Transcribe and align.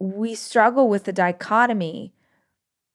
We 0.00 0.34
struggle 0.34 0.88
with 0.88 1.04
the 1.04 1.12
dichotomy 1.12 2.12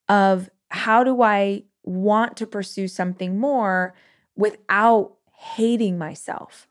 of 0.10 0.50
how 0.70 1.04
do 1.04 1.22
I 1.22 1.64
want 1.84 2.36
to 2.38 2.48
pursue 2.48 2.88
something 2.88 3.40
more 3.40 3.94
without 4.36 5.14
hating 5.38 5.98
myself. 5.98 6.68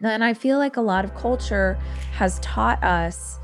And 0.00 0.24
I 0.24 0.34
feel 0.34 0.58
like 0.58 0.76
a 0.76 0.80
lot 0.80 1.04
of 1.04 1.14
culture 1.14 1.78
has 2.12 2.38
taught 2.40 2.82
us 2.82 3.38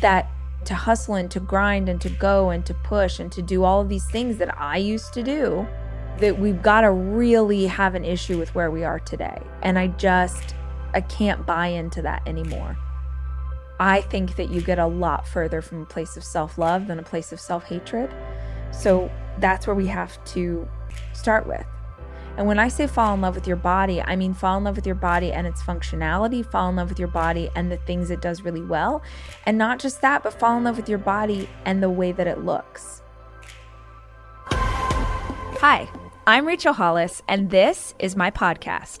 that 0.00 0.28
to 0.64 0.74
hustle 0.74 1.14
and 1.14 1.30
to 1.30 1.40
grind 1.40 1.88
and 1.88 2.00
to 2.00 2.08
go 2.08 2.50
and 2.50 2.64
to 2.66 2.74
push 2.74 3.18
and 3.18 3.30
to 3.32 3.42
do 3.42 3.64
all 3.64 3.80
of 3.80 3.88
these 3.88 4.06
things 4.06 4.38
that 4.38 4.58
I 4.60 4.76
used 4.76 5.12
to 5.14 5.22
do, 5.22 5.66
that 6.18 6.38
we've 6.38 6.62
got 6.62 6.82
to 6.82 6.90
really 6.90 7.66
have 7.66 7.94
an 7.94 8.04
issue 8.04 8.38
with 8.38 8.54
where 8.54 8.70
we 8.70 8.84
are 8.84 9.00
today. 9.00 9.40
And 9.62 9.78
I 9.78 9.88
just, 9.88 10.54
I 10.94 11.00
can't 11.00 11.44
buy 11.46 11.68
into 11.68 12.02
that 12.02 12.22
anymore. 12.26 12.76
I 13.82 14.00
think 14.02 14.36
that 14.36 14.48
you 14.48 14.60
get 14.60 14.78
a 14.78 14.86
lot 14.86 15.26
further 15.26 15.60
from 15.60 15.82
a 15.82 15.84
place 15.84 16.16
of 16.16 16.22
self 16.22 16.56
love 16.56 16.86
than 16.86 17.00
a 17.00 17.02
place 17.02 17.32
of 17.32 17.40
self 17.40 17.64
hatred. 17.64 18.14
So 18.70 19.10
that's 19.40 19.66
where 19.66 19.74
we 19.74 19.88
have 19.88 20.24
to 20.26 20.68
start 21.12 21.48
with. 21.48 21.66
And 22.36 22.46
when 22.46 22.60
I 22.60 22.68
say 22.68 22.86
fall 22.86 23.12
in 23.12 23.20
love 23.20 23.34
with 23.34 23.48
your 23.48 23.56
body, 23.56 24.00
I 24.00 24.14
mean 24.14 24.34
fall 24.34 24.56
in 24.56 24.62
love 24.62 24.76
with 24.76 24.86
your 24.86 24.94
body 24.94 25.32
and 25.32 25.48
its 25.48 25.60
functionality, 25.60 26.48
fall 26.48 26.68
in 26.68 26.76
love 26.76 26.90
with 26.90 27.00
your 27.00 27.08
body 27.08 27.50
and 27.56 27.72
the 27.72 27.76
things 27.78 28.12
it 28.12 28.22
does 28.22 28.42
really 28.42 28.62
well. 28.62 29.02
And 29.46 29.58
not 29.58 29.80
just 29.80 30.00
that, 30.00 30.22
but 30.22 30.32
fall 30.32 30.56
in 30.56 30.62
love 30.62 30.76
with 30.76 30.88
your 30.88 30.98
body 30.98 31.48
and 31.64 31.82
the 31.82 31.90
way 31.90 32.12
that 32.12 32.28
it 32.28 32.44
looks. 32.44 33.02
Hi, 34.46 35.90
I'm 36.24 36.46
Rachel 36.46 36.72
Hollis, 36.72 37.20
and 37.26 37.50
this 37.50 37.96
is 37.98 38.14
my 38.14 38.30
podcast. 38.30 39.00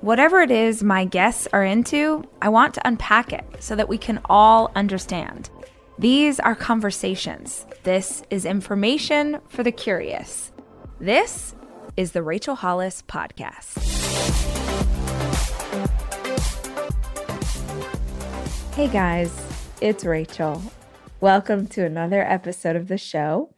Whatever 0.00 0.42
it 0.42 0.52
is 0.52 0.84
my 0.84 1.04
guests 1.04 1.48
are 1.52 1.64
into, 1.64 2.22
I 2.40 2.50
want 2.50 2.72
to 2.74 2.86
unpack 2.86 3.32
it 3.32 3.44
so 3.58 3.74
that 3.74 3.88
we 3.88 3.98
can 3.98 4.20
all 4.26 4.70
understand. 4.76 5.50
These 5.98 6.38
are 6.38 6.54
conversations. 6.54 7.66
This 7.82 8.22
is 8.30 8.44
information 8.44 9.40
for 9.48 9.64
the 9.64 9.72
curious. 9.72 10.52
This 11.00 11.56
is 11.96 12.12
the 12.12 12.22
Rachel 12.22 12.54
Hollis 12.54 13.02
Podcast. 13.08 13.74
Hey 18.76 18.86
guys, 18.86 19.36
it's 19.80 20.04
Rachel. 20.04 20.62
Welcome 21.20 21.66
to 21.66 21.84
another 21.84 22.22
episode 22.22 22.76
of 22.76 22.86
the 22.86 22.98
show. 22.98 23.52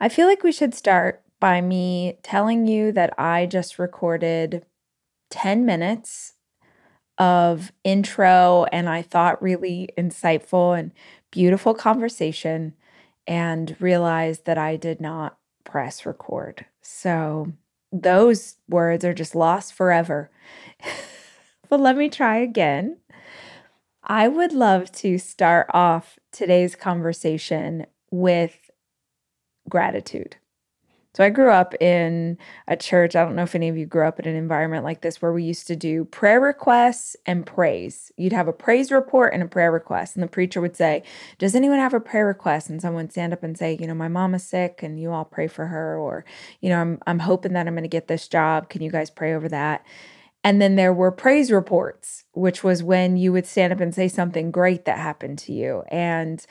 I 0.00 0.08
feel 0.08 0.26
like 0.26 0.42
we 0.42 0.50
should 0.50 0.74
start 0.74 1.22
by 1.40 1.60
me 1.60 2.16
telling 2.22 2.66
you 2.66 2.90
that 2.92 3.12
I 3.18 3.44
just 3.44 3.78
recorded 3.78 4.64
10 5.34 5.66
minutes 5.66 6.34
of 7.18 7.72
intro 7.82 8.66
and 8.70 8.88
I 8.88 9.02
thought 9.02 9.42
really 9.42 9.88
insightful 9.98 10.78
and 10.78 10.92
beautiful 11.32 11.74
conversation 11.74 12.74
and 13.26 13.76
realized 13.80 14.44
that 14.44 14.58
I 14.58 14.76
did 14.76 15.00
not 15.00 15.36
press 15.64 16.06
record. 16.06 16.66
So 16.82 17.52
those 17.90 18.58
words 18.68 19.04
are 19.04 19.12
just 19.12 19.34
lost 19.34 19.74
forever. 19.74 20.30
but 21.68 21.80
let 21.80 21.96
me 21.96 22.08
try 22.08 22.36
again. 22.36 22.98
I 24.04 24.28
would 24.28 24.52
love 24.52 24.92
to 24.92 25.18
start 25.18 25.66
off 25.74 26.16
today's 26.30 26.76
conversation 26.76 27.86
with 28.12 28.70
gratitude. 29.68 30.36
So 31.14 31.22
I 31.22 31.30
grew 31.30 31.50
up 31.50 31.74
in 31.80 32.38
a 32.66 32.76
church. 32.76 33.14
I 33.14 33.24
don't 33.24 33.36
know 33.36 33.44
if 33.44 33.54
any 33.54 33.68
of 33.68 33.76
you 33.76 33.86
grew 33.86 34.06
up 34.06 34.18
in 34.18 34.26
an 34.26 34.34
environment 34.34 34.84
like 34.84 35.00
this 35.00 35.22
where 35.22 35.32
we 35.32 35.44
used 35.44 35.68
to 35.68 35.76
do 35.76 36.04
prayer 36.04 36.40
requests 36.40 37.16
and 37.24 37.46
praise. 37.46 38.10
You'd 38.16 38.32
have 38.32 38.48
a 38.48 38.52
praise 38.52 38.90
report 38.90 39.32
and 39.32 39.42
a 39.42 39.46
prayer 39.46 39.70
request. 39.70 40.16
And 40.16 40.22
the 40.24 40.28
preacher 40.28 40.60
would 40.60 40.76
say, 40.76 41.04
Does 41.38 41.54
anyone 41.54 41.78
have 41.78 41.94
a 41.94 42.00
prayer 42.00 42.26
request? 42.26 42.68
And 42.68 42.82
someone 42.82 43.04
would 43.04 43.12
stand 43.12 43.32
up 43.32 43.44
and 43.44 43.56
say, 43.56 43.78
You 43.80 43.86
know, 43.86 43.94
my 43.94 44.08
mom 44.08 44.34
is 44.34 44.42
sick 44.42 44.82
and 44.82 44.98
you 44.98 45.12
all 45.12 45.24
pray 45.24 45.46
for 45.46 45.66
her. 45.66 45.96
Or, 45.96 46.24
you 46.60 46.68
know, 46.68 46.80
I'm, 46.80 46.98
I'm 47.06 47.20
hoping 47.20 47.52
that 47.52 47.68
I'm 47.68 47.74
going 47.74 47.84
to 47.84 47.88
get 47.88 48.08
this 48.08 48.26
job. 48.26 48.68
Can 48.68 48.82
you 48.82 48.90
guys 48.90 49.08
pray 49.08 49.34
over 49.34 49.48
that? 49.48 49.86
And 50.42 50.60
then 50.60 50.74
there 50.74 50.92
were 50.92 51.12
praise 51.12 51.50
reports, 51.50 52.24
which 52.32 52.64
was 52.64 52.82
when 52.82 53.16
you 53.16 53.32
would 53.32 53.46
stand 53.46 53.72
up 53.72 53.80
and 53.80 53.94
say 53.94 54.08
something 54.08 54.50
great 54.50 54.84
that 54.84 54.98
happened 54.98 55.38
to 55.38 55.52
you. 55.52 55.84
And 55.88 56.44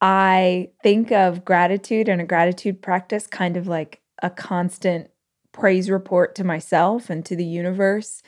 I 0.00 0.70
think 0.82 1.12
of 1.12 1.44
gratitude 1.44 2.08
and 2.08 2.20
a 2.20 2.26
gratitude 2.26 2.82
practice 2.82 3.26
kind 3.26 3.56
of 3.56 3.66
like 3.66 3.99
a 4.22 4.30
constant 4.30 5.10
praise 5.52 5.90
report 5.90 6.34
to 6.36 6.44
myself 6.44 7.10
and 7.10 7.24
to 7.26 7.36
the 7.36 7.44
universe. 7.44 8.22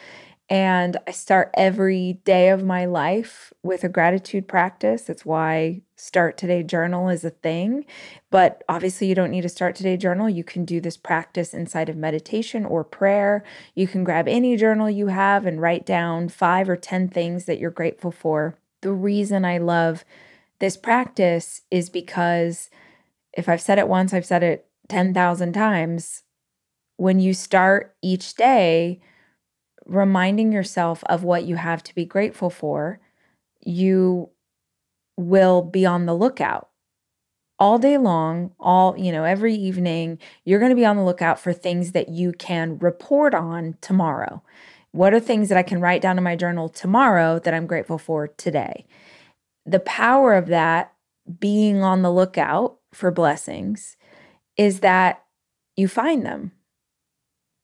And 0.49 0.99
I 1.07 1.13
start 1.13 1.51
every 1.55 2.21
day 2.25 2.51
of 2.51 2.63
my 2.63 2.85
life 2.85 3.55
with 3.63 3.85
a 3.85 3.89
gratitude 3.89 4.47
practice. 4.47 5.03
That's 5.03 5.25
why 5.25 5.81
Start 5.97 6.37
Today 6.37 6.63
Journal 6.63 7.09
is 7.09 7.25
a 7.25 7.31
thing. 7.31 7.87
But 8.31 8.63
obviously, 8.69 9.07
you 9.07 9.15
don't 9.15 9.31
need 9.31 9.47
a 9.47 9.49
Start 9.49 9.77
Today 9.77 9.97
Journal. 9.97 10.29
You 10.29 10.45
can 10.45 10.67
do 10.67 10.81
this 10.81 10.97
practice 10.97 11.55
inside 11.55 11.89
of 11.89 11.97
meditation 11.97 12.67
or 12.67 12.85
prayer. 12.85 13.45
You 13.75 13.87
can 13.87 14.05
grab 14.05 14.29
any 14.29 14.57
journal 14.57 14.91
you 14.91 15.07
have 15.07 15.47
and 15.47 15.61
write 15.61 15.87
down 15.87 16.29
five 16.29 16.69
or 16.69 16.77
10 16.77 17.09
things 17.09 17.47
that 17.47 17.59
you're 17.59 17.71
grateful 17.71 18.11
for. 18.11 18.57
The 18.83 18.93
reason 18.93 19.45
I 19.47 19.57
love 19.59 20.05
this 20.59 20.77
practice 20.77 21.63
is 21.71 21.89
because 21.89 22.69
if 23.33 23.49
I've 23.49 23.63
said 23.63 23.79
it 23.79 23.89
once, 23.89 24.13
I've 24.13 24.27
said 24.27 24.43
it 24.43 24.67
10,000 24.93 25.55
times. 25.55 26.23
When 26.99 27.19
you 27.19 27.33
start 27.33 27.97
each 28.03 28.35
day 28.35 29.01
reminding 29.87 30.53
yourself 30.53 31.03
of 31.07 31.25
what 31.25 31.45
you 31.45 31.57
have 31.57 31.83
to 31.85 31.95
be 31.95 32.05
grateful 32.05 32.51
for, 32.51 33.01
you 33.63 34.29
will 35.17 35.63
be 35.63 35.87
on 35.87 36.05
the 36.05 36.15
lookout 36.15 36.69
all 37.59 37.79
day 37.79 37.97
long, 37.97 38.53
all, 38.61 38.99
you 38.99 39.11
know, 39.11 39.25
every 39.25 39.55
evening, 39.55 40.19
you're 40.45 40.59
going 40.59 40.71
to 40.71 40.77
be 40.77 40.85
on 40.85 40.97
the 40.97 41.05
lookout 41.05 41.41
for 41.41 41.55
things 41.55 41.93
that 41.93 42.11
you 42.11 42.33
can 42.33 42.79
report 42.79 43.33
on 43.33 43.79
tomorrow. 43.81 44.43
What 44.91 45.15
are 45.15 45.21
things 45.21 45.49
that 45.49 45.57
I 45.57 45.63
can 45.63 45.81
write 45.81 46.03
down 46.03 46.19
in 46.19 46.25
my 46.25 46.37
journal 46.37 46.69
tomorrow 46.69 47.39
that 47.39 47.55
I'm 47.55 47.67
grateful 47.67 47.97
for 47.97 48.29
today? 48.29 48.85
The 49.65 49.81
power 49.81 50.35
of 50.35 50.49
that 50.49 50.93
being 51.41 51.83
on 51.83 52.03
the 52.03 52.13
lookout 52.13 52.77
for 52.93 53.11
blessings 53.11 53.97
is 54.57 54.81
that 54.81 55.25
you 55.77 55.89
find 55.89 56.25
them. 56.25 56.53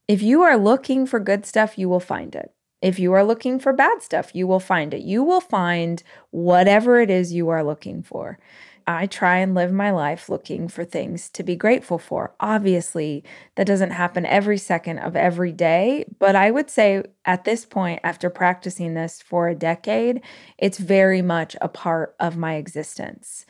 If 0.06 0.22
you 0.22 0.42
are 0.42 0.56
looking 0.56 1.06
for 1.06 1.20
good 1.20 1.44
stuff, 1.44 1.76
you 1.76 1.88
will 1.88 2.00
find 2.00 2.34
it. 2.34 2.52
If 2.80 2.98
you 2.98 3.12
are 3.12 3.24
looking 3.24 3.58
for 3.58 3.72
bad 3.72 4.02
stuff, 4.02 4.34
you 4.34 4.46
will 4.46 4.60
find 4.60 4.94
it. 4.94 5.02
You 5.02 5.22
will 5.22 5.40
find 5.40 6.02
whatever 6.30 7.00
it 7.00 7.10
is 7.10 7.32
you 7.32 7.48
are 7.48 7.64
looking 7.64 8.02
for. 8.02 8.38
I 8.86 9.06
try 9.06 9.36
and 9.38 9.54
live 9.54 9.70
my 9.70 9.90
life 9.90 10.30
looking 10.30 10.66
for 10.66 10.82
things 10.82 11.28
to 11.30 11.42
be 11.42 11.56
grateful 11.56 11.98
for. 11.98 12.34
Obviously, 12.40 13.22
that 13.56 13.66
doesn't 13.66 13.90
happen 13.90 14.24
every 14.24 14.56
second 14.56 15.00
of 15.00 15.14
every 15.14 15.52
day, 15.52 16.06
but 16.18 16.34
I 16.34 16.50
would 16.50 16.70
say 16.70 17.02
at 17.26 17.44
this 17.44 17.66
point, 17.66 18.00
after 18.02 18.30
practicing 18.30 18.94
this 18.94 19.20
for 19.20 19.46
a 19.46 19.54
decade, 19.54 20.22
it's 20.56 20.78
very 20.78 21.20
much 21.20 21.54
a 21.60 21.68
part 21.68 22.16
of 22.18 22.38
my 22.38 22.54
existence. 22.54 23.44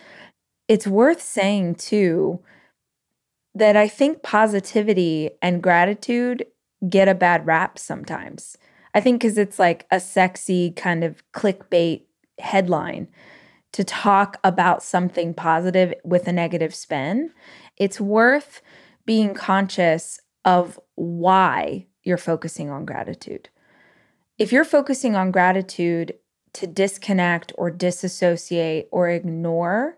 It's 0.66 0.88
worth 0.88 1.22
saying, 1.22 1.76
too, 1.76 2.40
that 3.54 3.76
I 3.76 3.88
think 3.88 4.22
positivity 4.22 5.30
and 5.42 5.62
gratitude 5.62 6.46
get 6.88 7.08
a 7.08 7.14
bad 7.14 7.46
rap 7.46 7.78
sometimes. 7.78 8.56
I 8.94 9.00
think 9.00 9.20
because 9.20 9.38
it's 9.38 9.58
like 9.58 9.86
a 9.90 10.00
sexy 10.00 10.70
kind 10.72 11.04
of 11.04 11.22
clickbait 11.32 12.02
headline 12.38 13.08
to 13.72 13.84
talk 13.84 14.38
about 14.44 14.82
something 14.82 15.34
positive 15.34 15.92
with 16.04 16.26
a 16.26 16.32
negative 16.32 16.74
spin, 16.74 17.32
it's 17.76 18.00
worth 18.00 18.62
being 19.04 19.34
conscious 19.34 20.20
of 20.44 20.78
why 20.94 21.86
you're 22.02 22.16
focusing 22.16 22.70
on 22.70 22.84
gratitude. 22.84 23.48
If 24.38 24.52
you're 24.52 24.64
focusing 24.64 25.14
on 25.14 25.30
gratitude 25.30 26.14
to 26.54 26.66
disconnect 26.66 27.52
or 27.58 27.70
disassociate 27.70 28.88
or 28.90 29.08
ignore 29.10 29.97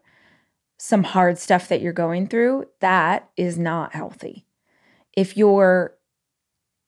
some 0.82 1.02
hard 1.02 1.36
stuff 1.36 1.68
that 1.68 1.82
you're 1.82 1.92
going 1.92 2.26
through, 2.26 2.66
that 2.80 3.28
is 3.36 3.58
not 3.58 3.92
healthy. 3.92 4.46
If 5.14 5.36
you're 5.36 5.94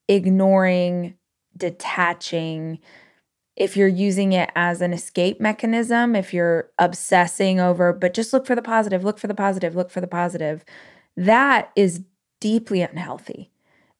ignoring, 0.09 1.19
detaching, 1.55 2.79
if 3.55 3.77
you're 3.77 3.87
using 3.87 4.33
it 4.33 4.50
as 4.56 4.81
an 4.81 4.94
escape 4.94 5.43
mechanism, 5.43 6.17
if 6.17 6.33
you're 6.33 6.71
obsessing 6.79 7.61
over, 7.61 7.93
but 7.93 8.15
just 8.15 8.33
look 8.33 8.47
for 8.47 8.55
the 8.55 8.62
positive, 8.62 9.05
look 9.05 9.19
for 9.19 9.27
the 9.27 9.35
positive, 9.35 9.77
look 9.77 9.91
for 9.91 10.00
the 10.00 10.06
positive, 10.06 10.65
that 11.15 11.71
is 11.77 12.00
deeply 12.41 12.81
unhealthy. 12.81 13.50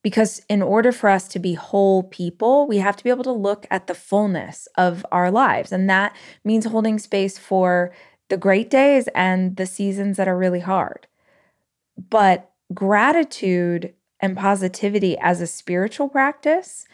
Because 0.03 0.41
in 0.49 0.63
order 0.63 0.91
for 0.91 1.11
us 1.11 1.29
to 1.29 1.39
be 1.39 1.53
whole 1.53 2.03
people, 2.05 2.67
we 2.67 2.79
have 2.79 2.97
to 2.97 3.05
be 3.05 3.11
able 3.11 3.25
to 3.25 3.31
look 3.31 3.67
at 3.71 3.89
the 3.89 3.95
fullness 3.95 4.67
of 4.79 5.05
our 5.13 5.31
lives. 5.31 5.71
And 5.71 5.89
that 5.91 6.17
means 6.45 6.65
holding 6.65 6.99
space 6.99 7.39
for 7.39 7.93
the 8.33 8.39
great 8.39 8.71
days 8.71 9.11
and 9.15 9.57
the 9.57 9.67
seasons 9.67 10.17
that 10.17 10.27
are 10.27 10.39
really 10.39 10.61
hard. 10.61 11.07
But 12.09 12.51
gratitude 12.73 13.93
and 14.21 14.39
positivity 14.39 15.19
as 15.19 15.43
a 15.43 15.47
spiritual 15.47 16.09
practice, 16.09 16.87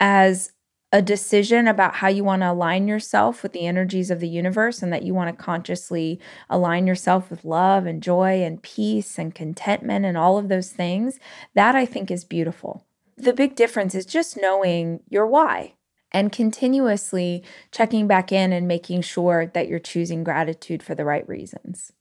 as 0.00 0.50
a 0.90 1.00
decision 1.00 1.68
about 1.68 1.94
how 1.94 2.08
you 2.08 2.24
want 2.24 2.42
to 2.42 2.50
align 2.50 2.88
yourself 2.88 3.44
with 3.44 3.52
the 3.52 3.68
energies 3.68 4.10
of 4.10 4.18
the 4.18 4.26
universe 4.26 4.82
and 4.82 4.92
that 4.92 5.04
you 5.04 5.14
want 5.14 5.30
to 5.30 5.44
consciously 5.44 6.18
align 6.50 6.88
yourself 6.88 7.30
with 7.30 7.44
love 7.44 7.86
and 7.86 8.02
joy 8.02 8.42
and 8.42 8.60
peace 8.60 9.16
and 9.16 9.32
contentment 9.32 10.04
and 10.04 10.18
all 10.18 10.38
of 10.38 10.48
those 10.48 10.72
things, 10.72 11.20
that 11.54 11.76
I 11.76 11.86
think 11.86 12.10
is 12.10 12.24
beautiful. 12.24 12.84
The 13.16 13.32
big 13.32 13.54
difference 13.54 13.94
is 13.94 14.06
just 14.06 14.36
knowing 14.36 15.04
your 15.08 15.28
why 15.28 15.74
and 16.14 16.32
continuously 16.32 17.42
checking 17.72 18.06
back 18.06 18.32
in 18.32 18.52
and 18.52 18.66
making 18.68 19.02
sure 19.02 19.50
that 19.52 19.68
you're 19.68 19.80
choosing 19.80 20.24
gratitude 20.24 20.82
for 20.82 20.94
the 20.94 21.04
right 21.04 21.28
reasons. 21.28 21.92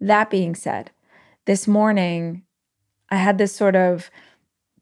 That 0.00 0.30
being 0.30 0.54
said, 0.54 0.90
this 1.44 1.68
morning 1.68 2.42
I 3.10 3.16
had 3.16 3.38
this 3.38 3.54
sort 3.54 3.76
of 3.76 4.10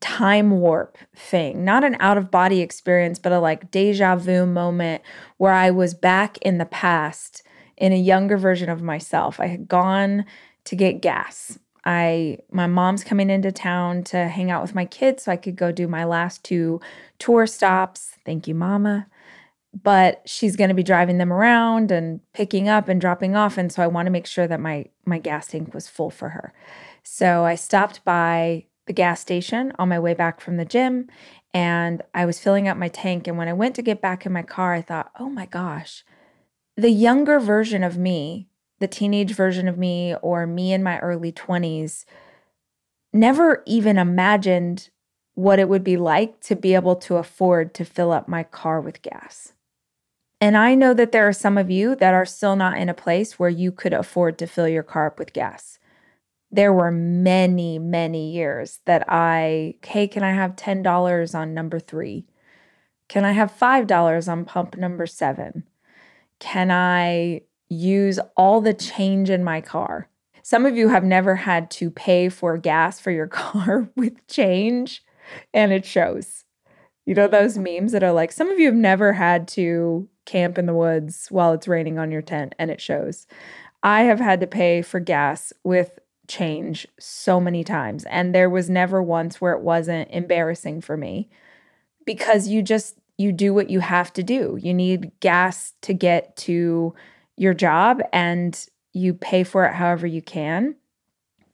time 0.01 0.61
warp 0.61 0.99
thing, 1.15 1.65
not 1.65 1.85
an 1.85 1.97
out 2.01 2.17
of 2.17 2.31
body 2.31 2.61
experience, 2.61 3.19
but 3.19 3.33
a 3.33 3.41
like 3.41 3.71
deja 3.71 4.17
vu 4.17 4.47
moment 4.47 5.03
where 5.37 5.53
I 5.53 5.71
was 5.71 5.95
back 5.95 6.39
in 6.39 6.59
the 6.59 6.67
past 6.67 7.43
in 7.77 7.93
a 7.93 7.97
younger 7.97 8.37
version 8.37 8.69
of 8.69 8.83
myself. 8.83 9.41
I 9.41 9.47
had 9.47 9.69
gone 9.69 10.25
to 10.65 10.77
get 10.77 11.03
gas. 11.03 11.59
I 11.87 12.39
my 12.51 12.67
mom's 12.67 13.05
coming 13.05 13.31
into 13.31 13.53
town 13.53 14.03
to 14.05 14.27
hang 14.27 14.51
out 14.51 14.61
with 14.61 14.75
my 14.75 14.85
kids 14.85 15.23
so 15.23 15.33
I 15.33 15.37
could 15.37 15.57
go 15.57 15.71
do 15.71 15.87
my 15.87 16.05
last 16.05 16.45
two 16.45 16.81
tour 17.19 17.47
stops. 17.47 18.17
Thank 18.27 18.49
you, 18.49 18.55
mama. 18.55 19.07
But 19.73 20.23
she's 20.27 20.57
going 20.57 20.69
to 20.69 20.75
be 20.75 20.83
driving 20.83 21.19
them 21.19 21.33
around 21.33 21.93
and 21.93 22.21
picking 22.33 22.69
up 22.69 22.89
and 22.89 23.01
dropping 23.01 23.37
off 23.37 23.57
and 23.57 23.71
so 23.71 23.83
I 23.83 23.87
want 23.87 24.07
to 24.07 24.11
make 24.11 24.27
sure 24.27 24.49
that 24.49 24.61
my 24.61 24.87
my 25.05 25.19
gas 25.19 25.47
tank 25.47 25.73
was 25.73 25.89
full 25.89 26.11
for 26.11 26.31
her. 26.31 26.53
So 27.05 27.45
I 27.45 27.55
stopped 27.55 28.05
by 28.05 28.65
the 28.87 28.93
gas 28.93 29.21
station 29.21 29.73
on 29.79 29.89
my 29.89 29.99
way 29.99 30.15
back 30.15 30.41
from 30.41 30.57
the 30.57 30.65
gym 30.65 31.09
and 31.55 32.03
I 32.15 32.27
was 32.27 32.41
filling 32.41 32.69
up 32.69 32.77
my 32.77 32.89
tank. 32.89 33.27
And 33.29 33.39
when 33.39 33.49
I 33.49 33.53
went 33.53 33.77
to 33.77 33.83
get 33.83 34.01
back 34.01 34.27
in 34.27 34.33
my 34.33 34.43
car, 34.43 34.75
I 34.75 34.83
thought, 34.83 35.11
oh 35.19 35.29
my 35.29 35.47
gosh, 35.47 36.05
the 36.77 36.91
younger 36.91 37.41
version 37.41 37.83
of 37.83 37.97
me, 37.97 38.49
the 38.79 38.89
teenage 38.89 39.33
version 39.33 39.69
of 39.69 39.79
me, 39.79 40.15
or 40.23 40.47
me 40.47 40.73
in 40.73 40.83
my 40.83 40.99
early 41.01 41.33
20s, 41.33 42.05
never 43.13 43.63
even 43.67 43.99
imagined 43.99 44.91
what 45.35 45.59
it 45.59 45.69
would 45.69 45.85
be 45.85 45.97
like 45.97 46.41
to 46.41 46.57
be 46.57 46.75
able 46.75 46.97
to 46.97 47.17
afford 47.17 47.75
to 47.75 47.85
fill 47.85 48.13
up 48.13 48.29
my 48.29 48.43
car 48.43 48.81
with 48.81 49.03
gas. 49.03 49.53
And 50.41 50.57
I 50.57 50.75
know 50.75 50.93
that 50.95 51.13
there 51.13 51.27
are 51.27 51.33
some 51.33 51.57
of 51.57 51.71
you 51.71 51.95
that 51.97 52.15
are 52.15 52.27
still 52.27 52.57
not 52.57 52.79
in 52.79 52.89
a 52.89 52.95
place 52.95 53.39
where 53.39 53.49
you 53.49 53.73
could 53.73 53.93
afford 53.93 54.39
to 54.39 54.47
fill 54.47 54.69
your 54.69 54.83
car 54.83 55.07
up 55.07 55.19
with 55.19 55.33
gas 55.33 55.79
there 56.51 56.73
were 56.73 56.91
many, 56.91 57.79
many 57.79 58.33
years 58.33 58.81
that 58.87 59.05
I, 59.09 59.75
hey, 59.85 60.09
can 60.09 60.23
I 60.23 60.33
have 60.33 60.57
$10 60.57 61.35
on 61.35 61.55
number 61.55 61.79
three? 61.79 62.27
Can 63.09 63.25
I 63.25 63.33
have 63.33 63.53
$5 63.53 64.29
on 64.29 64.45
pump 64.45 64.77
number 64.77 65.07
seven? 65.07 65.65
Can 66.39 66.71
I 66.71 67.43
use 67.69 68.19
all 68.37 68.61
the 68.61 68.75
change 68.75 69.31
in 69.31 69.45
my 69.45 69.61
car? 69.61 70.09
Some 70.43 70.67
of 70.67 70.77
you 70.77 70.89
have 70.89 71.05
never 71.05 71.35
had 71.35 71.71
to 71.73 71.91
pay 71.91 72.29
for 72.29 72.57
gas 72.57 73.01
for 73.01 73.11
your 73.11 73.27
car 73.29 73.89
with 73.97 74.27
change, 74.29 75.05
and 75.53 75.73
it 75.73 75.85
shows. 75.85 76.45
You 77.05 77.15
know, 77.15 77.29
those 77.29 77.57
memes 77.57 77.93
that 77.93 78.03
are 78.03 78.13
like, 78.13 78.33
some 78.33 78.49
of 78.51 78.59
you 78.59 78.67
have 78.67 78.75
never 78.75 79.13
had 79.13 79.47
to 79.49 80.09
camp 80.25 80.59
in 80.59 80.67
the 80.67 80.75
woods 80.75 81.29
while 81.31 81.53
it's 81.53 81.69
raining 81.69 81.99
on 81.99 82.11
your 82.11 82.23
tent, 82.23 82.55
and 82.59 82.71
it 82.71 82.81
shows. 82.81 83.27
I 83.83 84.03
have 84.03 84.19
had 84.19 84.41
to 84.41 84.47
pay 84.47 84.83
for 84.83 84.99
gas 84.99 85.53
with 85.63 85.99
change 86.29 86.87
so 86.99 87.41
many 87.41 87.65
times. 87.65 88.05
And 88.05 88.35
there 88.35 88.51
was 88.51 88.69
never 88.69 89.03
once 89.03 89.41
where 89.41 89.53
it 89.53 89.63
wasn't 89.63 90.11
embarrassing 90.11 90.81
for 90.81 90.97
me 90.97 91.29
because 92.05 92.49
you 92.49 92.63
just 92.63 92.99
you 93.19 93.33
do 93.33 93.55
what 93.55 93.71
you 93.71 93.81
have 93.81 94.13
to 94.13 94.23
do. 94.23 94.59
You 94.61 94.75
need 94.75 95.11
gas 95.21 95.73
to 95.83 95.95
get 95.95 96.37
to 96.37 96.95
your 97.37 97.55
job 97.55 98.01
and 98.13 98.67
you 98.93 99.15
pay 99.15 99.45
for 99.45 99.67
it 99.67 99.75
however 99.75 100.07
you 100.07 100.23
can. 100.23 100.77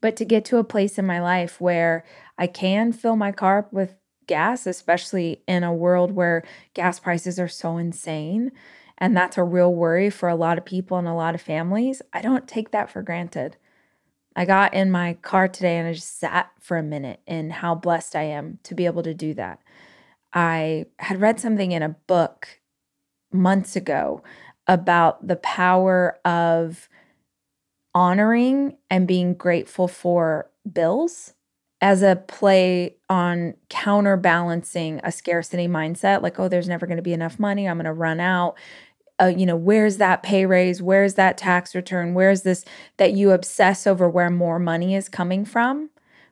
But 0.00 0.16
to 0.16 0.24
get 0.24 0.44
to 0.46 0.58
a 0.58 0.64
place 0.64 0.98
in 0.98 1.06
my 1.06 1.20
life 1.20 1.60
where 1.60 2.04
I 2.38 2.46
can 2.46 2.92
fill 2.92 3.16
my 3.16 3.32
car 3.32 3.58
up 3.58 3.72
with 3.72 3.94
gas, 4.26 4.66
especially 4.66 5.42
in 5.46 5.64
a 5.64 5.74
world 5.74 6.12
where 6.12 6.44
gas 6.74 6.98
prices 6.98 7.38
are 7.38 7.48
so 7.48 7.76
insane, 7.76 8.52
and 8.98 9.16
that's 9.16 9.38
a 9.38 9.44
real 9.44 9.74
worry 9.74 10.10
for 10.10 10.28
a 10.28 10.34
lot 10.34 10.58
of 10.58 10.64
people 10.64 10.96
and 10.96 11.08
a 11.08 11.14
lot 11.14 11.34
of 11.34 11.40
families, 11.40 12.02
I 12.12 12.22
don't 12.22 12.46
take 12.46 12.70
that 12.70 12.90
for 12.90 13.02
granted. 13.02 13.56
I 14.34 14.44
got 14.44 14.74
in 14.74 14.90
my 14.90 15.14
car 15.14 15.48
today 15.48 15.76
and 15.76 15.88
I 15.88 15.92
just 15.92 16.18
sat 16.18 16.50
for 16.60 16.76
a 16.76 16.82
minute 16.82 17.20
in 17.26 17.50
how 17.50 17.74
blessed 17.74 18.16
I 18.16 18.22
am 18.22 18.58
to 18.62 18.74
be 18.74 18.86
able 18.86 19.02
to 19.02 19.14
do 19.14 19.34
that. 19.34 19.60
I 20.32 20.86
had 20.98 21.20
read 21.20 21.38
something 21.38 21.72
in 21.72 21.82
a 21.82 21.90
book 22.06 22.60
months 23.32 23.76
ago 23.76 24.22
about 24.66 25.26
the 25.26 25.36
power 25.36 26.18
of 26.24 26.88
honoring 27.94 28.76
and 28.90 29.06
being 29.06 29.34
grateful 29.34 29.88
for 29.88 30.50
bills 30.70 31.34
as 31.80 32.02
a 32.02 32.16
play 32.28 32.96
on 33.08 33.54
counterbalancing 33.68 35.00
a 35.02 35.12
scarcity 35.12 35.66
mindset 35.66 36.22
like 36.22 36.38
oh 36.38 36.48
there's 36.48 36.68
never 36.68 36.86
going 36.86 36.96
to 36.96 37.02
be 37.02 37.12
enough 37.12 37.38
money 37.38 37.68
i'm 37.68 37.76
going 37.76 37.84
to 37.84 37.92
run 37.92 38.20
out 38.20 38.56
uh, 39.22 39.26
you 39.26 39.46
know, 39.46 39.56
where's 39.56 39.98
that 39.98 40.22
pay 40.22 40.46
raise? 40.46 40.82
Where's 40.82 41.14
that 41.14 41.38
tax 41.38 41.74
return? 41.74 42.14
Where's 42.14 42.42
this 42.42 42.64
that 42.96 43.12
you 43.12 43.30
obsess 43.30 43.86
over 43.86 44.08
where 44.08 44.30
more 44.30 44.58
money 44.58 44.94
is 44.94 45.08
coming 45.08 45.44
from, 45.44 45.90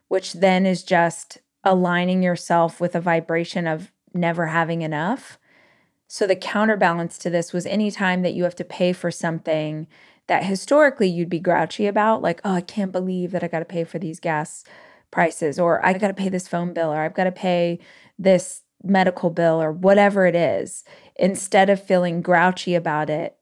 which 0.09 0.33
then 0.33 0.65
is 0.65 0.83
just 0.83 1.37
aligning 1.63 2.21
yourself 2.21 2.81
with 2.81 2.95
a 2.95 3.01
vibration 3.01 3.67
of 3.67 3.91
never 4.13 4.47
having 4.47 4.81
enough. 4.81 5.37
So 6.13 6.27
the 6.27 6.35
counterbalance 6.35 7.17
to 7.19 7.29
this 7.29 7.53
was 7.53 7.65
anytime 7.65 8.21
that 8.23 8.33
you 8.33 8.43
have 8.43 8.55
to 8.55 8.65
pay 8.65 8.91
for 8.91 9.11
something 9.11 9.87
that 10.27 10.43
historically 10.43 11.07
you'd 11.07 11.29
be 11.29 11.39
grouchy 11.39 11.87
about, 11.87 12.21
like, 12.21 12.41
oh, 12.43 12.55
I 12.55 12.59
can't 12.59 12.91
believe 12.91 13.31
that 13.31 13.45
I 13.45 13.47
got 13.47 13.59
to 13.59 13.65
pay 13.65 13.85
for 13.85 13.97
these 13.97 14.19
gas 14.19 14.65
prices, 15.09 15.57
or 15.57 15.83
I 15.85 15.93
got 15.93 16.09
to 16.09 16.13
pay 16.13 16.27
this 16.27 16.49
phone 16.49 16.73
bill, 16.73 16.91
or 16.91 16.97
I've 16.97 17.13
got 17.13 17.23
to 17.23 17.31
pay 17.31 17.79
this 18.19 18.63
medical 18.83 19.29
bill, 19.29 19.61
or 19.61 19.71
whatever 19.71 20.25
it 20.25 20.35
is, 20.35 20.83
instead 21.15 21.69
of 21.69 21.81
feeling 21.81 22.21
grouchy 22.21 22.75
about 22.75 23.09
it 23.09 23.37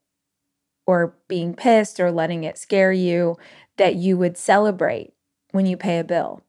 or 0.85 1.17
being 1.27 1.55
pissed 1.55 1.99
or 1.99 2.11
letting 2.11 2.43
it 2.43 2.55
scare 2.55 2.91
you, 2.91 3.35
that 3.77 3.95
you 3.95 4.15
would 4.15 4.37
celebrate 4.37 5.11
when 5.53 5.65
you 5.65 5.75
pay 5.75 5.97
a 5.97 6.03
bill, 6.03 6.43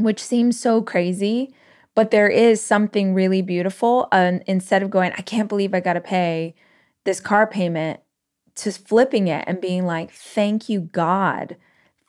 which 0.00 0.20
seems 0.20 0.58
so 0.58 0.82
crazy. 0.82 1.54
But 1.96 2.12
there 2.12 2.28
is 2.28 2.60
something 2.60 3.12
really 3.12 3.42
beautiful. 3.42 4.06
And 4.12 4.44
instead 4.46 4.84
of 4.84 4.90
going, 4.90 5.12
I 5.18 5.22
can't 5.22 5.48
believe 5.48 5.74
I 5.74 5.80
got 5.80 5.94
to 5.94 6.00
pay 6.00 6.54
this 7.04 7.18
car 7.18 7.46
payment, 7.48 8.00
to 8.56 8.72
flipping 8.72 9.28
it 9.28 9.44
and 9.46 9.60
being 9.60 9.86
like, 9.86 10.10
thank 10.10 10.68
you, 10.68 10.80
God. 10.80 11.56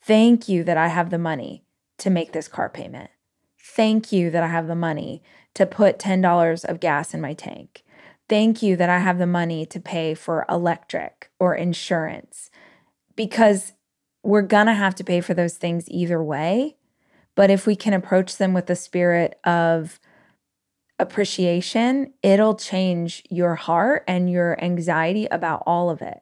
Thank 0.01 0.48
you 0.48 0.63
that 0.63 0.77
I 0.77 0.88
have 0.88 1.10
the 1.10 1.17
money 1.17 1.63
to 2.00 2.10
make 2.10 2.32
this 2.32 2.48
car 2.48 2.70
payment. 2.70 3.12
Thank 3.62 4.12
you 4.12 4.32
that 4.32 4.44
I 4.44 4.48
have 4.48 4.67
the 4.67 4.75
money 4.75 5.22
to 5.53 5.65
put 5.65 6.00
$10 6.00 6.65
of 6.65 6.79
gas 6.79 7.13
in 7.13 7.22
my 7.22 7.34
tank. 7.34 7.84
Thank 8.29 8.63
you 8.63 8.75
that 8.77 8.89
I 8.89 9.00
have 9.00 9.20
the 9.20 9.27
money 9.27 9.65
to 9.67 9.79
pay 9.79 10.13
for 10.13 10.46
electric 10.50 11.29
or 11.39 11.53
insurance 11.53 12.50
because 13.15 13.74
we're 14.24 14.41
going 14.41 14.67
to 14.67 14.74
have 14.74 14.96
to 14.96 15.03
pay 15.03 15.22
for 15.22 15.34
those 15.34 15.56
things 15.56 15.89
either 15.89 16.24
way. 16.24 16.76
But 17.38 17.51
if 17.51 17.67
we 17.67 17.75
can 17.75 17.94
approach 17.94 18.38
them 18.38 18.56
with 18.56 18.65
the 18.65 18.75
spirit 18.75 19.39
of 19.44 20.00
appreciation, 20.98 22.13
it'll 22.24 22.56
change 22.56 23.22
your 23.29 23.53
heart 23.53 24.03
and 24.08 24.27
your 24.27 24.62
anxiety 24.62 25.27
about 25.27 25.62
all 25.67 25.91
of 25.91 26.01
it. 26.01 26.22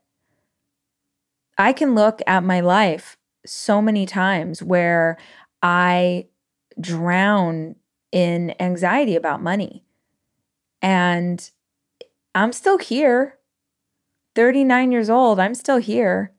I 1.57 1.71
can 1.71 1.95
look 1.95 2.21
at 2.27 2.43
my 2.43 2.59
life 2.59 3.15
so 3.45 3.81
many 3.81 4.05
times 4.05 4.61
where 4.61 5.17
I 5.63 6.25
drown 6.81 7.77
in 8.11 8.53
anxiety 8.59 9.15
about 9.15 9.41
money. 9.41 9.85
And 10.81 11.49
I'm 12.35 12.51
still 12.51 12.77
here. 12.77 13.37
39 14.35 14.91
years 14.91 15.09
old, 15.09 15.39
I'm 15.39 15.55
still 15.55 15.77
here. 15.77 16.33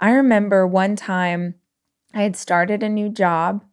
I 0.00 0.10
remember 0.10 0.66
one 0.66 0.96
time 0.96 1.54
I 2.12 2.22
had 2.22 2.34
started 2.34 2.82
a 2.82 2.88
new 2.88 3.08
job. 3.08 3.64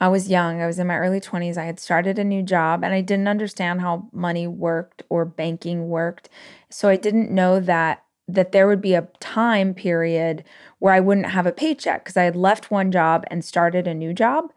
I 0.00 0.08
was 0.08 0.30
young, 0.30 0.62
I 0.62 0.66
was 0.66 0.78
in 0.78 0.86
my 0.86 0.96
early 0.96 1.20
20s. 1.20 1.58
I 1.58 1.64
had 1.64 1.78
started 1.78 2.18
a 2.18 2.24
new 2.24 2.42
job 2.42 2.82
and 2.82 2.94
I 2.94 3.02
didn't 3.02 3.28
understand 3.28 3.82
how 3.82 4.08
money 4.12 4.46
worked 4.46 5.02
or 5.10 5.24
banking 5.26 5.88
worked. 5.88 6.30
So 6.70 6.88
I 6.88 6.96
didn't 6.96 7.30
know 7.30 7.60
that 7.60 8.02
that 8.26 8.52
there 8.52 8.68
would 8.68 8.80
be 8.80 8.94
a 8.94 9.08
time 9.18 9.74
period 9.74 10.44
where 10.78 10.94
I 10.94 11.00
wouldn't 11.00 11.30
have 11.30 11.46
a 11.46 11.52
paycheck 11.52 12.04
because 12.04 12.16
I 12.16 12.22
had 12.22 12.36
left 12.36 12.70
one 12.70 12.92
job 12.92 13.24
and 13.28 13.44
started 13.44 13.88
a 13.88 13.94
new 13.94 14.14
job. 14.14 14.52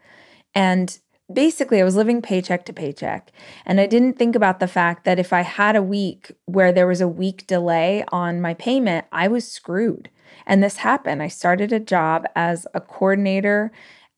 And 0.54 0.98
basically, 1.32 1.82
I 1.82 1.84
was 1.84 1.96
living 1.96 2.22
paycheck 2.22 2.66
to 2.66 2.74
paycheck. 2.74 3.32
And 3.66 3.80
I 3.80 3.88
didn't 3.88 4.20
think 4.20 4.36
about 4.36 4.60
the 4.60 4.68
fact 4.68 5.06
that 5.06 5.20
if 5.20 5.34
I 5.34 5.42
had 5.42 5.76
a 5.76 5.82
week 5.82 6.32
where 6.46 6.72
there 6.72 6.86
was 6.86 7.02
a 7.02 7.08
week 7.08 7.48
delay 7.48 8.06
on 8.12 8.42
my 8.42 8.54
payment, 8.54 9.08
I 9.12 9.28
was 9.28 9.52
screwed. 9.52 10.10
And 10.46 10.64
this 10.64 10.78
happened. 10.78 11.24
I 11.24 11.28
started 11.28 11.74
a 11.74 11.80
job 11.80 12.28
as 12.36 12.68
a 12.74 12.82
coordinator 12.82 13.72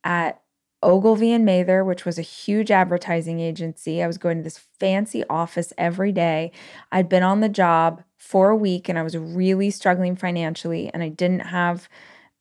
at 0.04 0.42
Ogilvy 0.86 1.34
and 1.34 1.44
Mather, 1.44 1.84
which 1.84 2.06
was 2.06 2.20
a 2.20 2.22
huge 2.24 2.70
advertising 2.72 3.40
agency. 3.40 4.02
I 4.02 4.08
was 4.08 4.18
going 4.18 4.38
to 4.38 4.44
this 4.44 4.60
fancy 4.80 5.24
office 5.30 5.74
every 5.78 6.12
day. 6.12 6.52
I'd 6.92 7.10
been 7.10 7.24
on 7.24 7.42
the 7.42 7.50
job 7.50 8.04
for 8.18 8.50
a 8.50 8.56
week 8.56 8.88
and 8.88 8.98
I 8.98 9.04
was 9.04 9.18
really 9.18 9.72
struggling 9.72 10.16
financially 10.16 10.90
and 10.94 11.04
I 11.04 11.10
didn't 11.10 11.48
have 11.48 11.90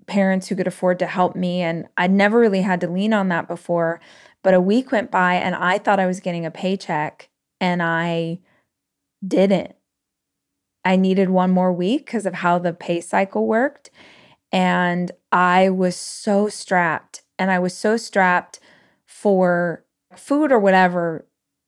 parents 0.06 0.48
who 0.48 0.56
could 0.56 0.66
afford 0.66 0.98
to 0.98 1.06
help 1.06 1.34
me 1.34 1.62
and 1.62 1.86
I'd 1.96 2.10
never 2.10 2.38
really 2.38 2.60
had 2.60 2.80
to 2.82 2.90
lean 2.90 3.14
on 3.14 3.28
that 3.28 3.48
before. 3.48 4.00
But 4.42 4.54
a 4.54 4.60
week 4.60 4.92
went 4.92 5.10
by 5.10 5.34
and 5.34 5.54
I 5.54 5.78
thought 5.78 5.98
I 5.98 6.06
was 6.06 6.20
getting 6.20 6.44
a 6.44 6.50
paycheck 6.50 7.30
and 7.60 7.82
I 7.82 8.40
didn't. 9.26 9.74
I 10.84 10.96
needed 10.96 11.30
one 11.30 11.50
more 11.50 11.72
week 11.72 12.04
because 12.04 12.26
of 12.26 12.34
how 12.34 12.58
the 12.58 12.74
pay 12.74 13.00
cycle 13.00 13.46
worked. 13.46 13.90
And 14.52 15.10
I 15.32 15.70
was 15.70 15.96
so 15.96 16.48
strapped. 16.48 17.23
And 17.38 17.50
I 17.50 17.58
was 17.58 17.76
so 17.76 17.96
strapped 17.96 18.60
for 19.06 19.84
food 20.16 20.52
or 20.52 20.58
whatever 20.58 21.26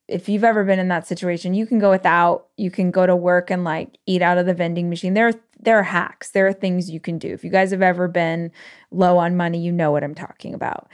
if 0.08 0.28
you've 0.28 0.44
ever 0.44 0.64
been 0.64 0.78
in 0.78 0.88
that 0.88 1.06
situation, 1.06 1.54
you 1.54 1.66
can 1.66 1.78
go 1.78 1.90
without, 1.90 2.46
you 2.56 2.70
can 2.70 2.90
go 2.90 3.06
to 3.06 3.16
work 3.16 3.50
and 3.50 3.64
like 3.64 3.98
eat 4.06 4.22
out 4.22 4.38
of 4.38 4.46
the 4.46 4.54
vending 4.54 4.88
machine. 4.88 5.14
There 5.14 5.28
are 5.28 5.34
there 5.58 5.78
are 5.78 5.84
hacks. 5.84 6.30
There 6.30 6.46
are 6.46 6.52
things 6.52 6.90
you 6.90 7.00
can 7.00 7.18
do. 7.18 7.28
If 7.28 7.42
you 7.42 7.50
guys 7.50 7.70
have 7.70 7.82
ever 7.82 8.08
been 8.08 8.52
low 8.90 9.18
on 9.18 9.36
money, 9.36 9.58
you 9.58 9.72
know 9.72 9.90
what 9.90 10.04
I'm 10.04 10.14
talking 10.14 10.54
about. 10.54 10.88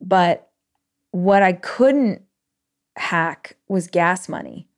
But 0.00 0.48
what 1.10 1.42
I 1.42 1.52
couldn't 1.52 2.22
hack 2.96 3.56
was 3.68 3.86
gas 3.88 4.28
money. 4.28 4.68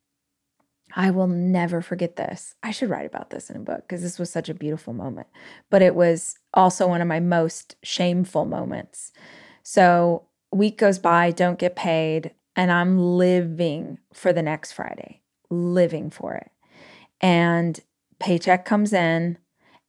I 0.99 1.11
will 1.11 1.28
never 1.28 1.81
forget 1.81 2.17
this. 2.17 2.57
I 2.62 2.73
should 2.73 2.90
write 2.90 3.07
about 3.07 3.31
this 3.31 3.49
in 3.49 3.57
a 3.57 3.61
book 3.61 3.83
because 3.83 4.02
this 4.02 4.19
was 4.19 4.31
such 4.31 4.49
a 4.49 4.55
beautiful 4.55 4.93
moment. 4.93 5.28
But 5.71 5.81
it 5.81 5.95
was 5.95 6.37
also 6.52 6.88
one 6.88 7.00
of 7.00 7.07
my 7.07 7.21
most 7.21 7.76
shameful 7.85 8.45
moments. 8.45 9.12
So, 9.62 10.25
week 10.50 10.76
goes 10.76 10.99
by, 10.99 11.31
don't 11.31 11.59
get 11.59 11.76
paid 11.76 12.33
and 12.57 12.73
I'm 12.73 12.99
living 12.99 13.99
for 14.12 14.33
the 14.33 14.43
next 14.43 14.73
Friday, 14.73 15.23
living 15.49 16.11
for 16.11 16.35
it. 16.35 16.50
And 17.21 17.78
paycheck 18.19 18.64
comes 18.64 18.93
in, 18.93 19.38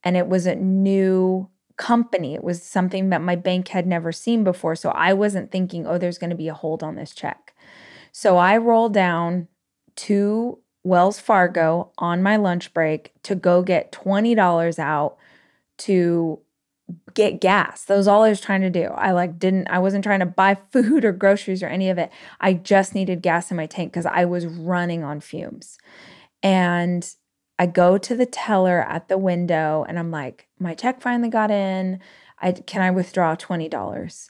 and 0.04 0.16
it 0.16 0.28
was 0.28 0.46
a 0.46 0.54
new 0.54 1.50
company. 1.78 2.36
It 2.36 2.44
was 2.44 2.62
something 2.62 3.10
that 3.10 3.24
my 3.24 3.36
bank 3.36 3.70
had 3.70 3.88
never 3.88 4.12
seen 4.12 4.44
before. 4.44 4.76
So 4.76 4.90
I 4.90 5.14
wasn't 5.14 5.52
thinking, 5.52 5.88
oh, 5.88 5.98
there's 5.98 6.20
going 6.20 6.30
to 6.30 6.36
be 6.36 6.48
a 6.48 6.54
hold 6.54 6.84
on 6.84 6.96
this 6.96 7.16
check. 7.16 7.56
So 8.12 8.38
I 8.38 8.58
roll 8.58 8.90
down 8.90 9.48
to 9.96 10.60
Wells 10.90 11.20
Fargo 11.20 11.92
on 12.00 12.24
my 12.24 12.36
lunch 12.36 12.74
break 12.74 13.14
to 13.22 13.36
go 13.36 13.62
get 13.62 13.92
$20 13.92 14.80
out 14.80 15.18
to 15.78 16.40
get 17.14 17.40
gas. 17.40 17.86
That 17.86 17.96
was 17.96 18.08
all 18.08 18.24
I 18.24 18.30
was 18.30 18.42
trying 18.42 18.62
to 18.62 18.72
do. 18.72 18.86
I 18.86 19.12
like 19.12 19.38
didn't 19.38 19.68
I 19.68 19.78
wasn't 19.78 20.04
trying 20.04 20.22
to 20.22 20.26
buy 20.26 20.56
food 20.72 21.06
or 21.06 21.12
groceries 21.12 21.62
or 21.62 21.68
any 21.68 21.92
of 21.92 22.00
it. 22.00 22.12
I 22.42 22.54
just 22.54 22.96
needed 22.96 23.22
gas 23.22 23.52
in 23.52 23.58
my 23.58 23.68
tank 23.68 23.94
cuz 23.94 24.08
I 24.08 24.26
was 24.26 24.48
running 24.48 25.04
on 25.04 25.20
fumes. 25.20 25.78
And 26.42 27.08
I 27.60 27.68
go 27.68 28.00
to 28.00 28.16
the 28.16 28.26
teller 28.26 28.82
at 28.82 29.10
the 29.10 29.18
window 29.18 29.86
and 29.88 30.00
I'm 30.00 30.10
like, 30.10 30.48
my 30.58 30.74
check 30.74 31.02
finally 31.02 31.30
got 31.30 31.52
in. 31.52 32.00
I 32.42 32.54
can 32.54 32.82
I 32.82 32.90
withdraw 32.90 33.36
$20? 33.36 34.30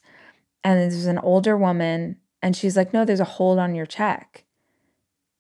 And 0.66 0.80
there's 0.80 1.06
an 1.06 1.20
older 1.20 1.56
woman 1.56 2.18
and 2.42 2.56
she's 2.56 2.75
like, 2.75 2.94
"No, 2.94 3.06
there's 3.06 3.20
a 3.22 3.36
hold 3.38 3.60
on 3.60 3.75
your 3.75 3.86
check." 3.86 4.44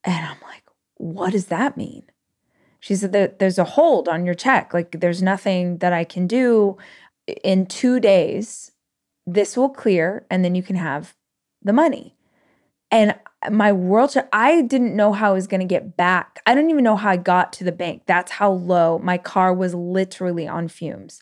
And 0.03 0.25
I'm 0.25 0.37
like, 0.43 0.63
"What 0.99 1.31
does 1.31 1.47
that 1.47 1.75
mean?" 1.75 2.03
She 2.79 2.95
said 2.95 3.11
that 3.13 3.39
there's 3.39 3.57
a 3.57 3.63
hold 3.63 4.07
on 4.07 4.25
your 4.25 4.35
check. 4.35 4.73
Like 4.73 5.01
there's 5.01 5.21
nothing 5.21 5.79
that 5.79 5.91
I 5.91 6.03
can 6.03 6.27
do 6.27 6.77
in 7.43 7.65
two 7.65 7.99
days, 7.99 8.71
this 9.25 9.57
will 9.57 9.69
clear 9.69 10.25
and 10.29 10.43
then 10.43 10.55
you 10.55 10.63
can 10.63 10.75
have 10.75 11.15
the 11.61 11.73
money. 11.73 12.15
And 12.91 13.15
my 13.51 13.71
world, 13.71 14.15
I 14.33 14.61
didn't 14.63 14.95
know 14.95 15.13
how 15.13 15.31
I 15.31 15.33
was 15.33 15.47
going 15.47 15.59
to 15.59 15.65
get 15.65 15.95
back. 15.95 16.41
I 16.45 16.55
don't 16.55 16.69
even 16.69 16.83
know 16.83 16.95
how 16.95 17.11
I 17.11 17.17
got 17.17 17.53
to 17.53 17.63
the 17.63 17.71
bank. 17.71 18.03
That's 18.07 18.31
how 18.31 18.51
low 18.51 18.97
my 18.99 19.17
car 19.17 19.53
was 19.53 19.75
literally 19.75 20.47
on 20.47 20.67
fumes. 20.67 21.21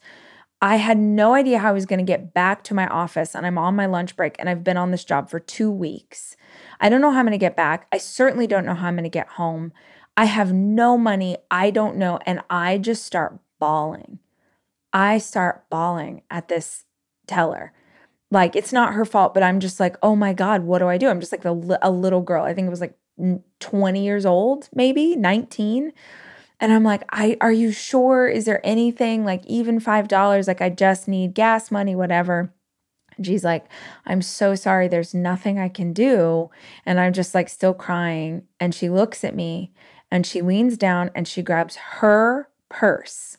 I 0.62 0.78
had 0.78 0.98
no 0.98 1.36
idea 1.36 1.60
how 1.60 1.70
I 1.70 1.74
was 1.74 1.86
going 1.86 2.00
to 2.00 2.06
get 2.06 2.34
back 2.34 2.64
to 2.64 2.74
my 2.74 2.88
office, 2.88 3.36
and 3.36 3.46
I'm 3.46 3.60
on 3.60 3.76
my 3.76 3.86
lunch 3.86 4.16
break, 4.16 4.36
and 4.40 4.50
I've 4.50 4.64
been 4.64 4.78
on 4.78 4.92
this 4.92 5.04
job 5.04 5.30
for 5.30 5.40
two 5.40 5.72
weeks. 5.72 6.36
I 6.80 6.90
don't 6.90 7.02
know 7.02 7.12
how 7.12 7.20
I'm 7.20 7.26
going 7.26 7.32
to 7.32 7.38
get 7.38 7.56
back. 7.56 7.88
I 7.92 7.98
certainly 8.00 8.48
don't 8.48 8.66
know 8.66 8.74
how 8.74 8.88
I'm 8.88 8.96
going 8.96 9.04
to 9.04 9.10
get 9.10 9.28
home. 9.30 9.72
I 10.16 10.26
have 10.26 10.52
no 10.52 10.98
money. 10.98 11.38
I 11.52 11.70
don't 11.70 11.96
know. 11.96 12.20
And 12.26 12.42
I 12.50 12.80
just 12.80 13.06
start 13.06 13.38
bawling. 13.60 14.18
I 14.92 15.20
start 15.20 15.70
bawling 15.70 16.24
at 16.32 16.48
this 16.48 16.86
teller. 17.28 17.72
Like 18.32 18.56
it's 18.56 18.74
not 18.74 18.94
her 18.94 19.06
fault, 19.06 19.36
but 19.36 19.44
I'm 19.44 19.60
just 19.60 19.80
like, 19.80 19.96
oh 20.02 20.16
my 20.16 20.34
God, 20.34 20.64
what 20.64 20.80
do 20.80 20.88
I 20.88 20.98
do? 20.98 21.08
I'm 21.08 21.20
just 21.20 21.32
like 21.32 21.46
a, 21.46 21.78
a 21.82 21.92
little 21.92 22.22
girl. 22.22 22.44
I 22.44 22.54
think 22.54 22.66
it 22.66 22.72
was 22.72 22.82
like 22.82 22.98
20 23.60 24.04
years 24.04 24.26
old, 24.26 24.70
maybe 24.74 25.16
19. 25.16 25.94
And 26.60 26.74
I'm 26.74 26.84
like, 26.84 27.04
I 27.12 27.38
are 27.42 27.52
you 27.52 27.72
sure? 27.72 28.28
Is 28.28 28.46
there 28.46 28.66
anything 28.66 29.24
like 29.24 29.46
even 29.46 29.80
five 29.80 30.08
dollars? 30.08 30.48
Like 30.48 30.62
I 30.62 30.70
just 30.70 31.08
need 31.08 31.34
gas 31.34 31.72
money, 31.72 31.96
whatever. 31.96 32.54
And 33.16 33.26
she's 33.26 33.44
like, 33.44 33.66
I'm 34.06 34.22
so 34.22 34.56
sorry, 34.56 34.88
there's 34.88 35.14
nothing 35.14 35.60
I 35.60 35.70
can 35.70 35.94
do. 35.94 36.50
And 36.86 37.00
I'm 37.00 37.14
just 37.14 37.34
like 37.34 37.50
still 37.50 37.74
crying. 37.74 38.44
And 38.60 38.74
she 38.74 38.90
looks 38.90 39.24
at 39.24 39.36
me 39.36 39.74
and 40.12 40.26
she 40.26 40.42
leans 40.42 40.78
down 40.78 41.12
and 41.16 41.28
she 41.28 41.42
grabs 41.42 41.76
her 41.76 42.50
purse 42.70 43.38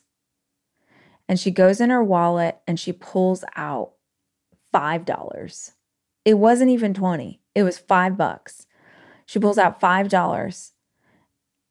and 1.29 1.39
she 1.39 1.51
goes 1.51 1.79
in 1.79 1.91
her 1.91 2.03
wallet 2.03 2.59
and 2.67 2.79
she 2.79 2.91
pulls 2.91 3.43
out 3.55 3.91
$5. 4.73 5.71
It 6.25 6.33
wasn't 6.33 6.71
even 6.71 6.93
20. 6.93 7.39
It 7.53 7.63
was 7.63 7.77
5 7.77 8.17
bucks. 8.17 8.65
She 9.27 9.39
pulls 9.39 9.59
out 9.59 9.79
$5 9.79 10.71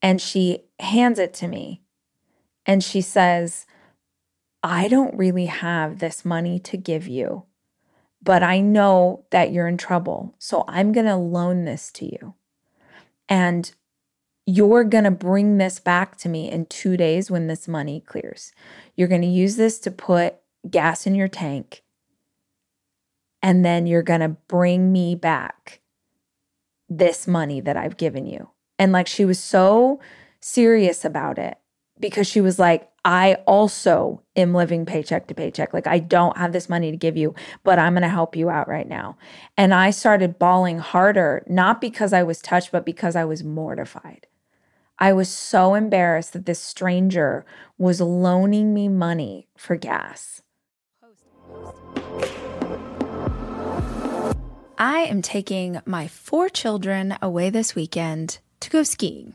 and 0.00 0.20
she 0.20 0.60
hands 0.78 1.18
it 1.18 1.34
to 1.34 1.48
me. 1.48 1.82
And 2.66 2.82
she 2.82 3.00
says, 3.00 3.66
I 4.62 4.88
don't 4.88 5.16
really 5.16 5.46
have 5.46 5.98
this 5.98 6.24
money 6.24 6.58
to 6.60 6.76
give 6.76 7.06
you, 7.06 7.44
but 8.22 8.42
I 8.42 8.60
know 8.60 9.24
that 9.30 9.52
you're 9.52 9.68
in 9.68 9.78
trouble. 9.78 10.34
So 10.38 10.64
I'm 10.68 10.92
going 10.92 11.06
to 11.06 11.16
loan 11.16 11.64
this 11.64 11.90
to 11.92 12.04
you. 12.04 12.34
And 13.28 13.70
you're 14.46 14.84
going 14.84 15.04
to 15.04 15.10
bring 15.10 15.58
this 15.58 15.78
back 15.78 16.16
to 16.16 16.28
me 16.28 16.50
in 16.50 16.66
two 16.66 16.96
days 16.96 17.30
when 17.30 17.46
this 17.46 17.68
money 17.68 18.00
clears. 18.00 18.52
You're 18.96 19.08
going 19.08 19.22
to 19.22 19.28
use 19.28 19.56
this 19.56 19.78
to 19.80 19.90
put 19.90 20.36
gas 20.68 21.06
in 21.06 21.14
your 21.14 21.28
tank. 21.28 21.82
And 23.42 23.64
then 23.64 23.86
you're 23.86 24.02
going 24.02 24.20
to 24.20 24.30
bring 24.48 24.90
me 24.90 25.14
back 25.14 25.80
this 26.88 27.28
money 27.28 27.60
that 27.60 27.76
I've 27.76 27.96
given 27.96 28.26
you. 28.26 28.48
And 28.78 28.90
like 28.90 29.06
she 29.06 29.24
was 29.24 29.38
so 29.38 30.00
serious 30.40 31.04
about 31.04 31.38
it 31.38 31.58
because 32.00 32.26
she 32.26 32.40
was 32.40 32.58
like, 32.58 32.88
I 33.04 33.34
also 33.46 34.22
am 34.36 34.54
living 34.54 34.84
paycheck 34.84 35.28
to 35.28 35.34
paycheck. 35.34 35.72
Like, 35.72 35.86
I 35.86 35.98
don't 35.98 36.36
have 36.36 36.52
this 36.52 36.68
money 36.68 36.90
to 36.90 36.96
give 36.96 37.16
you, 37.16 37.34
but 37.64 37.78
I'm 37.78 37.94
going 37.94 38.02
to 38.02 38.08
help 38.08 38.36
you 38.36 38.50
out 38.50 38.68
right 38.68 38.88
now. 38.88 39.16
And 39.56 39.72
I 39.72 39.90
started 39.90 40.38
bawling 40.38 40.78
harder, 40.78 41.42
not 41.48 41.80
because 41.80 42.12
I 42.12 42.22
was 42.22 42.42
touched, 42.42 42.70
but 42.70 42.84
because 42.84 43.16
I 43.16 43.24
was 43.24 43.42
mortified. 43.42 44.26
I 44.98 45.12
was 45.12 45.28
so 45.28 45.74
embarrassed 45.74 46.32
that 46.32 46.46
this 46.46 46.60
stranger 46.60 47.46
was 47.78 48.00
loaning 48.00 48.74
me 48.74 48.88
money 48.88 49.48
for 49.56 49.76
gas. 49.76 50.42
I 54.76 55.00
am 55.00 55.22
taking 55.22 55.80
my 55.86 56.08
four 56.08 56.48
children 56.48 57.16
away 57.22 57.50
this 57.50 57.74
weekend 57.74 58.38
to 58.60 58.70
go 58.70 58.82
skiing. 58.82 59.34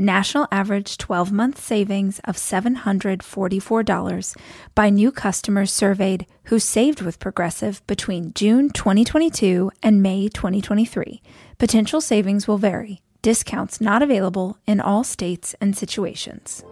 National 0.00 0.46
average 0.52 0.96
12 0.96 1.32
month 1.32 1.60
savings 1.60 2.20
of 2.20 2.36
$744 2.36 4.36
by 4.76 4.90
new 4.90 5.10
customers 5.10 5.72
surveyed 5.72 6.24
who 6.44 6.60
saved 6.60 7.02
with 7.02 7.18
Progressive 7.18 7.84
between 7.88 8.32
June 8.34 8.70
2022 8.70 9.72
and 9.82 10.00
May 10.00 10.28
2023. 10.28 11.20
Potential 11.58 12.00
savings 12.00 12.46
will 12.46 12.58
vary. 12.58 13.02
Discounts 13.22 13.80
not 13.80 14.00
available 14.00 14.56
in 14.68 14.80
all 14.80 15.02
states 15.02 15.56
and 15.60 15.76
situations. 15.76 16.62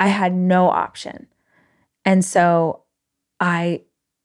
I 0.00 0.06
had 0.06 0.32
no 0.32 0.70
option. 0.70 1.26
And 2.06 2.24
so 2.24 2.84
I 3.38 3.82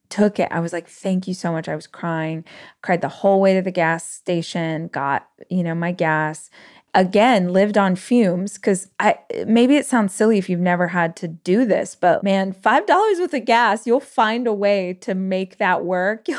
took 0.09 0.39
it. 0.39 0.47
I 0.51 0.59
was 0.59 0.73
like, 0.73 0.87
thank 0.87 1.27
you 1.27 1.33
so 1.33 1.51
much. 1.51 1.67
I 1.67 1.75
was 1.75 1.87
crying, 1.87 2.43
cried 2.81 3.01
the 3.01 3.09
whole 3.09 3.41
way 3.41 3.53
to 3.53 3.61
the 3.61 3.71
gas 3.71 4.09
station, 4.09 4.87
got, 4.87 5.27
you 5.49 5.63
know, 5.63 5.75
my 5.75 5.91
gas. 5.91 6.49
Again, 6.93 7.53
lived 7.53 7.77
on 7.77 7.95
fumes 7.95 8.53
because 8.53 8.89
I 8.99 9.19
maybe 9.45 9.75
it 9.75 9.85
sounds 9.85 10.13
silly 10.13 10.37
if 10.37 10.49
you've 10.49 10.59
never 10.59 10.87
had 10.87 11.15
to 11.17 11.27
do 11.27 11.65
this, 11.65 11.95
but 11.95 12.23
man, 12.23 12.53
five 12.53 12.87
dollars 12.87 13.19
with 13.19 13.31
the 13.31 13.39
gas, 13.39 13.85
you'll 13.85 13.99
find 13.99 14.47
a 14.47 14.53
way 14.53 14.93
to 15.01 15.13
make 15.13 15.57
that 15.57 15.83
work. 15.85 16.27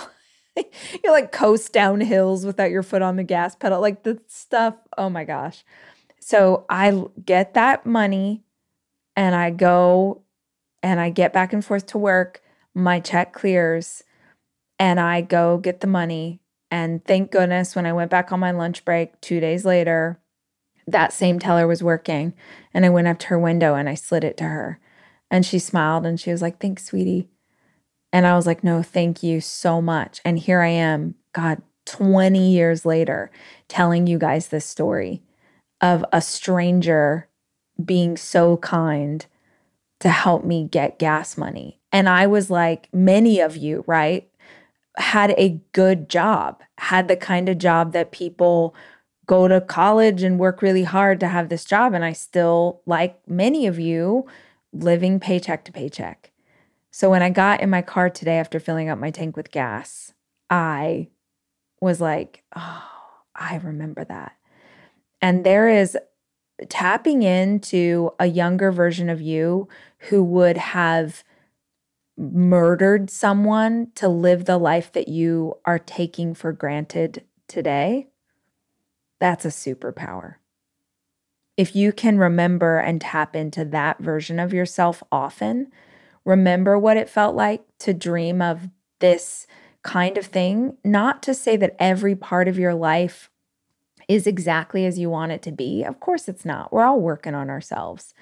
You'll, 0.57 0.65
you'll 1.05 1.13
like 1.13 1.31
coast 1.31 1.73
down 1.73 2.01
hills 2.01 2.45
without 2.45 2.73
your 2.73 2.83
foot 2.83 3.01
on 3.01 3.15
the 3.15 3.23
gas 3.23 3.55
pedal. 3.55 3.81
Like 3.81 4.03
the 4.03 4.21
stuff, 4.27 4.75
oh 4.97 5.09
my 5.09 5.23
gosh. 5.23 5.65
So 6.19 6.67
I 6.69 7.05
get 7.25 7.55
that 7.55 7.87
money 7.87 8.43
and 9.15 9.37
I 9.37 9.51
go 9.51 10.23
and 10.83 10.99
I 10.99 11.11
get 11.11 11.33
back 11.33 11.53
and 11.53 11.65
forth 11.65 11.87
to 11.87 11.99
work 11.99 12.43
my 12.79 13.01
check 13.01 13.33
clears 13.33 14.05
and 14.79 15.01
I 15.01 15.21
go 15.21 15.59
get 15.59 15.81
the 15.81 15.87
money. 15.87 16.41
And 16.71 17.05
thank 17.05 17.31
goodness 17.31 17.75
when 17.75 17.87
I 17.87 17.93
went 17.93 18.11
back 18.11 18.31
on 18.33 18.41
my 18.41 18.51
lunch 18.51 18.85
break 18.85 19.21
two 19.21 19.41
days 19.41 19.65
later, 19.65 20.21
that 20.87 21.13
same 21.13 21.39
teller 21.39 21.67
was 21.67 21.83
working. 21.83 22.35
And 22.73 22.85
I 22.85 22.91
went 22.91 23.09
up 23.09 23.19
to 23.21 23.27
her 23.29 23.39
window 23.39 23.75
and 23.75 23.89
I 23.89 23.95
slid 23.95 24.25
it 24.25 24.37
to 24.39 24.45
her. 24.45 24.79
And 25.31 25.45
she 25.45 25.59
smiled 25.59 26.07
and 26.07 26.19
she 26.19 26.31
was 26.31 26.41
like, 26.41 26.61
Thanks, 26.61 26.85
sweetie. 26.85 27.29
And 28.13 28.27
I 28.27 28.35
was 28.37 28.47
like, 28.47 28.65
No, 28.65 28.83
thank 28.83 29.23
you 29.23 29.41
so 29.41 29.83
much. 29.83 30.21
And 30.25 30.39
here 30.39 30.61
I 30.61 30.69
am, 30.69 31.15
God, 31.33 31.63
20 31.87 32.51
years 32.51 32.85
later, 32.85 33.31
telling 33.69 34.07
you 34.07 34.19
guys 34.19 34.49
this 34.49 34.67
story 34.67 35.23
of 35.81 36.05
a 36.13 36.21
stranger 36.21 37.29
being 37.83 38.17
so 38.17 38.57
kind 38.59 39.27
to 40.01 40.09
help 40.09 40.45
me 40.45 40.69
get 40.71 40.99
gas 40.99 41.37
money 41.37 41.79
and 41.93 42.09
I 42.09 42.27
was 42.27 42.51
like, 42.51 42.89
many 42.93 43.41
of 43.41 43.57
you, 43.57 43.85
right, 43.87 44.29
had 44.97 45.31
a 45.39 45.61
good 45.73 46.09
job, 46.09 46.63
had 46.79 47.09
the 47.09 47.17
kind 47.17 47.49
of 47.49 47.59
job 47.59 47.93
that 47.93 48.13
people 48.13 48.75
go 49.27 49.49
to 49.49 49.61
college 49.61 50.23
and 50.23 50.39
work 50.39 50.63
really 50.63 50.85
hard 50.85 51.21
to 51.21 51.29
have 51.29 51.49
this 51.49 51.65
job. 51.65 51.95
And 51.95 52.05
I 52.05 52.13
still, 52.13 52.83
like 52.87 53.19
many 53.29 53.67
of 53.67 53.79
you, 53.79 54.27
living 54.73 55.21
paycheck 55.21 55.65
to 55.65 55.73
paycheck. 55.73 56.31
So 56.91 57.11
when 57.11 57.23
I 57.23 57.31
got 57.31 57.61
in 57.61 57.71
my 57.71 57.83
car 57.83 58.11
today 58.11 58.39
after 58.39 58.59
filling 58.59 58.89
up 58.89 58.99
my 58.99 59.11
tank 59.11 59.37
with 59.37 59.51
gas, 59.51 60.13
I 60.51 61.09
was 61.81 62.01
like, 62.01 62.43
oh, 62.57 62.85
I 63.35 63.57
remember 63.59 64.05
that. 64.05 64.33
And 65.21 65.45
there 65.45 65.69
is 65.69 65.97
tapping 66.69 67.23
into 67.23 68.11
a 68.19 68.27
younger 68.27 68.73
version 68.73 69.09
of 69.09 69.21
you 69.21 69.69
who 70.11 70.23
would 70.25 70.57
have 70.57 71.23
murdered 72.17 73.11
someone 73.11 73.89
to 73.95 74.09
live 74.09 74.45
the 74.45 74.59
life 74.59 74.91
that 74.93 75.09
you 75.09 75.55
are 75.65 75.79
taking 75.79 76.35
for 76.35 76.53
granted 76.53 77.25
today, 77.47 78.09
that's 79.21 79.45
a 79.45 79.49
superpower. 79.49 80.35
If 81.57 81.75
you 81.75 81.93
can 81.93 82.19
remember 82.19 82.79
and 82.79 83.01
tap 83.01 83.35
into 83.35 83.65
that 83.67 83.99
version 83.99 84.39
of 84.39 84.53
yourself 84.53 85.03
often, 85.11 85.73
remember 86.25 86.79
what 86.79 86.97
it 86.97 87.09
felt 87.09 87.35
like 87.35 87.63
to 87.81 87.95
dream 87.95 88.43
of 88.43 88.69
this 89.01 89.47
kind 89.83 90.19
of 90.19 90.27
thing, 90.27 90.77
not 90.85 91.23
to 91.23 91.35
say 91.35 91.57
that 91.57 91.77
every 91.79 92.15
part 92.15 92.49
of 92.49 92.59
your 92.59 92.75
life 92.75 93.31
is 94.09 94.27
exactly 94.27 94.87
as 94.87 94.99
you 94.99 95.11
want 95.11 95.33
it 95.33 95.43
to 95.43 95.53
be. 95.53 95.85
Of 95.85 96.01
course, 96.01 96.29
it's 96.29 96.45
not. 96.45 96.73
We're 96.73 96.85
all 96.85 97.01
working 97.01 97.35
on 97.35 97.51
ourselves. 97.51 98.15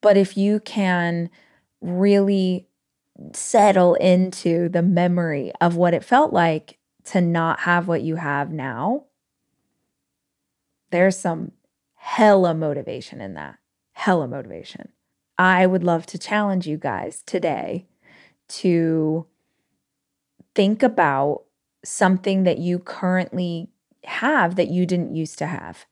But 0.00 0.16
if 0.16 0.36
you 0.36 0.60
can 0.60 1.30
really 1.80 2.66
settle 3.32 3.94
into 3.94 4.68
the 4.68 4.82
memory 4.82 5.52
of 5.60 5.76
what 5.76 5.94
it 5.94 6.04
felt 6.04 6.32
like 6.32 6.78
to 7.04 7.20
not 7.20 7.60
have 7.60 7.86
what 7.86 8.02
you 8.02 8.16
have 8.16 8.50
now, 8.50 9.04
there's 10.90 11.18
some 11.18 11.52
hella 11.94 12.54
motivation 12.54 13.20
in 13.20 13.34
that. 13.34 13.58
Hella 13.92 14.28
motivation. 14.28 14.90
I 15.38 15.66
would 15.66 15.84
love 15.84 16.06
to 16.06 16.18
challenge 16.18 16.66
you 16.66 16.78
guys 16.78 17.22
today 17.26 17.86
to 18.48 19.26
think 20.54 20.82
about 20.82 21.42
something 21.84 22.44
that 22.44 22.58
you 22.58 22.78
currently 22.78 23.68
have 24.04 24.56
that 24.56 24.68
you 24.68 24.86
didn't 24.86 25.14
used 25.14 25.38
to 25.38 25.46
have. 25.46 25.86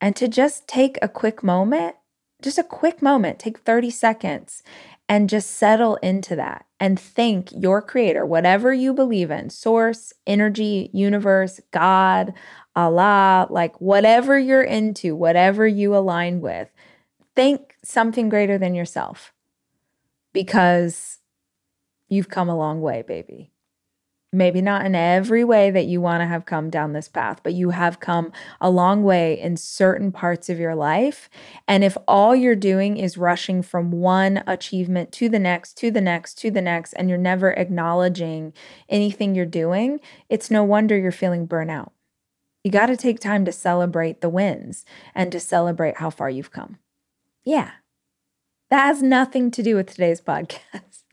And 0.00 0.14
to 0.16 0.28
just 0.28 0.68
take 0.68 0.98
a 1.02 1.08
quick 1.08 1.42
moment, 1.42 1.96
just 2.40 2.58
a 2.58 2.64
quick 2.64 3.02
moment, 3.02 3.38
take 3.38 3.58
30 3.58 3.90
seconds 3.90 4.62
and 5.08 5.28
just 5.28 5.50
settle 5.50 5.96
into 5.96 6.36
that 6.36 6.66
and 6.78 7.00
thank 7.00 7.50
your 7.52 7.82
creator, 7.82 8.24
whatever 8.24 8.72
you 8.72 8.94
believe 8.94 9.30
in 9.30 9.50
source, 9.50 10.12
energy, 10.26 10.90
universe, 10.92 11.60
God, 11.72 12.32
Allah, 12.76 13.48
like 13.50 13.80
whatever 13.80 14.38
you're 14.38 14.62
into, 14.62 15.16
whatever 15.16 15.66
you 15.66 15.96
align 15.96 16.40
with. 16.40 16.68
Thank 17.34 17.76
something 17.82 18.28
greater 18.28 18.58
than 18.58 18.74
yourself 18.74 19.32
because 20.32 21.18
you've 22.08 22.28
come 22.28 22.48
a 22.48 22.56
long 22.56 22.80
way, 22.80 23.02
baby 23.02 23.50
maybe 24.32 24.60
not 24.60 24.84
in 24.84 24.94
every 24.94 25.42
way 25.42 25.70
that 25.70 25.86
you 25.86 26.00
want 26.00 26.20
to 26.20 26.26
have 26.26 26.44
come 26.44 26.68
down 26.68 26.92
this 26.92 27.08
path, 27.08 27.40
but 27.42 27.54
you 27.54 27.70
have 27.70 27.98
come 27.98 28.30
a 28.60 28.68
long 28.68 29.02
way 29.02 29.38
in 29.40 29.56
certain 29.56 30.12
parts 30.12 30.50
of 30.50 30.58
your 30.58 30.74
life. 30.74 31.30
And 31.66 31.82
if 31.82 31.96
all 32.06 32.36
you're 32.36 32.54
doing 32.54 32.98
is 32.98 33.16
rushing 33.16 33.62
from 33.62 33.90
one 33.90 34.42
achievement 34.46 35.12
to 35.12 35.28
the 35.30 35.38
next, 35.38 35.78
to 35.78 35.90
the 35.90 36.02
next, 36.02 36.34
to 36.38 36.50
the 36.50 36.60
next, 36.60 36.92
and 36.94 37.08
you're 37.08 37.16
never 37.16 37.52
acknowledging 37.52 38.52
anything 38.88 39.34
you're 39.34 39.46
doing, 39.46 39.98
it's 40.28 40.50
no 40.50 40.62
wonder 40.62 40.98
you're 40.98 41.10
feeling 41.10 41.48
burnout. 41.48 41.90
You 42.62 42.70
got 42.70 42.86
to 42.86 42.96
take 42.96 43.20
time 43.20 43.46
to 43.46 43.52
celebrate 43.52 44.20
the 44.20 44.28
wins 44.28 44.84
and 45.14 45.32
to 45.32 45.40
celebrate 45.40 45.98
how 45.98 46.10
far 46.10 46.28
you've 46.28 46.52
come. 46.52 46.78
Yeah. 47.44 47.70
That 48.68 48.84
has 48.84 49.02
nothing 49.02 49.50
to 49.52 49.62
do 49.62 49.74
with 49.74 49.90
today's 49.90 50.20
podcast, 50.20 51.04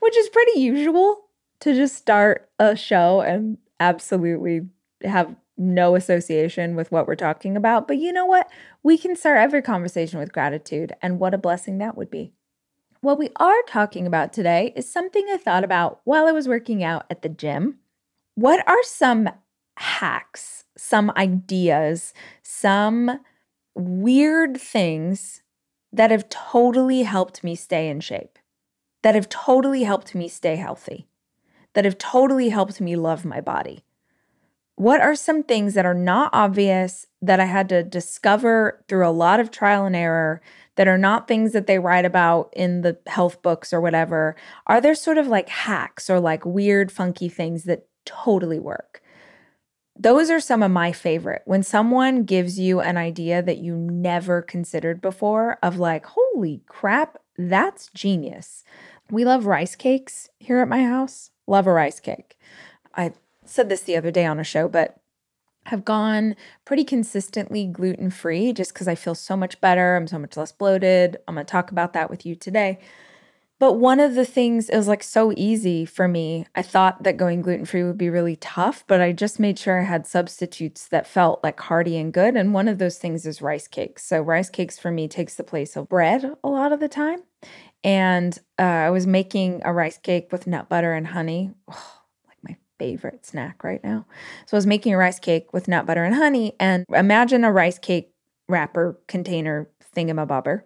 which 0.00 0.16
is 0.18 0.28
pretty 0.28 0.60
usual 0.60 1.28
to 1.62 1.74
just 1.74 1.94
start 1.94 2.50
a 2.58 2.74
show 2.74 3.20
and 3.20 3.56
absolutely 3.78 4.62
have 5.04 5.36
no 5.56 5.94
association 5.94 6.74
with 6.74 6.90
what 6.90 7.06
we're 7.06 7.14
talking 7.14 7.56
about. 7.56 7.86
But 7.86 7.98
you 7.98 8.12
know 8.12 8.26
what? 8.26 8.50
We 8.82 8.98
can 8.98 9.14
start 9.14 9.38
every 9.38 9.62
conversation 9.62 10.18
with 10.18 10.32
gratitude, 10.32 10.92
and 11.00 11.20
what 11.20 11.34
a 11.34 11.38
blessing 11.38 11.78
that 11.78 11.96
would 11.96 12.10
be. 12.10 12.32
What 13.00 13.16
we 13.16 13.30
are 13.36 13.62
talking 13.68 14.08
about 14.08 14.32
today 14.32 14.72
is 14.74 14.90
something 14.90 15.24
I 15.30 15.36
thought 15.36 15.62
about 15.62 16.00
while 16.02 16.26
I 16.26 16.32
was 16.32 16.48
working 16.48 16.82
out 16.82 17.06
at 17.08 17.22
the 17.22 17.28
gym. 17.28 17.78
What 18.34 18.66
are 18.68 18.82
some 18.82 19.28
hacks, 19.76 20.64
some 20.76 21.12
ideas, 21.16 22.12
some 22.42 23.20
weird 23.76 24.56
things 24.56 25.42
that 25.92 26.10
have 26.10 26.28
totally 26.28 27.02
helped 27.02 27.44
me 27.44 27.54
stay 27.54 27.88
in 27.88 28.00
shape, 28.00 28.36
that 29.02 29.14
have 29.14 29.28
totally 29.28 29.84
helped 29.84 30.12
me 30.12 30.26
stay 30.26 30.56
healthy? 30.56 31.06
That 31.74 31.84
have 31.84 31.98
totally 31.98 32.50
helped 32.50 32.80
me 32.80 32.96
love 32.96 33.24
my 33.24 33.40
body. 33.40 33.84
What 34.76 35.00
are 35.00 35.14
some 35.14 35.42
things 35.42 35.74
that 35.74 35.86
are 35.86 35.94
not 35.94 36.30
obvious 36.32 37.06
that 37.20 37.40
I 37.40 37.44
had 37.44 37.68
to 37.68 37.82
discover 37.82 38.82
through 38.88 39.06
a 39.06 39.10
lot 39.10 39.38
of 39.38 39.50
trial 39.50 39.84
and 39.84 39.94
error 39.94 40.40
that 40.76 40.88
are 40.88 40.98
not 40.98 41.28
things 41.28 41.52
that 41.52 41.66
they 41.66 41.78
write 41.78 42.04
about 42.04 42.52
in 42.54 42.80
the 42.80 42.98
health 43.06 43.42
books 43.42 43.72
or 43.72 43.80
whatever? 43.80 44.34
Are 44.66 44.80
there 44.80 44.94
sort 44.94 45.18
of 45.18 45.26
like 45.26 45.48
hacks 45.48 46.08
or 46.08 46.18
like 46.20 46.46
weird, 46.46 46.90
funky 46.90 47.28
things 47.28 47.64
that 47.64 47.86
totally 48.06 48.58
work? 48.58 49.02
Those 49.98 50.30
are 50.30 50.40
some 50.40 50.62
of 50.62 50.70
my 50.70 50.90
favorite. 50.90 51.42
When 51.44 51.62
someone 51.62 52.24
gives 52.24 52.58
you 52.58 52.80
an 52.80 52.96
idea 52.96 53.42
that 53.42 53.58
you 53.58 53.76
never 53.76 54.40
considered 54.40 55.02
before, 55.02 55.58
of 55.62 55.78
like, 55.78 56.06
holy 56.06 56.62
crap, 56.66 57.18
that's 57.36 57.90
genius. 57.94 58.64
We 59.10 59.26
love 59.26 59.44
rice 59.44 59.76
cakes 59.76 60.30
here 60.38 60.60
at 60.60 60.68
my 60.68 60.82
house. 60.82 61.31
Love 61.46 61.66
a 61.66 61.72
rice 61.72 62.00
cake. 62.00 62.38
I 62.94 63.12
said 63.44 63.68
this 63.68 63.82
the 63.82 63.96
other 63.96 64.10
day 64.10 64.24
on 64.24 64.38
a 64.38 64.44
show, 64.44 64.68
but 64.68 64.98
have 65.66 65.84
gone 65.84 66.34
pretty 66.64 66.84
consistently 66.84 67.66
gluten 67.66 68.10
free 68.10 68.52
just 68.52 68.72
because 68.72 68.88
I 68.88 68.94
feel 68.94 69.14
so 69.14 69.36
much 69.36 69.60
better. 69.60 69.96
I'm 69.96 70.08
so 70.08 70.18
much 70.18 70.36
less 70.36 70.52
bloated. 70.52 71.18
I'm 71.28 71.34
going 71.34 71.46
to 71.46 71.50
talk 71.50 71.70
about 71.70 71.92
that 71.92 72.10
with 72.10 72.26
you 72.26 72.34
today. 72.34 72.80
But 73.62 73.74
one 73.74 74.00
of 74.00 74.16
the 74.16 74.24
things 74.24 74.68
is 74.68 74.88
like 74.88 75.04
so 75.04 75.32
easy 75.36 75.84
for 75.84 76.08
me. 76.08 76.46
I 76.56 76.62
thought 76.62 77.04
that 77.04 77.16
going 77.16 77.42
gluten 77.42 77.64
free 77.64 77.84
would 77.84 77.96
be 77.96 78.10
really 78.10 78.34
tough, 78.34 78.82
but 78.88 79.00
I 79.00 79.12
just 79.12 79.38
made 79.38 79.56
sure 79.56 79.80
I 79.80 79.84
had 79.84 80.04
substitutes 80.04 80.88
that 80.88 81.06
felt 81.06 81.44
like 81.44 81.60
hearty 81.60 81.96
and 81.96 82.12
good. 82.12 82.34
And 82.34 82.52
one 82.52 82.66
of 82.66 82.78
those 82.78 82.98
things 82.98 83.24
is 83.24 83.40
rice 83.40 83.68
cakes. 83.68 84.04
So, 84.04 84.20
rice 84.20 84.50
cakes 84.50 84.80
for 84.80 84.90
me 84.90 85.06
takes 85.06 85.36
the 85.36 85.44
place 85.44 85.76
of 85.76 85.88
bread 85.88 86.34
a 86.42 86.48
lot 86.48 86.72
of 86.72 86.80
the 86.80 86.88
time. 86.88 87.20
And 87.84 88.38
uh, 88.58 88.62
I 88.62 88.90
was 88.90 89.06
making 89.06 89.62
a 89.64 89.72
rice 89.72 89.98
cake 89.98 90.28
with 90.30 90.46
nut 90.46 90.68
butter 90.68 90.92
and 90.92 91.08
honey. 91.08 91.52
Oh, 91.68 91.98
like 92.28 92.38
my 92.42 92.56
favorite 92.78 93.26
snack 93.26 93.64
right 93.64 93.82
now. 93.82 94.06
So 94.46 94.56
I 94.56 94.58
was 94.58 94.66
making 94.66 94.94
a 94.94 94.98
rice 94.98 95.18
cake 95.18 95.52
with 95.52 95.68
nut 95.68 95.86
butter 95.86 96.04
and 96.04 96.14
honey. 96.14 96.54
And 96.60 96.84
imagine 96.90 97.44
a 97.44 97.52
rice 97.52 97.78
cake 97.78 98.12
wrapper 98.48 99.00
container 99.08 99.68
thingamabobber 99.96 100.62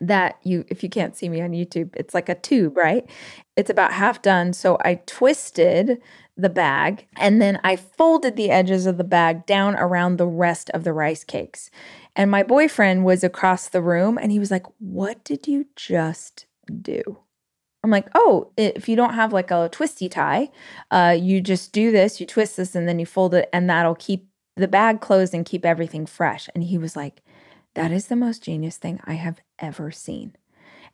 that 0.00 0.38
you 0.42 0.64
if 0.68 0.82
you 0.82 0.88
can't 0.88 1.16
see 1.16 1.28
me 1.28 1.40
on 1.40 1.52
YouTube, 1.52 1.94
it's 1.96 2.14
like 2.14 2.28
a 2.28 2.34
tube, 2.34 2.76
right? 2.76 3.08
It's 3.56 3.70
about 3.70 3.92
half 3.92 4.22
done. 4.22 4.52
So 4.52 4.78
I 4.84 4.96
twisted 5.06 6.00
the 6.36 6.50
bag 6.50 7.06
and 7.16 7.40
then 7.40 7.58
I 7.64 7.76
folded 7.76 8.36
the 8.36 8.50
edges 8.50 8.86
of 8.86 8.98
the 8.98 9.04
bag 9.04 9.46
down 9.46 9.74
around 9.76 10.16
the 10.16 10.26
rest 10.26 10.70
of 10.70 10.84
the 10.84 10.92
rice 10.92 11.24
cakes. 11.24 11.70
And 12.16 12.30
my 12.30 12.42
boyfriend 12.42 13.04
was 13.04 13.22
across 13.22 13.68
the 13.68 13.82
room 13.82 14.18
and 14.18 14.32
he 14.32 14.38
was 14.38 14.50
like, 14.50 14.64
What 14.78 15.22
did 15.22 15.46
you 15.46 15.66
just 15.76 16.46
do? 16.82 17.02
I'm 17.84 17.90
like, 17.90 18.08
Oh, 18.14 18.50
if 18.56 18.88
you 18.88 18.96
don't 18.96 19.14
have 19.14 19.34
like 19.34 19.50
a 19.50 19.68
twisty 19.70 20.08
tie, 20.08 20.50
uh, 20.90 21.14
you 21.18 21.42
just 21.42 21.72
do 21.72 21.92
this, 21.92 22.18
you 22.18 22.26
twist 22.26 22.56
this, 22.56 22.74
and 22.74 22.88
then 22.88 22.98
you 22.98 23.06
fold 23.06 23.34
it, 23.34 23.50
and 23.52 23.68
that'll 23.68 23.94
keep 23.94 24.28
the 24.56 24.66
bag 24.66 25.02
closed 25.02 25.34
and 25.34 25.44
keep 25.44 25.66
everything 25.66 26.06
fresh. 26.06 26.48
And 26.54 26.64
he 26.64 26.78
was 26.78 26.96
like, 26.96 27.22
That 27.74 27.92
is 27.92 28.06
the 28.06 28.16
most 28.16 28.42
genius 28.42 28.78
thing 28.78 28.98
I 29.04 29.14
have 29.14 29.40
ever 29.58 29.90
seen. 29.90 30.34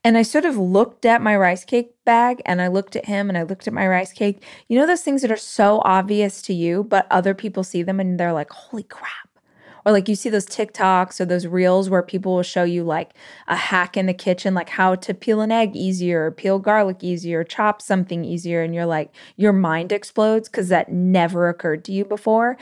And 0.04 0.18
I 0.18 0.22
sort 0.22 0.44
of 0.44 0.58
looked 0.58 1.06
at 1.06 1.22
my 1.22 1.36
rice 1.36 1.64
cake 1.64 1.94
bag 2.04 2.42
and 2.44 2.60
I 2.60 2.66
looked 2.66 2.96
at 2.96 3.04
him 3.06 3.28
and 3.28 3.38
I 3.38 3.44
looked 3.44 3.68
at 3.68 3.72
my 3.72 3.86
rice 3.86 4.12
cake. 4.12 4.42
You 4.66 4.76
know, 4.76 4.84
those 4.84 5.02
things 5.02 5.22
that 5.22 5.30
are 5.30 5.36
so 5.36 5.80
obvious 5.84 6.42
to 6.42 6.52
you, 6.52 6.82
but 6.82 7.06
other 7.08 7.34
people 7.34 7.62
see 7.62 7.84
them 7.84 8.00
and 8.00 8.18
they're 8.18 8.32
like, 8.32 8.50
holy 8.50 8.82
crap 8.82 9.31
or 9.84 9.92
like 9.92 10.08
you 10.08 10.14
see 10.14 10.30
those 10.30 10.46
TikToks 10.46 11.20
or 11.20 11.24
those 11.24 11.46
reels 11.46 11.90
where 11.90 12.02
people 12.02 12.34
will 12.34 12.42
show 12.42 12.64
you 12.64 12.84
like 12.84 13.12
a 13.48 13.56
hack 13.56 13.96
in 13.96 14.06
the 14.06 14.14
kitchen, 14.14 14.54
like 14.54 14.70
how 14.70 14.94
to 14.94 15.14
peel 15.14 15.40
an 15.40 15.52
egg 15.52 15.76
easier, 15.76 16.30
peel 16.30 16.58
garlic 16.58 17.02
easier, 17.02 17.44
chop 17.44 17.82
something 17.82 18.24
easier. 18.24 18.62
And 18.62 18.74
you're 18.74 18.86
like, 18.86 19.12
your 19.36 19.52
mind 19.52 19.92
explodes 19.92 20.48
because 20.48 20.68
that 20.68 20.92
never 20.92 21.48
occurred 21.48 21.84
to 21.86 21.92
you 21.92 22.04
before. 22.04 22.56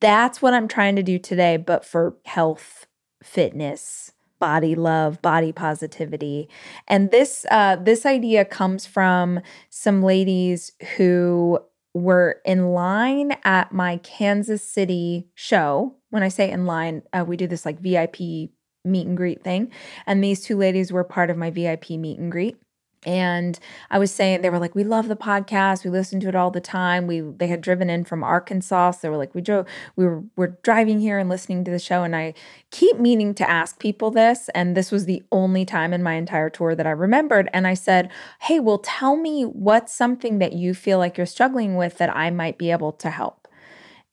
That's 0.00 0.42
what 0.42 0.54
I'm 0.54 0.68
trying 0.68 0.96
to 0.96 1.02
do 1.02 1.18
today, 1.18 1.56
but 1.56 1.84
for 1.84 2.16
health, 2.24 2.86
fitness, 3.22 4.12
body 4.38 4.74
love, 4.74 5.22
body 5.22 5.52
positivity. 5.52 6.48
And 6.86 7.10
this 7.10 7.46
uh, 7.50 7.76
this 7.76 8.04
idea 8.04 8.44
comes 8.44 8.86
from 8.86 9.40
some 9.70 10.02
ladies 10.02 10.72
who 10.96 11.58
were 11.94 12.40
in 12.44 12.72
line 12.72 13.36
at 13.44 13.72
my 13.72 13.96
Kansas 13.98 14.62
City 14.62 15.28
show 15.34 15.94
when 16.16 16.22
I 16.22 16.28
say 16.28 16.50
in 16.50 16.64
line, 16.64 17.02
uh, 17.12 17.26
we 17.28 17.36
do 17.36 17.46
this 17.46 17.66
like 17.66 17.78
VIP 17.78 18.48
meet 18.86 19.06
and 19.06 19.18
greet 19.18 19.44
thing. 19.44 19.70
And 20.06 20.24
these 20.24 20.42
two 20.42 20.56
ladies 20.56 20.90
were 20.90 21.04
part 21.04 21.28
of 21.28 21.36
my 21.36 21.50
VIP 21.50 21.90
meet 21.90 22.18
and 22.18 22.32
greet. 22.32 22.56
and 23.04 23.58
I 23.90 23.98
was 23.98 24.10
saying 24.10 24.40
they 24.40 24.48
were 24.48 24.58
like, 24.58 24.74
we 24.74 24.82
love 24.82 25.08
the 25.08 25.14
podcast. 25.14 25.84
We 25.84 25.90
listen 25.90 26.18
to 26.20 26.28
it 26.28 26.34
all 26.34 26.50
the 26.50 26.62
time. 26.62 27.06
We 27.06 27.20
they 27.20 27.48
had 27.48 27.60
driven 27.60 27.90
in 27.90 28.04
from 28.06 28.24
Arkansas. 28.24 28.92
So 28.92 28.98
they 29.02 29.10
were 29.10 29.18
like, 29.18 29.34
we 29.34 29.42
drove, 29.42 29.66
we 29.94 30.06
were 30.06 30.24
we're 30.36 30.56
driving 30.62 31.00
here 31.00 31.18
and 31.18 31.28
listening 31.28 31.62
to 31.64 31.70
the 31.70 31.78
show. 31.78 32.02
And 32.02 32.16
I 32.16 32.32
keep 32.70 32.98
meaning 32.98 33.34
to 33.34 33.48
ask 33.48 33.78
people 33.78 34.10
this. 34.10 34.48
And 34.54 34.74
this 34.74 34.90
was 34.90 35.04
the 35.04 35.22
only 35.30 35.66
time 35.66 35.92
in 35.92 36.02
my 36.02 36.14
entire 36.14 36.48
tour 36.48 36.74
that 36.74 36.86
I 36.86 36.92
remembered. 36.92 37.50
And 37.52 37.66
I 37.66 37.74
said, 37.74 38.10
Hey, 38.40 38.58
well, 38.58 38.78
tell 38.78 39.16
me 39.16 39.42
what's 39.42 39.94
something 39.94 40.38
that 40.38 40.54
you 40.54 40.72
feel 40.72 40.98
like 40.98 41.18
you're 41.18 41.26
struggling 41.26 41.76
with 41.76 41.98
that 41.98 42.16
I 42.16 42.30
might 42.30 42.56
be 42.56 42.70
able 42.70 42.92
to 42.92 43.10
help. 43.10 43.46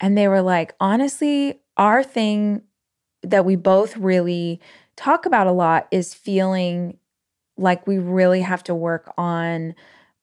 And 0.00 0.18
they 0.18 0.28
were 0.28 0.42
like, 0.42 0.74
honestly, 0.80 1.60
our 1.76 2.02
thing 2.02 2.62
that 3.22 3.44
we 3.44 3.56
both 3.56 3.96
really 3.96 4.60
talk 4.96 5.26
about 5.26 5.46
a 5.46 5.52
lot 5.52 5.88
is 5.90 6.14
feeling 6.14 6.98
like 7.56 7.86
we 7.86 7.98
really 7.98 8.40
have 8.42 8.62
to 8.64 8.74
work 8.74 9.12
on 9.16 9.74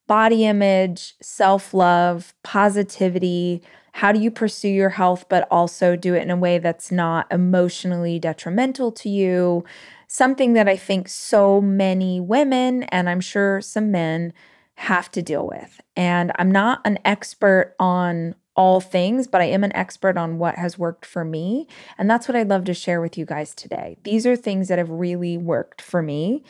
body 0.08 0.46
image, 0.46 1.16
self 1.22 1.74
love, 1.74 2.34
positivity. 2.44 3.62
How 3.94 4.12
do 4.12 4.20
you 4.20 4.32
pursue 4.32 4.70
your 4.70 4.90
health, 4.90 5.26
but 5.30 5.48
also 5.52 5.96
do 5.96 6.14
it 6.16 6.22
in 6.22 6.32
a 6.32 6.38
way 6.38 6.58
that's 6.60 6.92
not 6.92 7.28
emotionally 7.32 8.20
detrimental 8.20 8.92
to 8.94 9.10
you? 9.10 9.64
Something 10.08 10.54
that 10.54 10.68
I 10.68 10.76
think 10.76 11.08
so 11.08 11.62
many 11.62 12.20
women, 12.20 12.84
and 12.84 13.10
I'm 13.10 13.22
sure 13.22 13.62
some 13.62 13.92
men, 13.92 14.34
have 14.76 15.12
to 15.12 15.22
deal 15.22 15.48
with. 15.48 15.80
And 15.96 16.32
I'm 16.36 16.52
not 16.52 16.82
an 16.86 17.00
expert 17.06 17.76
on 17.80 18.36
all 18.62 18.80
things, 18.80 19.26
but 19.26 19.42
I 19.42 19.46
am 19.46 19.64
an 19.64 19.76
expert 19.76 20.18
on 20.18 20.38
what 20.38 20.54
has 20.54 20.78
worked 20.78 21.04
for 21.04 21.26
me. 21.26 21.68
And 21.98 22.08
that's 22.08 22.28
what 22.28 22.36
I'd 22.36 22.48
love 22.48 22.64
to 22.66 22.76
share 22.76 23.02
with 23.02 23.18
you 23.18 23.26
guys 23.26 23.56
today. 23.56 23.98
These 24.04 24.28
are 24.28 24.36
things 24.36 24.68
that 24.68 24.78
have 24.78 24.92
really 24.92 25.36
worked 25.36 25.82
for 25.82 26.04
me. 26.04 26.44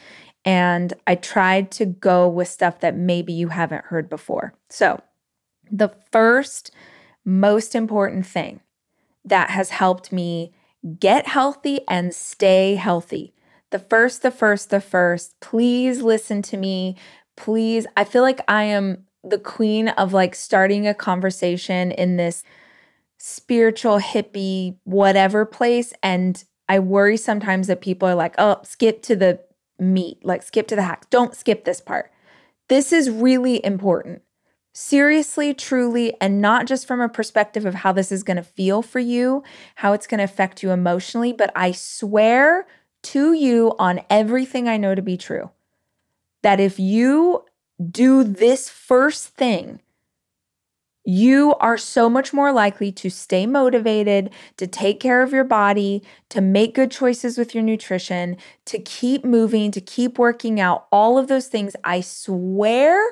And 0.44 0.92
I 1.08 1.16
tried 1.16 1.72
to 1.72 1.86
go 1.86 2.28
with 2.28 2.50
stuff 2.50 2.82
that 2.82 2.98
maybe 2.98 3.32
you 3.32 3.48
haven't 3.48 3.86
heard 3.86 4.10
before. 4.10 4.54
So, 4.68 5.02
the 5.72 5.88
first 6.12 6.72
most 7.24 7.76
important 7.76 8.26
thing 8.26 8.60
that 9.24 9.52
has 9.52 9.70
helped 9.70 10.12
me 10.12 10.52
get 11.00 11.28
healthy 11.28 11.80
and 11.88 12.14
stay 12.14 12.76
healthy. 12.76 13.34
The 13.70 13.80
first, 13.80 14.22
the 14.22 14.32
first, 14.32 14.70
the 14.70 14.82
first, 14.82 15.40
please 15.40 16.02
listen 16.02 16.42
to 16.42 16.58
me. 16.58 16.98
Please, 17.38 17.88
I 17.96 18.04
feel 18.04 18.22
like 18.22 18.42
I 18.50 18.64
am 18.64 19.06
the 19.24 19.38
queen 19.38 19.90
of 19.90 20.14
like 20.14 20.36
starting 20.36 20.88
a 20.88 20.94
conversation 20.94 21.92
in 21.92 22.18
this 22.18 22.44
spiritual, 23.18 24.00
hippie, 24.00 24.78
whatever 24.84 25.46
place. 25.46 25.94
And 26.02 26.44
I 26.68 26.80
worry 26.80 27.18
sometimes 27.18 27.68
that 27.68 27.82
people 27.82 28.08
are 28.08 28.16
like, 28.16 28.36
oh, 28.38 28.58
skip 28.64 29.02
to 29.04 29.16
the 29.16 29.40
meat, 29.78 30.24
like 30.24 30.44
skip 30.44 30.68
to 30.70 30.76
the 30.76 30.82
hack. 30.82 31.10
Don't 31.10 31.36
skip 31.36 31.66
this 31.66 31.82
part. 31.82 32.12
This 32.68 32.92
is 32.92 33.10
really 33.10 33.64
important. 33.64 34.22
Seriously, 34.74 35.54
truly, 35.54 36.14
and 36.22 36.42
not 36.42 36.66
just 36.66 36.88
from 36.88 37.02
a 37.02 37.10
perspective 37.10 37.66
of 37.66 37.76
how 37.76 37.92
this 37.92 38.12
is 38.12 38.24
going 38.24 38.38
to 38.38 38.44
feel 38.44 38.82
for 38.82 39.00
you, 39.00 39.44
how 39.76 39.92
it's 39.92 40.08
going 40.08 40.20
to 40.20 40.24
affect 40.24 40.64
you 40.64 40.72
emotionally, 40.72 41.34
but 41.34 41.52
I 41.54 41.74
swear 41.74 42.66
to 43.04 43.34
you 43.34 43.76
on 43.78 44.02
everything 44.10 44.70
I 44.70 44.78
know 44.78 44.96
to 44.96 45.02
be 45.02 45.18
true 45.18 45.52
that 46.42 46.60
if 46.60 46.80
you 46.80 47.44
do 47.90 48.24
this 48.24 48.70
first 48.70 49.30
thing, 49.30 49.82
you 51.04 51.56
are 51.56 51.78
so 51.78 52.10
much 52.10 52.32
more 52.32 52.52
likely 52.52 52.92
to 52.92 53.10
stay 53.10 53.48
motivated, 53.48 54.30
to 54.58 54.68
take 54.68 55.00
care 55.00 55.24
of 55.24 55.34
your 55.34 55.44
body, 55.44 56.04
to 56.30 56.42
make 56.42 56.76
good 56.76 56.92
choices 56.92 57.38
with 57.38 57.56
your 57.56 57.64
nutrition, 57.64 58.38
to 58.66 58.78
keep 58.78 59.26
moving, 59.26 59.72
to 59.72 59.82
keep 59.82 60.20
working 60.20 60.60
out, 60.60 60.86
all 60.92 61.18
of 61.18 61.28
those 61.28 61.48
things. 61.48 61.76
I 61.84 62.02
swear 62.02 63.04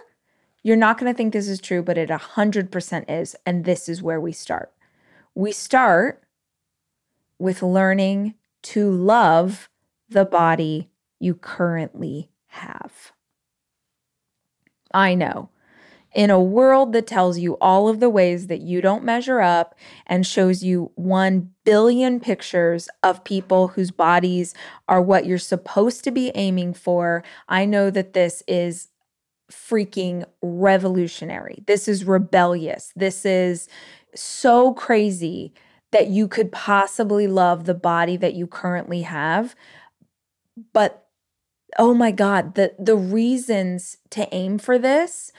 you're 0.61 0.75
not 0.75 0.99
going 0.99 1.11
to 1.11 1.17
think 1.17 1.33
this 1.33 1.47
is 1.47 1.59
true, 1.59 1.81
but 1.81 1.97
it 1.97 2.09
100% 2.09 3.05
is. 3.09 3.35
And 3.45 3.65
this 3.65 3.89
is 3.89 4.03
where 4.03 4.21
we 4.21 4.33
start. 4.33 4.71
We 5.33 5.51
start 5.51 6.23
with 7.39 7.63
learning 7.63 8.35
to 8.61 8.91
love 8.91 9.69
the 10.09 10.25
body 10.25 10.89
you 11.19 11.33
currently 11.33 12.29
have. 12.47 13.13
I 14.93 15.15
know 15.15 15.49
in 16.13 16.29
a 16.29 16.41
world 16.41 16.93
that 16.93 17.07
tells 17.07 17.37
you 17.37 17.57
all 17.61 17.87
of 17.87 17.99
the 17.99 18.09
ways 18.09 18.47
that 18.47 18.61
you 18.61 18.81
don't 18.81 19.03
measure 19.03 19.41
up 19.41 19.75
and 20.07 20.25
shows 20.25 20.63
you 20.63 20.91
1 20.95 21.51
billion 21.63 22.19
pictures 22.19 22.89
of 23.03 23.23
people 23.23 23.69
whose 23.69 23.91
bodies 23.91 24.55
are 24.87 25.01
what 25.01 25.25
you're 25.25 25.37
supposed 25.37 26.03
to 26.03 26.11
be 26.11 26.31
aiming 26.33 26.73
for, 26.73 27.23
I 27.47 27.65
know 27.65 27.89
that 27.91 28.13
this 28.13 28.41
is 28.47 28.87
freaking 29.51 30.25
revolutionary. 30.41 31.63
This 31.67 31.87
is 31.87 32.05
rebellious. 32.05 32.91
This 32.95 33.25
is 33.25 33.67
so 34.15 34.73
crazy 34.73 35.53
that 35.91 36.07
you 36.07 36.27
could 36.27 36.51
possibly 36.51 37.27
love 37.27 37.65
the 37.65 37.73
body 37.73 38.17
that 38.17 38.33
you 38.33 38.47
currently 38.47 39.03
have. 39.03 39.55
But 40.73 41.08
oh 41.77 41.93
my 41.93 42.11
god, 42.11 42.55
the 42.55 42.73
the 42.79 42.95
reasons 42.95 43.97
to 44.11 44.27
aim 44.33 44.57
for 44.57 44.77
this 44.77 45.31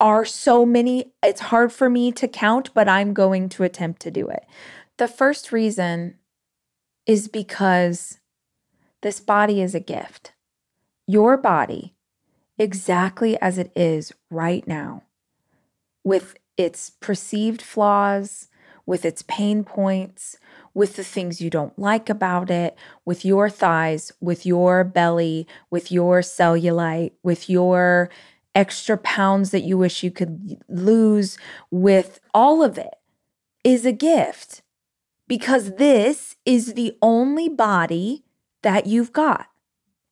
are 0.00 0.24
so 0.24 0.64
many, 0.64 1.12
it's 1.22 1.42
hard 1.42 1.72
for 1.72 1.90
me 1.90 2.10
to 2.10 2.26
count, 2.26 2.70
but 2.72 2.88
I'm 2.88 3.12
going 3.12 3.50
to 3.50 3.64
attempt 3.64 4.00
to 4.02 4.10
do 4.10 4.28
it. 4.28 4.46
The 4.96 5.06
first 5.06 5.52
reason 5.52 6.16
is 7.06 7.28
because 7.28 8.18
this 9.02 9.20
body 9.20 9.60
is 9.60 9.74
a 9.74 9.80
gift. 9.80 10.32
Your 11.06 11.36
body, 11.36 11.94
exactly 12.58 13.38
as 13.40 13.58
it 13.58 13.70
is 13.76 14.12
right 14.30 14.66
now, 14.66 15.02
with 16.02 16.36
its 16.56 16.90
perceived 16.90 17.60
flaws, 17.60 18.48
with 18.86 19.04
its 19.04 19.22
pain 19.22 19.64
points, 19.64 20.38
with 20.74 20.96
the 20.96 21.04
things 21.04 21.40
you 21.40 21.50
don't 21.50 21.78
like 21.78 22.08
about 22.08 22.50
it, 22.50 22.76
with 23.04 23.24
your 23.24 23.50
thighs, 23.50 24.12
with 24.20 24.46
your 24.46 24.84
belly, 24.84 25.46
with 25.70 25.90
your 25.90 26.20
cellulite, 26.20 27.12
with 27.22 27.50
your 27.50 28.10
extra 28.54 28.96
pounds 28.96 29.50
that 29.50 29.62
you 29.62 29.78
wish 29.78 30.02
you 30.02 30.10
could 30.10 30.62
lose 30.68 31.38
with 31.70 32.20
all 32.34 32.62
of 32.62 32.78
it 32.78 32.94
is 33.62 33.84
a 33.84 33.92
gift 33.92 34.62
because 35.28 35.76
this 35.76 36.36
is 36.44 36.74
the 36.74 36.96
only 37.00 37.48
body 37.48 38.24
that 38.62 38.86
you've 38.86 39.12
got. 39.12 39.46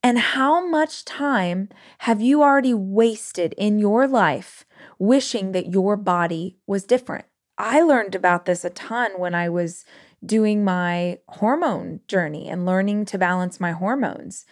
And 0.03 0.19
how 0.19 0.65
much 0.67 1.05
time 1.05 1.69
have 1.99 2.21
you 2.21 2.43
already 2.43 2.73
wasted 2.73 3.53
in 3.59 3.81
your 3.81 4.07
life 4.07 4.65
wishing 4.99 5.53
that 5.53 5.73
your 5.73 5.97
body 5.97 6.57
was 6.67 6.85
different? 6.85 7.25
I 7.59 7.81
learned 7.81 8.15
about 8.15 8.45
this 8.45 8.65
a 8.65 8.71
ton 8.71 9.19
when 9.19 9.35
I 9.35 9.49
was 9.49 9.85
doing 10.25 10.65
my 10.65 11.19
hormone 11.29 12.01
journey 12.09 12.49
and 12.49 12.67
learning 12.67 13.05
to 13.07 13.19
balance 13.19 13.61
my 13.61 13.73
hormones. 13.73 14.45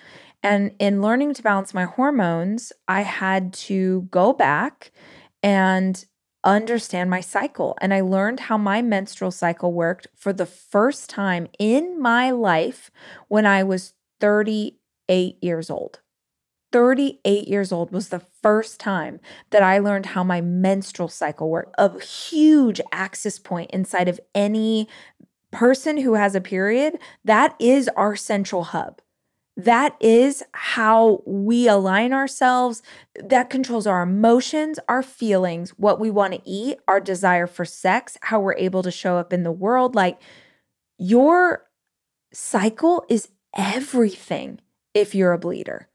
And 0.42 0.72
in 0.78 1.02
learning 1.02 1.34
to 1.34 1.42
balance 1.42 1.74
my 1.74 1.84
hormones, 1.84 2.72
I 2.86 3.02
had 3.02 3.52
to 3.54 4.02
go 4.10 4.32
back 4.32 4.92
and 5.42 6.04
understand 6.44 7.10
my 7.10 7.20
cycle. 7.20 7.76
And 7.80 7.92
I 7.92 8.00
learned 8.00 8.40
how 8.40 8.56
my 8.56 8.80
menstrual 8.80 9.32
cycle 9.32 9.72
worked 9.72 10.06
for 10.14 10.32
the 10.32 10.46
first 10.46 11.10
time 11.10 11.48
in 11.58 12.00
my 12.00 12.30
life 12.30 12.90
when 13.28 13.44
I 13.44 13.64
was 13.64 13.94
38 14.20 15.38
years 15.42 15.68
old. 15.68 16.00
38 16.72 17.48
years 17.48 17.72
old 17.72 17.90
was 17.90 18.08
the 18.08 18.20
first 18.42 18.78
time 18.78 19.20
that 19.50 19.62
I 19.62 19.78
learned 19.78 20.06
how 20.06 20.22
my 20.22 20.40
menstrual 20.40 21.08
cycle 21.08 21.48
worked, 21.48 21.74
a 21.78 21.98
huge 22.00 22.80
axis 22.92 23.38
point 23.38 23.70
inside 23.70 24.08
of 24.08 24.20
any 24.34 24.88
person 25.50 25.98
who 25.98 26.14
has 26.14 26.34
a 26.34 26.40
period. 26.40 26.98
That 27.24 27.54
is 27.58 27.88
our 27.96 28.16
central 28.16 28.64
hub. 28.64 29.00
That 29.56 29.96
is 30.00 30.42
how 30.52 31.22
we 31.24 31.66
align 31.66 32.12
ourselves. 32.12 32.82
That 33.22 33.48
controls 33.48 33.86
our 33.86 34.02
emotions, 34.02 34.78
our 34.86 35.02
feelings, 35.02 35.70
what 35.70 35.98
we 35.98 36.10
want 36.10 36.34
to 36.34 36.42
eat, 36.44 36.78
our 36.86 37.00
desire 37.00 37.46
for 37.46 37.64
sex, 37.64 38.18
how 38.22 38.40
we're 38.40 38.56
able 38.56 38.82
to 38.82 38.90
show 38.90 39.16
up 39.16 39.32
in 39.32 39.44
the 39.44 39.52
world. 39.52 39.94
Like 39.94 40.20
your 40.98 41.66
cycle 42.32 43.04
is 43.08 43.28
everything 43.56 44.60
if 44.92 45.14
you're 45.14 45.32
a 45.32 45.38
bleeder. 45.38 45.88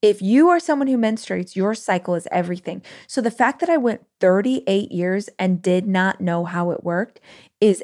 If 0.00 0.22
you 0.22 0.48
are 0.48 0.60
someone 0.60 0.88
who 0.88 0.98
menstruates, 0.98 1.56
your 1.56 1.74
cycle 1.74 2.14
is 2.14 2.28
everything. 2.30 2.82
So 3.06 3.20
the 3.20 3.30
fact 3.30 3.60
that 3.60 3.70
I 3.70 3.76
went 3.76 4.06
38 4.20 4.92
years 4.92 5.28
and 5.38 5.60
did 5.60 5.86
not 5.86 6.20
know 6.20 6.44
how 6.44 6.70
it 6.70 6.84
worked 6.84 7.20
is 7.60 7.82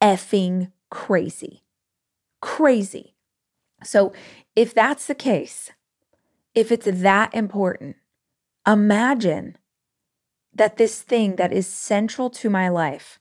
effing 0.00 0.72
crazy. 0.90 1.64
Crazy. 2.40 3.14
So 3.82 4.12
if 4.54 4.74
that's 4.74 5.06
the 5.06 5.14
case, 5.14 5.70
if 6.54 6.70
it's 6.70 6.86
that 6.86 7.34
important, 7.34 7.96
imagine 8.66 9.56
that 10.54 10.76
this 10.76 11.02
thing 11.02 11.36
that 11.36 11.52
is 11.52 11.66
central 11.66 12.30
to 12.30 12.48
my 12.48 12.68
life 12.68 13.18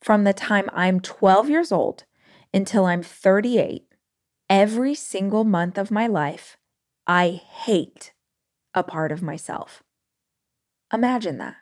from 0.00 0.24
the 0.24 0.32
time 0.32 0.68
I'm 0.72 1.00
12 1.00 1.48
years 1.48 1.72
old 1.72 2.04
until 2.52 2.86
I'm 2.86 3.02
38, 3.02 3.86
every 4.48 4.94
single 4.94 5.44
month 5.44 5.78
of 5.78 5.90
my 5.90 6.06
life, 6.06 6.56
I 7.06 7.40
hate 7.64 8.12
a 8.74 8.82
part 8.82 9.12
of 9.12 9.22
myself. 9.22 9.82
Imagine 10.92 11.38
that. 11.38 11.56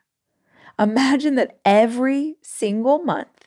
Imagine 0.79 1.35
that 1.37 1.59
every 1.65 2.37
single 2.43 2.99
month 2.99 3.46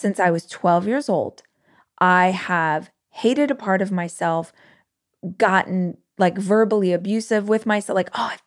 since 0.00 0.18
I 0.18 0.30
was 0.30 0.46
12 0.46 0.86
years 0.86 1.08
old, 1.08 1.42
I 1.98 2.30
have 2.30 2.90
hated 3.10 3.50
a 3.50 3.54
part 3.54 3.82
of 3.82 3.92
myself, 3.92 4.52
gotten 5.36 5.98
like 6.18 6.38
verbally 6.38 6.92
abusive 6.92 7.48
with 7.48 7.66
myself, 7.66 7.94
like, 7.94 8.10
oh, 8.14 8.32
I 8.32 8.38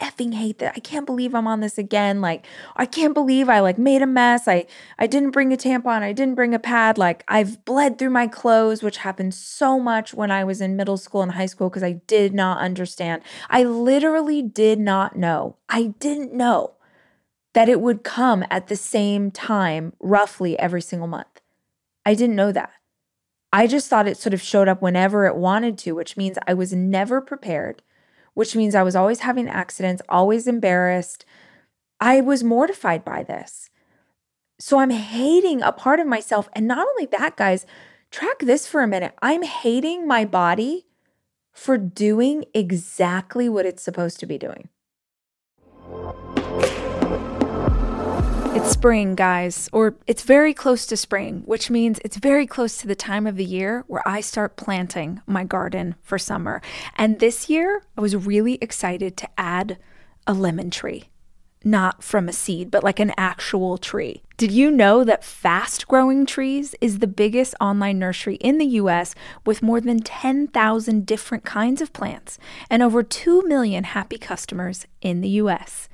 effing 0.00 0.34
hate 0.34 0.58
that. 0.58 0.72
I 0.76 0.80
can't 0.80 1.06
believe 1.06 1.34
I'm 1.34 1.46
on 1.46 1.60
this 1.60 1.78
again. 1.78 2.20
Like, 2.20 2.46
I 2.76 2.86
can't 2.86 3.14
believe 3.14 3.48
I 3.48 3.60
like 3.60 3.78
made 3.78 4.02
a 4.02 4.06
mess. 4.06 4.48
I 4.48 4.66
I 4.98 5.06
didn't 5.06 5.30
bring 5.30 5.52
a 5.52 5.56
tampon. 5.56 6.02
I 6.02 6.12
didn't 6.12 6.34
bring 6.34 6.54
a 6.54 6.58
pad. 6.58 6.98
Like, 6.98 7.24
I've 7.28 7.64
bled 7.64 7.98
through 7.98 8.10
my 8.10 8.26
clothes, 8.26 8.82
which 8.82 8.98
happened 8.98 9.34
so 9.34 9.78
much 9.78 10.14
when 10.14 10.30
I 10.30 10.44
was 10.44 10.60
in 10.60 10.76
middle 10.76 10.96
school 10.96 11.22
and 11.22 11.32
high 11.32 11.46
school 11.46 11.68
because 11.68 11.82
I 11.82 12.00
did 12.06 12.34
not 12.34 12.58
understand. 12.58 13.22
I 13.50 13.64
literally 13.64 14.42
did 14.42 14.78
not 14.78 15.16
know. 15.16 15.56
I 15.68 15.94
didn't 15.98 16.32
know 16.32 16.74
that 17.54 17.68
it 17.68 17.80
would 17.80 18.04
come 18.04 18.44
at 18.50 18.68
the 18.68 18.76
same 18.76 19.30
time 19.30 19.92
roughly 20.00 20.58
every 20.58 20.82
single 20.82 21.08
month. 21.08 21.40
I 22.04 22.14
didn't 22.14 22.36
know 22.36 22.52
that. 22.52 22.72
I 23.52 23.66
just 23.66 23.88
thought 23.88 24.08
it 24.08 24.16
sort 24.16 24.32
of 24.32 24.40
showed 24.40 24.68
up 24.68 24.80
whenever 24.80 25.26
it 25.26 25.36
wanted 25.36 25.76
to, 25.78 25.92
which 25.92 26.16
means 26.16 26.38
I 26.46 26.54
was 26.54 26.72
never 26.72 27.20
prepared 27.20 27.82
which 28.34 28.56
means 28.56 28.74
I 28.74 28.82
was 28.82 28.96
always 28.96 29.20
having 29.20 29.48
accidents, 29.48 30.02
always 30.08 30.46
embarrassed. 30.46 31.24
I 32.00 32.20
was 32.20 32.42
mortified 32.42 33.04
by 33.04 33.22
this. 33.22 33.70
So 34.58 34.78
I'm 34.78 34.90
hating 34.90 35.62
a 35.62 35.72
part 35.72 36.00
of 36.00 36.06
myself. 36.06 36.48
And 36.54 36.66
not 36.66 36.86
only 36.86 37.06
that, 37.06 37.36
guys, 37.36 37.66
track 38.10 38.38
this 38.40 38.66
for 38.66 38.82
a 38.82 38.88
minute. 38.88 39.14
I'm 39.20 39.42
hating 39.42 40.06
my 40.06 40.24
body 40.24 40.86
for 41.52 41.76
doing 41.76 42.44
exactly 42.54 43.48
what 43.48 43.66
it's 43.66 43.82
supposed 43.82 44.20
to 44.20 44.26
be 44.26 44.38
doing. 44.38 44.68
It's 48.54 48.70
spring, 48.70 49.14
guys, 49.14 49.70
or 49.72 49.96
it's 50.06 50.24
very 50.24 50.52
close 50.52 50.84
to 50.86 50.96
spring, 50.96 51.42
which 51.46 51.70
means 51.70 51.98
it's 52.04 52.18
very 52.18 52.46
close 52.46 52.76
to 52.76 52.86
the 52.86 52.94
time 52.94 53.26
of 53.26 53.36
the 53.36 53.44
year 53.46 53.82
where 53.86 54.06
I 54.06 54.20
start 54.20 54.56
planting 54.56 55.22
my 55.26 55.42
garden 55.42 55.94
for 56.02 56.18
summer. 56.18 56.60
And 56.96 57.18
this 57.18 57.48
year, 57.48 57.82
I 57.96 58.02
was 58.02 58.14
really 58.14 58.58
excited 58.60 59.16
to 59.16 59.28
add 59.38 59.78
a 60.26 60.34
lemon 60.34 60.70
tree. 60.70 61.04
Not 61.64 62.02
from 62.02 62.28
a 62.28 62.32
seed, 62.32 62.70
but 62.70 62.84
like 62.84 63.00
an 63.00 63.14
actual 63.16 63.78
tree. 63.78 64.22
Did 64.36 64.52
you 64.52 64.70
know 64.70 65.02
that 65.02 65.24
Fast 65.24 65.88
Growing 65.88 66.26
Trees 66.26 66.74
is 66.80 66.98
the 66.98 67.06
biggest 67.06 67.54
online 67.58 67.98
nursery 67.98 68.34
in 68.34 68.58
the 68.58 68.66
US 68.66 69.14
with 69.46 69.62
more 69.62 69.80
than 69.80 70.00
10,000 70.00 71.06
different 71.06 71.44
kinds 71.44 71.80
of 71.80 71.94
plants 71.94 72.38
and 72.68 72.82
over 72.82 73.02
2 73.02 73.44
million 73.46 73.84
happy 73.84 74.18
customers 74.18 74.86
in 75.00 75.22
the 75.22 75.30
US? 75.40 75.88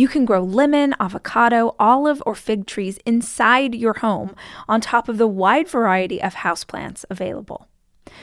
You 0.00 0.08
can 0.08 0.24
grow 0.24 0.42
lemon, 0.42 0.94
avocado, 0.98 1.76
olive, 1.78 2.22
or 2.24 2.34
fig 2.34 2.64
trees 2.64 2.98
inside 3.04 3.74
your 3.74 3.92
home 3.98 4.34
on 4.66 4.80
top 4.80 5.10
of 5.10 5.18
the 5.18 5.26
wide 5.26 5.68
variety 5.68 6.22
of 6.22 6.36
houseplants 6.36 7.04
available. 7.10 7.68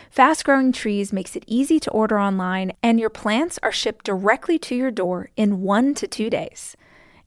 Fast 0.09 0.43
growing 0.43 0.71
trees 0.71 1.13
makes 1.13 1.35
it 1.35 1.43
easy 1.45 1.79
to 1.81 1.91
order 1.91 2.19
online, 2.19 2.71
and 2.81 2.99
your 2.99 3.11
plants 3.11 3.59
are 3.61 3.71
shipped 3.71 4.05
directly 4.05 4.57
to 4.57 4.73
your 4.73 4.89
door 4.89 5.29
in 5.37 5.61
one 5.61 5.93
to 5.93 6.07
two 6.07 6.31
days. 6.31 6.75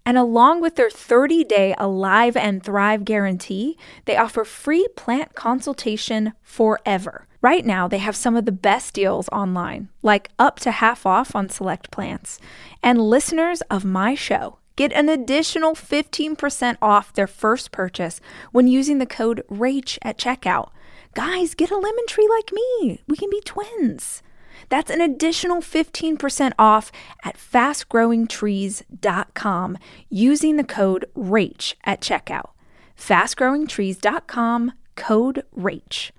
And 0.05 0.17
along 0.17 0.61
with 0.61 0.77
their 0.77 0.91
30 0.91 1.45
day 1.45 1.75
Alive 1.79 2.37
and 2.37 2.63
Thrive 2.63 3.05
guarantee, 3.05 3.77
they 4.07 4.17
offer 4.17 4.45
free 4.45 4.89
plant 4.97 5.35
consultation 5.35 6.33
forever. 6.43 7.27
Right 7.43 7.65
now, 7.65 7.89
they 7.89 7.99
have 7.99 8.17
some 8.17 8.37
of 8.37 8.45
the 8.45 8.53
best 8.53 8.93
deals 8.95 9.29
online, 9.31 9.89
like 10.03 10.31
up 10.39 10.61
to 10.61 10.71
half 10.71 11.07
off 11.07 11.35
on 11.35 11.49
select 11.49 11.91
plants. 11.91 12.39
And 12.83 13.01
listeners 13.01 13.63
of 13.63 13.85
my 13.85 14.15
show 14.15 14.59
get 14.77 14.93
an 14.93 15.09
additional 15.09 15.75
15% 15.75 16.77
off 16.81 17.13
their 17.13 17.27
first 17.27 17.71
purchase 17.71 18.21
when 18.53 18.67
using 18.67 18.99
the 18.99 19.07
code 19.07 19.43
RACH 19.49 19.99
at 20.03 20.19
checkout. 20.19 20.71
Guys, 21.15 21.55
get 21.55 21.71
a 21.71 21.77
lemon 21.77 22.07
tree 22.07 22.29
like 22.29 22.53
me. 22.53 23.03
We 23.07 23.17
can 23.17 23.31
be 23.31 23.41
twins. 23.41 24.23
That's 24.69 24.91
an 24.91 25.01
additional 25.01 25.61
15% 25.61 26.53
off 26.59 26.91
at 27.25 27.37
fastgrowingtrees.com 27.37 29.79
using 30.09 30.57
the 30.57 30.65
code 30.65 31.07
RACH 31.15 31.77
at 31.85 32.01
checkout. 32.01 32.51
Fastgrowingtrees.com 32.97 34.73
code 34.97 35.45
RACH. 35.53 36.13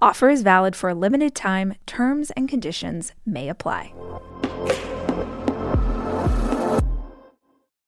Offer 0.00 0.30
is 0.30 0.42
valid 0.42 0.74
for 0.74 0.90
a 0.90 0.94
limited 0.94 1.34
time. 1.34 1.74
Terms 1.86 2.30
and 2.32 2.48
conditions 2.48 3.12
may 3.24 3.48
apply. 3.48 3.92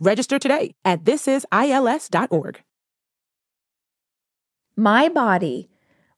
Register 0.00 0.38
today 0.38 0.74
at 0.84 1.04
thisisils.org. 1.04 2.62
My 4.76 5.08
body 5.08 5.68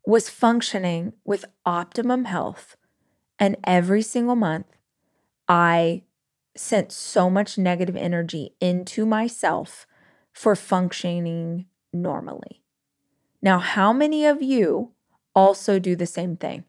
was 0.06 0.28
functioning 0.28 1.12
with 1.24 1.44
optimum 1.66 2.26
health, 2.26 2.76
and 3.38 3.56
every 3.64 4.02
single 4.02 4.37
month, 4.37 4.66
I 5.48 6.04
sent 6.56 6.92
so 6.92 7.28
much 7.28 7.58
negative 7.58 7.96
energy 7.96 8.54
into 8.60 9.04
myself 9.04 9.87
for 10.32 10.54
functioning 10.54 11.66
normally. 11.92 12.62
Now, 13.42 13.58
how 13.58 13.92
many 13.92 14.24
of 14.24 14.40
you 14.40 14.92
also 15.34 15.78
do 15.78 15.96
the 15.96 16.06
same 16.06 16.37
thing? 16.37 16.64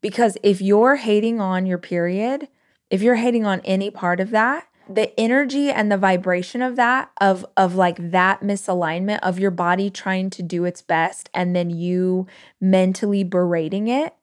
Because 0.00 0.36
if 0.42 0.60
you're 0.60 0.96
hating 0.96 1.40
on 1.40 1.66
your 1.66 1.78
period, 1.78 2.48
if 2.90 3.02
you're 3.02 3.16
hating 3.16 3.46
on 3.46 3.60
any 3.60 3.90
part 3.90 4.20
of 4.20 4.30
that, 4.30 4.66
the 4.88 5.18
energy 5.18 5.70
and 5.70 5.90
the 5.90 5.96
vibration 5.96 6.62
of 6.62 6.76
that 6.76 7.10
of 7.20 7.44
of 7.56 7.74
like 7.74 8.10
that 8.10 8.40
misalignment 8.40 9.18
of 9.22 9.38
your 9.38 9.50
body 9.50 9.90
trying 9.90 10.30
to 10.30 10.42
do 10.42 10.64
its 10.64 10.82
best 10.82 11.28
and 11.34 11.56
then 11.56 11.70
you 11.70 12.26
mentally 12.60 13.24
berating 13.24 13.88
it 13.88 14.14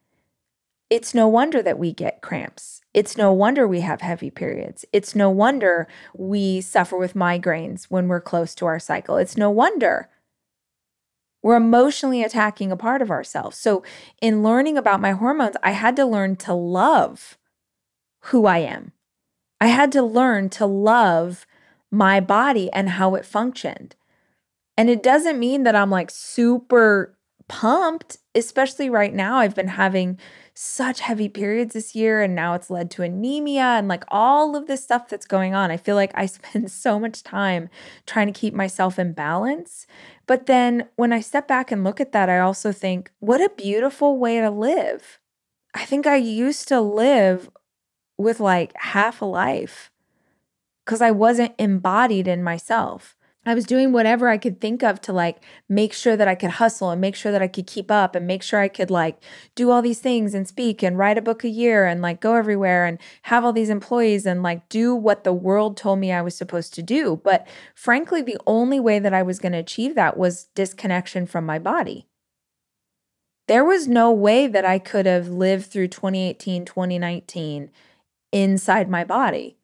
it's 0.90 1.14
no 1.14 1.28
wonder 1.28 1.62
that 1.62 1.80
we 1.80 1.92
get 1.92 2.22
cramps 2.22 2.82
it's 2.94 3.18
no 3.18 3.34
wonder 3.34 3.68
we 3.68 3.82
have 3.82 4.02
heavy 4.02 4.30
periods 4.30 4.86
it's 4.94 5.16
no 5.16 5.30
wonder 5.30 5.88
we 6.16 6.62
suffer 6.62 6.98
with 6.98 7.14
migraines 7.14 7.86
when 7.86 8.08
we're 8.08 8.22
close 8.22 8.56
to 8.56 8.66
our 8.66 8.80
cycle 8.80 9.18
it's 9.18 9.36
no 9.38 9.50
wonder 9.50 10.10
we're 11.44 11.58
emotionally 11.58 12.24
attacking 12.24 12.72
a 12.72 12.78
part 12.78 13.02
of 13.02 13.12
ourselves. 13.12 13.58
So, 13.58 13.84
in 14.22 14.42
learning 14.42 14.78
about 14.78 15.02
my 15.02 15.12
hormones, 15.12 15.58
I 15.62 15.72
had 15.72 15.98
to 15.98 16.06
learn 16.06 16.38
to 16.38 16.54
love 16.54 17.38
who 18.28 18.46
I 18.46 18.60
am. 18.60 18.94
I 19.60 19.68
had 19.68 19.92
to 19.94 20.04
learn 20.04 20.50
to 20.52 20.66
love 20.66 21.46
my 21.92 22.20
body 22.20 22.72
and 22.74 22.90
how 22.90 23.16
it 23.16 23.26
functioned. 23.26 23.96
And 24.78 24.90
it 24.90 25.04
doesn't 25.04 25.40
mean 25.40 25.64
that 25.64 25.76
I'm 25.76 25.92
like 25.92 26.10
super 26.10 27.16
pumped, 27.48 28.18
especially 28.34 28.90
right 28.90 29.14
now. 29.14 29.38
I've 29.38 29.56
been 29.56 29.68
having 29.68 30.18
such 30.56 31.00
heavy 31.00 31.30
periods 31.30 31.74
this 31.74 31.96
year, 31.96 32.22
and 32.22 32.36
now 32.36 32.54
it's 32.54 32.70
led 32.70 32.92
to 32.92 33.04
anemia 33.04 33.62
and 33.62 33.88
like 33.88 34.04
all 34.08 34.56
of 34.56 34.68
this 34.68 34.84
stuff 34.84 35.10
that's 35.10 35.26
going 35.26 35.54
on. 35.54 35.72
I 35.72 35.78
feel 35.78 35.96
like 35.96 36.12
I 36.16 36.26
spend 36.28 36.72
so 36.72 37.00
much 37.00 37.24
time 37.24 37.70
trying 38.06 38.28
to 38.32 38.40
keep 38.40 38.54
myself 38.54 38.98
in 38.98 39.14
balance. 39.14 39.86
But 40.26 40.46
then 40.46 40.88
when 40.96 41.14
I 41.14 41.22
step 41.22 41.48
back 41.48 41.72
and 41.72 41.84
look 41.84 42.00
at 42.00 42.12
that, 42.12 42.30
I 42.30 42.40
also 42.40 42.72
think, 42.72 43.12
what 43.20 43.42
a 43.42 43.50
beautiful 43.50 44.18
way 44.18 44.40
to 44.40 44.50
live. 44.50 45.20
I 45.74 45.86
think 45.86 46.06
I 46.06 46.18
used 46.18 46.68
to 46.68 46.80
live 46.82 47.50
with 48.24 48.40
like 48.40 48.74
half 48.78 49.22
a 49.22 49.26
life 49.26 49.92
because 50.86 51.02
I 51.02 51.12
wasn't 51.12 51.54
embodied 51.58 52.28
in 52.28 52.44
myself. 52.44 53.16
I 53.46 53.54
was 53.54 53.66
doing 53.66 53.92
whatever 53.92 54.30
I 54.30 54.38
could 54.38 54.62
think 54.62 54.84
of 54.84 55.02
to 55.02 55.12
like 55.12 55.44
make 55.68 55.92
sure 55.92 56.16
that 56.16 56.30
I 56.30 56.36
could 56.36 56.52
hustle 56.52 56.92
and 56.92 57.02
make 57.02 57.16
sure 57.16 57.32
that 57.32 57.42
I 57.42 57.50
could 57.50 57.68
keep 57.68 57.92
up 57.92 58.16
and 58.16 58.26
make 58.26 58.42
sure 58.42 58.60
I 58.60 58.70
could 58.70 58.90
like 58.90 59.22
do 59.54 59.70
all 59.70 59.82
these 59.82 60.00
things 60.00 60.34
and 60.34 60.48
speak 60.48 60.82
and 60.82 60.98
write 60.98 61.18
a 61.18 61.22
book 61.22 61.44
a 61.44 61.50
year 61.50 61.86
and 61.86 62.02
like 62.02 62.22
go 62.22 62.36
everywhere 62.36 62.86
and 62.86 63.00
have 63.24 63.44
all 63.44 63.52
these 63.52 63.70
employees 63.70 64.26
and 64.26 64.44
like 64.44 64.70
do 64.70 64.96
what 64.96 65.26
the 65.26 65.34
world 65.34 65.76
told 65.76 66.00
me 66.00 66.12
I 66.12 66.22
was 66.22 66.36
supposed 66.36 66.74
to 66.76 66.82
do. 66.82 67.20
But 67.22 67.46
frankly, 67.76 68.22
the 68.22 68.38
only 68.48 68.80
way 68.80 69.00
that 69.00 69.14
I 69.14 69.24
was 69.24 69.40
going 69.40 69.52
to 69.52 69.58
achieve 69.58 69.96
that 69.96 70.16
was 70.16 70.46
disconnection 70.56 71.26
from 71.26 71.46
my 71.46 71.60
body. 71.60 72.08
There 73.48 73.66
was 73.66 73.90
no 73.90 74.10
way 74.10 74.48
that 74.48 74.64
I 74.64 74.80
could 74.80 75.06
have 75.06 75.28
lived 75.28 75.66
through 75.66 75.90
2018, 75.90 76.64
2019 76.64 77.72
inside 78.34 78.90
my 78.90 79.06
body 79.06 79.58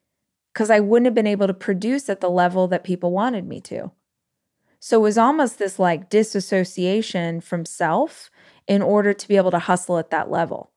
because 0.54 0.70
I 0.70 0.80
wouldn't 0.80 1.06
have 1.06 1.14
been 1.14 1.26
able 1.26 1.46
to 1.46 1.54
produce 1.54 2.08
at 2.08 2.20
the 2.20 2.30
level 2.30 2.68
that 2.68 2.84
people 2.84 3.10
wanted 3.10 3.46
me 3.46 3.60
to. 3.62 3.90
So 4.78 4.98
it 4.98 5.02
was 5.02 5.18
almost 5.18 5.58
this 5.58 5.78
like 5.78 6.08
disassociation 6.08 7.42
from 7.42 7.66
self 7.66 8.30
in 8.66 8.80
order 8.80 9.12
to 9.12 9.28
be 9.28 9.36
able 9.36 9.50
to 9.50 9.58
hustle 9.58 9.98
at 9.98 10.10
that 10.10 10.30
level. 10.30 10.70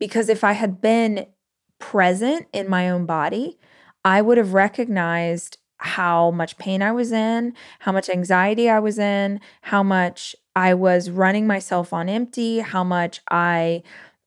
Because 0.00 0.28
if 0.28 0.42
I 0.42 0.52
had 0.52 0.80
been 0.80 1.26
present 1.78 2.46
in 2.52 2.68
my 2.68 2.90
own 2.90 3.06
body, 3.06 3.58
I 4.04 4.22
would 4.22 4.38
have 4.38 4.54
recognized 4.54 5.58
how 5.78 6.30
much 6.30 6.56
pain 6.56 6.82
I 6.82 6.92
was 6.92 7.12
in, 7.12 7.54
how 7.80 7.92
much 7.92 8.08
anxiety 8.08 8.68
I 8.68 8.78
was 8.78 8.98
in, 8.98 9.40
how 9.62 9.82
much 9.82 10.34
I 10.56 10.74
was 10.74 11.10
running 11.10 11.46
myself 11.46 11.92
on 11.92 12.08
empty, 12.08 12.60
how 12.60 12.84
much 12.84 13.20
I 13.30 13.82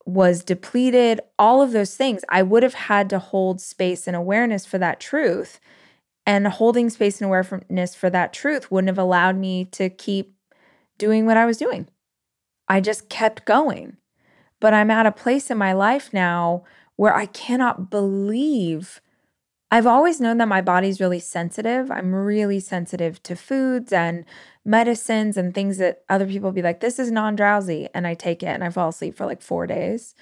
was 0.08 0.44
depleted, 0.44 1.20
all 1.38 1.62
of 1.62 1.74
those 1.74 1.96
things. 1.96 2.24
I 2.30 2.42
would 2.42 2.64
have 2.64 2.74
had 2.74 3.10
to 3.10 3.20
hold 3.20 3.60
space 3.60 4.08
and 4.08 4.16
awareness 4.16 4.66
for 4.66 4.78
that 4.78 5.00
truth. 5.00 5.60
And 6.26 6.48
holding 6.48 6.90
space 6.90 7.22
and 7.22 7.28
awareness 7.28 7.94
for 7.94 8.10
that 8.10 8.34
truth 8.34 8.72
wouldn't 8.72 8.90
have 8.90 8.98
allowed 8.98 9.38
me 9.38 9.66
to 9.66 9.90
keep 9.90 10.34
doing 10.98 11.26
what 11.26 11.38
I 11.38 11.46
was 11.46 11.58
doing. 11.58 11.88
I 12.68 12.82
just 12.82 13.10
kept 13.10 13.46
going. 13.46 13.98
But 14.60 14.74
I'm 14.74 14.92
at 14.92 15.06
a 15.06 15.12
place 15.12 15.52
in 15.52 15.58
my 15.58 15.74
life 15.74 16.12
now 16.14 16.64
where 16.96 17.16
I 17.16 17.28
cannot 17.28 17.90
believe 17.90 19.02
I've 19.70 19.88
always 19.88 20.22
known 20.22 20.38
that 20.38 20.48
my 20.48 20.62
body's 20.62 21.02
really 21.02 21.20
sensitive. 21.20 21.92
I'm 21.92 22.16
really 22.16 22.60
sensitive 22.60 23.22
to 23.24 23.36
foods 23.36 23.92
and 23.92 24.24
medicines 24.64 25.36
and 25.36 25.54
things 25.54 25.78
that 25.78 26.04
other 26.08 26.26
people 26.26 26.54
be 26.54 26.62
like, 26.62 26.80
this 26.80 27.00
is 27.00 27.12
non 27.12 27.36
drowsy. 27.36 27.90
And 27.94 28.08
I 28.08 28.14
take 28.14 28.42
it 28.44 28.48
and 28.48 28.64
I 28.64 28.70
fall 28.70 28.90
asleep 28.90 29.18
for 29.18 29.26
like 29.26 29.42
four 29.42 29.68
days. 29.68 30.16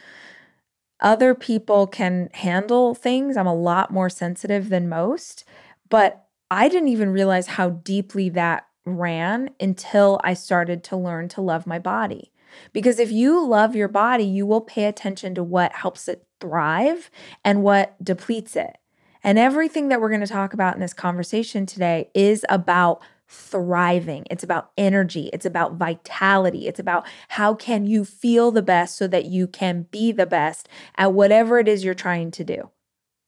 Other 0.99 1.35
people 1.35 1.85
can 1.85 2.29
handle 2.33 2.95
things. 2.95 3.37
I'm 3.37 3.45
a 3.45 3.53
lot 3.53 3.91
more 3.91 4.09
sensitive 4.09 4.69
than 4.69 4.89
most. 4.89 5.45
But 5.89 6.25
I 6.49 6.67
didn't 6.67 6.89
even 6.89 7.09
realize 7.09 7.47
how 7.47 7.69
deeply 7.69 8.29
that 8.29 8.65
ran 8.85 9.51
until 9.59 10.19
I 10.23 10.33
started 10.33 10.83
to 10.85 10.97
learn 10.97 11.27
to 11.29 11.41
love 11.41 11.67
my 11.67 11.77
body. 11.77 12.31
Because 12.73 12.99
if 12.99 13.11
you 13.11 13.45
love 13.45 13.75
your 13.75 13.87
body, 13.87 14.23
you 14.23 14.45
will 14.45 14.61
pay 14.61 14.85
attention 14.85 15.35
to 15.35 15.43
what 15.43 15.73
helps 15.73 16.07
it 16.07 16.25
thrive 16.39 17.11
and 17.43 17.61
what 17.61 18.01
depletes 18.03 18.55
it. 18.55 18.77
And 19.26 19.39
everything 19.39 19.88
that 19.88 19.99
we're 19.99 20.09
going 20.09 20.21
to 20.21 20.28
talk 20.28 20.53
about 20.53 20.76
in 20.76 20.82
this 20.82 20.93
conversation 20.93 21.65
today 21.65 22.11
is 22.13 22.45
about 22.47 23.01
thriving. 23.28 24.23
It's 24.30 24.43
about 24.43 24.69
energy. 24.78 25.32
It's 25.34 25.47
about 25.47 25.78
vitality. 25.78 26.67
It's 26.67 26.80
about 26.80 27.07
how 27.30 27.55
can 27.55 27.88
you 27.88 28.05
feel 28.05 28.51
the 28.51 28.61
best 28.61 28.95
so 28.95 29.07
that 29.07 29.26
you 29.26 29.47
can 29.47 29.88
be 29.89 30.11
the 30.11 30.28
best 30.28 30.69
at 30.95 31.13
whatever 31.13 31.57
it 31.57 31.67
is 31.67 31.84
you're 31.84 31.95
trying 31.95 32.30
to 32.30 32.43
do. 32.43 32.69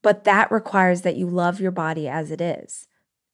But 0.03 0.23
that 0.25 0.51
requires 0.51 1.01
that 1.01 1.15
you 1.15 1.27
love 1.27 1.59
your 1.59 1.71
body 1.71 2.07
as 2.07 2.29
it 2.29 2.41
is. 2.41 2.87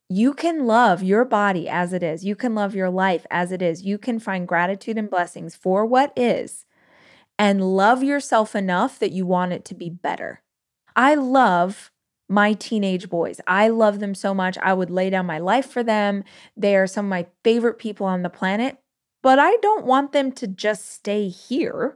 You 0.08 0.34
can 0.34 0.66
love 0.66 1.04
your 1.04 1.26
body 1.26 1.68
as 1.68 1.92
it 1.92 2.02
is. 2.02 2.24
You 2.24 2.38
can 2.38 2.56
love 2.56 2.74
your 2.74 2.90
life 2.90 3.26
as 3.30 3.52
it 3.52 3.62
is. 3.62 3.84
You 3.84 3.98
can 3.98 4.20
find 4.20 4.48
gratitude 4.48 4.98
and 4.98 5.10
blessings 5.10 5.54
for 5.54 5.86
what 5.86 6.14
is 6.16 6.66
and 7.38 7.76
love 7.76 8.04
yourself 8.04 8.56
enough 8.56 9.00
that 9.00 9.12
you 9.12 9.26
want 9.26 9.52
it 9.52 9.66
to 9.66 9.76
be 9.76 9.90
better. 9.90 10.42
I 10.96 11.16
love 11.16 11.92
my 12.34 12.54
teenage 12.54 13.10
boys. 13.10 13.40
I 13.46 13.68
love 13.68 14.00
them 14.00 14.16
so 14.16 14.34
much. 14.34 14.58
I 14.58 14.74
would 14.74 14.90
lay 14.90 15.12
down 15.12 15.28
my 15.28 15.38
life 15.38 15.70
for 15.70 15.84
them. 15.84 16.24
They 16.58 16.76
are 16.76 16.88
some 16.88 17.06
of 17.06 17.10
my 17.12 17.28
favorite 17.44 17.78
people 17.78 18.08
on 18.08 18.24
the 18.24 18.30
planet, 18.30 18.78
but 19.22 19.38
I 19.38 19.58
don't 19.58 19.86
want 19.86 20.14
them 20.14 20.32
to 20.34 20.48
just 20.48 20.90
stay 20.92 21.28
here. 21.28 21.96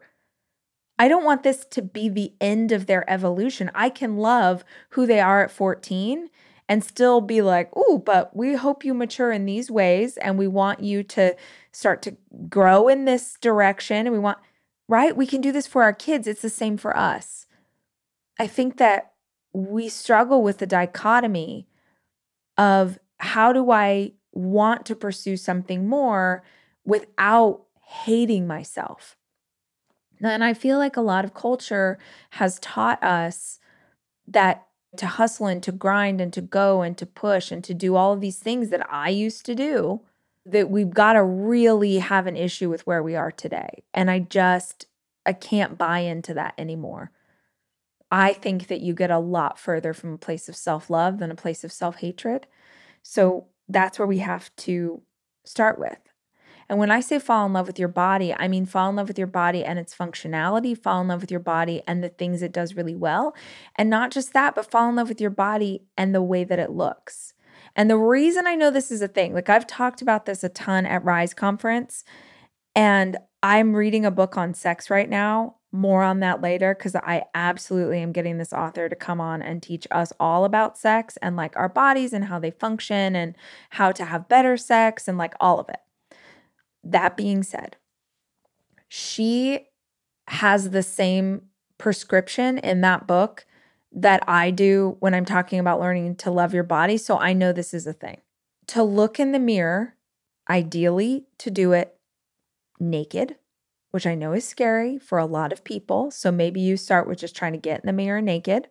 I 1.00 1.08
don't 1.08 1.26
want 1.26 1.42
this 1.42 1.66
to 1.72 1.82
be 1.82 2.08
the 2.08 2.34
end 2.40 2.72
of 2.72 2.86
their 2.86 3.10
evolution. 3.10 3.72
I 3.74 3.90
can 3.90 4.18
love 4.18 4.64
who 4.92 5.08
they 5.08 5.20
are 5.20 5.44
at 5.44 5.52
14 5.52 6.30
and 6.70 6.84
still 6.84 7.20
be 7.20 7.42
like, 7.42 7.72
oh, 7.76 7.98
but 7.98 8.36
we 8.36 8.54
hope 8.54 8.86
you 8.86 8.94
mature 8.94 9.32
in 9.32 9.46
these 9.46 9.72
ways 9.72 10.18
and 10.18 10.38
we 10.38 10.48
want 10.48 10.82
you 10.82 11.02
to 11.02 11.36
start 11.72 12.04
to 12.04 12.16
grow 12.48 12.88
in 12.88 13.06
this 13.06 13.38
direction. 13.42 14.06
And 14.06 14.14
we 14.14 14.20
want, 14.20 14.38
right? 14.88 15.18
We 15.18 15.26
can 15.26 15.42
do 15.42 15.52
this 15.52 15.66
for 15.66 15.82
our 15.82 15.94
kids. 15.94 16.28
It's 16.28 16.42
the 16.42 16.50
same 16.50 16.78
for 16.78 16.96
us. 16.96 17.48
I 18.38 18.46
think 18.46 18.78
that 18.78 19.14
we 19.58 19.90
struggle 19.90 20.44
with 20.44 20.60
the 20.60 20.68
dichotomy 20.68 21.68
of 22.60 23.00
how 23.18 23.52
do 23.52 23.72
I 23.72 24.12
want 24.32 24.86
to 24.86 24.96
pursue 24.96 25.36
something 25.36 25.88
more 25.88 26.44
without 26.86 27.64
hating 27.82 28.46
myself. 28.46 29.18
And 30.22 30.44
I 30.44 30.54
feel 30.54 30.78
like 30.78 30.96
a 30.96 31.02
lot 31.02 31.26
of 31.26 31.34
culture 31.34 31.98
has 32.32 32.60
taught 32.60 33.02
us 33.04 33.60
that 34.28 34.68
to 34.98 35.08
hustle 35.08 35.48
and 35.48 35.64
to 35.64 35.72
grind 35.72 36.22
and 36.22 36.32
to 36.34 36.42
go 36.42 36.84
and 36.84 36.96
to 36.98 37.08
push 37.08 37.52
and 37.52 37.64
to 37.64 37.74
do 37.74 37.96
all 37.96 38.14
of 38.14 38.22
these 38.22 38.38
things 38.38 38.70
that 38.70 38.86
I 38.92 39.10
used 39.10 39.44
to 39.48 39.56
do, 39.56 40.02
that 40.46 40.70
we've 40.70 40.94
got 40.94 41.14
to 41.14 41.24
really 41.24 41.98
have 41.98 42.28
an 42.28 42.38
issue 42.38 42.70
with 42.70 42.86
where 42.86 43.02
we 43.02 43.16
are 43.16 43.32
today. 43.32 43.84
And 43.92 44.12
I 44.12 44.20
just, 44.20 44.86
I 45.26 45.34
can't 45.34 45.80
buy 45.80 46.00
into 46.00 46.36
that 46.36 46.54
anymore. 46.60 47.12
I 48.12 48.34
think 48.34 48.68
that 48.68 48.82
you 48.82 48.94
get 48.94 49.12
a 49.12 49.20
lot 49.20 49.60
further 49.60 49.94
from 49.94 50.14
a 50.14 50.18
place 50.18 50.48
of 50.48 50.56
self 50.56 50.90
love 50.90 51.20
than 51.20 51.32
a 51.32 51.36
place 51.36 51.64
of 51.64 51.72
self 51.72 51.98
hatred. 51.98 52.48
So 53.02 53.48
that's 53.68 54.00
where 54.00 54.08
we 54.08 54.20
have 54.20 54.56
to 54.58 55.02
start 55.46 55.80
with. 55.80 56.00
And 56.70 56.80
when 56.80 56.92
I 56.92 57.00
say 57.00 57.20
fall 57.20 57.46
in 57.46 57.54
love 57.54 57.68
with 57.68 57.80
your 57.80 57.88
body, 57.88 58.34
I 58.34 58.48
mean 58.48 58.66
fall 58.66 58.90
in 58.90 58.98
love 58.98 59.08
with 59.08 59.18
your 59.18 59.28
body 59.28 59.64
and 59.64 59.80
its 59.80 59.96
functionality, 59.96 60.78
fall 60.78 61.02
in 61.02 61.08
love 61.08 61.22
with 61.22 61.32
your 61.32 61.40
body 61.40 61.82
and 61.88 62.04
the 62.04 62.10
things 62.10 62.42
it 62.42 62.52
does 62.52 62.76
really 62.76 62.96
well. 62.96 63.36
And 63.76 63.90
not 63.90 64.12
just 64.12 64.34
that, 64.34 64.56
but 64.56 64.70
fall 64.70 64.90
in 64.90 64.96
love 64.96 65.08
with 65.08 65.22
your 65.22 65.30
body 65.30 65.84
and 65.98 66.14
the 66.14 66.22
way 66.22 66.44
that 66.44 66.60
it 66.60 66.72
looks. 66.72 67.34
And 67.76 67.90
the 67.90 67.98
reason 67.98 68.48
I 68.48 68.56
know 68.56 68.72
this 68.72 68.92
is 68.92 69.02
a 69.02 69.08
thing, 69.08 69.34
like 69.34 69.50
I've 69.50 69.68
talked 69.68 70.02
about 70.02 70.26
this 70.26 70.44
a 70.44 70.50
ton 70.50 70.86
at 70.86 71.06
Rise 71.06 71.34
Conference, 71.34 72.04
and 72.76 73.18
I'm 73.42 73.76
reading 73.76 74.06
a 74.06 74.12
book 74.12 74.36
on 74.36 74.54
sex 74.54 74.90
right 74.90 75.10
now 75.10 75.57
more 75.78 76.02
on 76.02 76.20
that 76.22 76.42
later 76.42 76.74
because 76.74 76.96
I 76.96 77.26
absolutely 77.36 78.02
am 78.02 78.12
getting 78.12 78.38
this 78.38 78.52
author 78.52 78.90
to 78.90 78.96
come 78.96 79.22
on 79.22 79.42
and 79.42 79.62
teach 79.62 79.88
us 79.92 80.12
all 80.20 80.44
about 80.44 80.78
sex 80.78 81.18
and 81.22 81.36
like 81.36 81.56
our 81.56 81.70
bodies 81.70 82.14
and 82.14 82.26
how 82.26 82.40
they 82.40 82.52
function 82.52 83.16
and 83.16 83.36
how 83.72 83.92
to 83.92 84.06
have 84.06 84.28
better 84.28 84.58
sex 84.58 85.08
and 85.08 85.18
like 85.18 85.36
all 85.40 85.60
of 85.60 85.70
it. 85.70 85.80
That 86.84 87.16
being 87.16 87.44
said, 87.44 87.78
she 88.90 89.68
has 90.28 90.72
the 90.72 90.84
same 90.84 91.44
prescription 91.78 92.58
in 92.58 92.82
that 92.82 93.06
book 93.06 93.46
that 93.92 94.24
I 94.28 94.52
do 94.52 94.98
when 95.00 95.14
I'm 95.14 95.26
talking 95.26 95.60
about 95.60 95.80
learning 95.80 96.16
to 96.18 96.32
love 96.32 96.54
your 96.54 96.64
body. 96.64 96.98
So 96.98 97.18
I 97.18 97.34
know 97.34 97.54
this 97.54 97.74
is 97.74 97.86
a 97.86 97.94
thing. 97.94 98.22
To 98.68 98.84
look 98.84 99.20
in 99.20 99.32
the 99.32 99.40
mirror, 99.40 99.96
ideally, 100.50 101.28
to 101.38 101.52
do 101.52 101.72
it 101.74 101.98
naked 102.80 103.36
which 103.98 104.06
I 104.06 104.14
know 104.14 104.34
is 104.34 104.48
scary 104.48 105.00
for 105.00 105.18
a 105.18 105.26
lot 105.26 105.52
of 105.52 105.64
people. 105.64 106.12
So 106.12 106.32
maybe 106.32 106.62
you 106.62 106.78
start 106.78 107.08
with 107.08 107.18
just 107.18 107.36
trying 107.36 107.54
to 107.54 107.58
get 107.58 107.80
in 107.80 107.88
the 107.88 107.92
mirror 107.92 108.22
naked. 108.22 108.68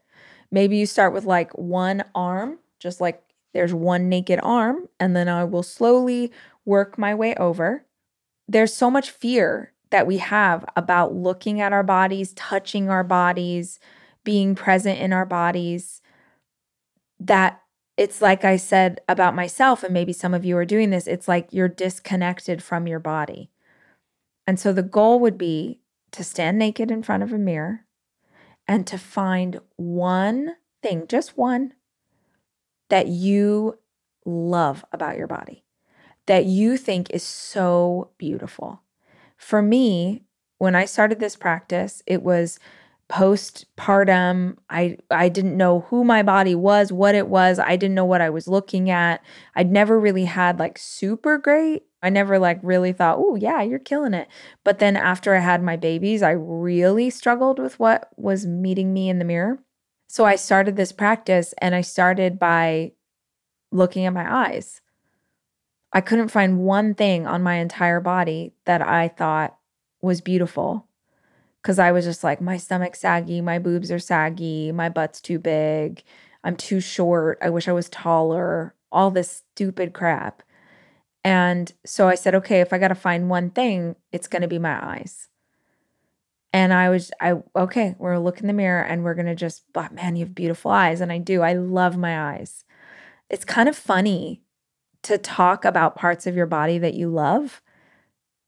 Maybe 0.53 0.77
you 0.77 0.87
start 0.87 1.13
with 1.13 1.25
like 1.25 1.51
one 1.59 2.05
arm, 2.15 2.61
just 2.79 3.01
like 3.01 3.21
there's 3.53 3.75
one 3.75 4.09
naked 4.09 4.39
arm, 4.45 4.89
and 5.01 5.17
then 5.17 5.29
I 5.29 5.43
will 5.43 5.65
slowly 5.65 6.31
work 6.65 6.97
my 6.97 7.13
way 7.13 7.35
over. 7.35 7.87
There's 8.47 8.73
so 8.73 8.89
much 8.89 9.11
fear 9.11 9.73
that 9.91 10.07
we 10.07 10.19
have 10.19 10.65
about 10.77 11.13
looking 11.13 11.61
at 11.61 11.73
our 11.73 11.83
bodies, 11.83 12.33
touching 12.35 12.89
our 12.89 13.03
bodies, 13.03 13.81
being 14.23 14.55
present 14.55 15.01
in 15.01 15.13
our 15.13 15.27
bodies 15.27 16.03
that 17.19 17.63
it's 17.97 18.23
like 18.23 18.45
I 18.45 18.59
said 18.59 19.01
about 19.09 19.35
myself, 19.35 19.83
and 19.83 19.93
maybe 19.93 20.13
some 20.13 20.35
of 20.35 20.45
you 20.45 20.57
are 20.57 20.65
doing 20.65 20.91
this, 20.91 21.09
it's 21.09 21.27
like 21.27 21.49
you're 21.51 21.67
disconnected 21.67 22.63
from 22.63 22.87
your 22.87 23.01
body. 23.01 23.51
And 24.47 24.61
so 24.61 24.73
the 24.73 24.83
goal 24.83 25.21
would 25.21 25.37
be 25.37 25.81
to 26.13 26.23
stand 26.23 26.59
naked 26.59 26.91
in 26.91 27.03
front 27.03 27.23
of 27.23 27.33
a 27.33 27.39
mirror 27.39 27.87
and 28.69 28.87
to 28.87 28.99
find 28.99 29.61
one 29.77 30.57
thing, 30.83 31.07
just 31.09 31.37
one, 31.37 31.75
that 32.89 33.09
you 33.09 33.79
love 34.25 34.85
about 34.93 35.17
your 35.17 35.27
body, 35.27 35.65
that 36.27 36.45
you 36.45 36.77
think 36.77 37.11
is 37.11 37.23
so 37.23 38.11
beautiful. 38.19 38.83
For 39.37 39.63
me, 39.63 40.25
when 40.59 40.75
I 40.75 40.85
started 40.85 41.21
this 41.21 41.37
practice, 41.37 42.03
it 42.07 42.23
was 42.23 42.59
postpartum. 43.09 44.57
I 44.69 44.99
i 45.11 45.29
didn't 45.29 45.57
know 45.57 45.81
who 45.91 46.03
my 46.03 46.23
body 46.23 46.55
was 46.55 46.93
what 46.93 47.15
it 47.15 47.29
was. 47.29 47.59
I 47.59 47.77
didn't 47.77 47.95
know 47.95 48.05
what 48.05 48.21
i 48.21 48.31
was 48.31 48.49
looking 48.49 48.91
at. 48.91 49.23
I'd 49.55 49.71
never 49.71 49.99
really 50.01 50.25
had 50.25 50.59
like 50.59 50.77
super 50.79 51.39
great 51.39 51.85
I 52.03 52.11
never 52.11 52.39
like 52.39 52.61
really 52.63 52.93
thought, 52.93 53.19
oh, 53.19 53.35
yeah, 53.37 53.63
you're 53.63 53.79
killing 53.79 54.15
it. 54.15 54.29
But 54.65 54.79
then 54.79 54.97
after 54.97 55.35
I 55.35 55.41
had 55.41 55.63
my 55.63 55.77
babies, 55.77 56.23
I 56.23 56.33
really 56.33 57.11
struggled 57.11 57.59
with 57.59 57.79
what 57.79 58.11
was 58.17 58.47
meeting 58.47 58.93
me 58.93 59.09
in 59.09 59.19
the 59.19 59.25
mirror. 59.25 59.59
So 60.09 60.25
I 60.25 60.37
started 60.37 60.77
this 60.77 60.93
practice 60.93 61.55
and 61.59 61.75
I 61.75 61.81
started 61.81 62.39
by 62.39 62.93
looking 63.73 64.05
at 64.05 64.13
my 64.13 64.47
eyes. 64.47 64.81
I 65.93 66.01
couldn't 66.01 66.29
find 66.29 66.61
one 66.61 66.95
thing 66.95 67.27
on 67.27 67.43
my 67.43 67.55
entire 67.55 68.01
body 68.01 68.53
that 68.67 68.83
I 68.83 69.09
thought 69.09 69.57
was 70.03 70.21
beautiful 70.21 70.87
because 71.63 71.79
I 71.79 71.91
was 71.91 72.05
just 72.05 72.23
like, 72.23 72.41
my 72.41 72.59
stomach's 72.59 73.01
saggy, 73.01 73.41
my 73.41 73.59
boobs 73.59 73.91
are 73.91 73.99
saggy, 73.99 74.71
my 74.71 74.89
butt's 74.89 75.21
too 75.21 75.39
big, 75.39 76.03
I'm 76.45 76.55
too 76.55 76.81
short. 76.81 77.39
I 77.43 77.51
wish 77.51 77.67
I 77.67 77.73
was 77.73 77.89
taller. 77.89 78.75
All 78.93 79.11
this 79.11 79.43
stupid 79.53 79.93
crap. 79.93 80.45
And 81.27 81.73
so 81.85 82.07
I 82.07 82.15
said, 82.15 82.37
okay, 82.37 82.61
if 82.61 82.73
I 82.73 82.79
got 82.79 82.89
to 82.89 82.95
find 82.95 83.29
one 83.29 83.51
thing, 83.51 83.97
it's 84.13 84.29
going 84.29 84.43
to 84.43 84.49
be 84.49 84.61
my 84.61 84.93
eyes. 84.93 85.27
And 86.53 86.73
I 86.73 86.89
was, 86.89 87.11
I, 87.21 87.35
okay, 87.57 87.97
we're 87.99 88.17
look 88.19 88.39
in 88.39 88.47
the 88.47 88.53
mirror 88.53 88.81
and 88.81 89.03
we're 89.03 89.15
going 89.15 89.27
to 89.27 89.35
just, 89.35 89.65
but 89.73 89.93
man, 89.93 90.15
you 90.15 90.25
have 90.25 90.37
beautiful 90.37 90.71
eyes. 90.71 91.01
And 91.01 91.11
I 91.11 91.19
do. 91.19 91.43
I 91.43 91.55
love 91.55 91.97
my 91.97 92.35
eyes. 92.35 92.65
It's 93.29 93.45
kind 93.45 93.69
of 93.69 93.77
funny 93.77 94.43
to 95.03 95.19
talk 95.19 95.65
about 95.65 95.97
parts 95.97 96.29
of 96.29 96.37
your 96.37 96.47
body 96.47 96.79
that 96.79 96.95
you 96.95 97.09
love 97.09 97.61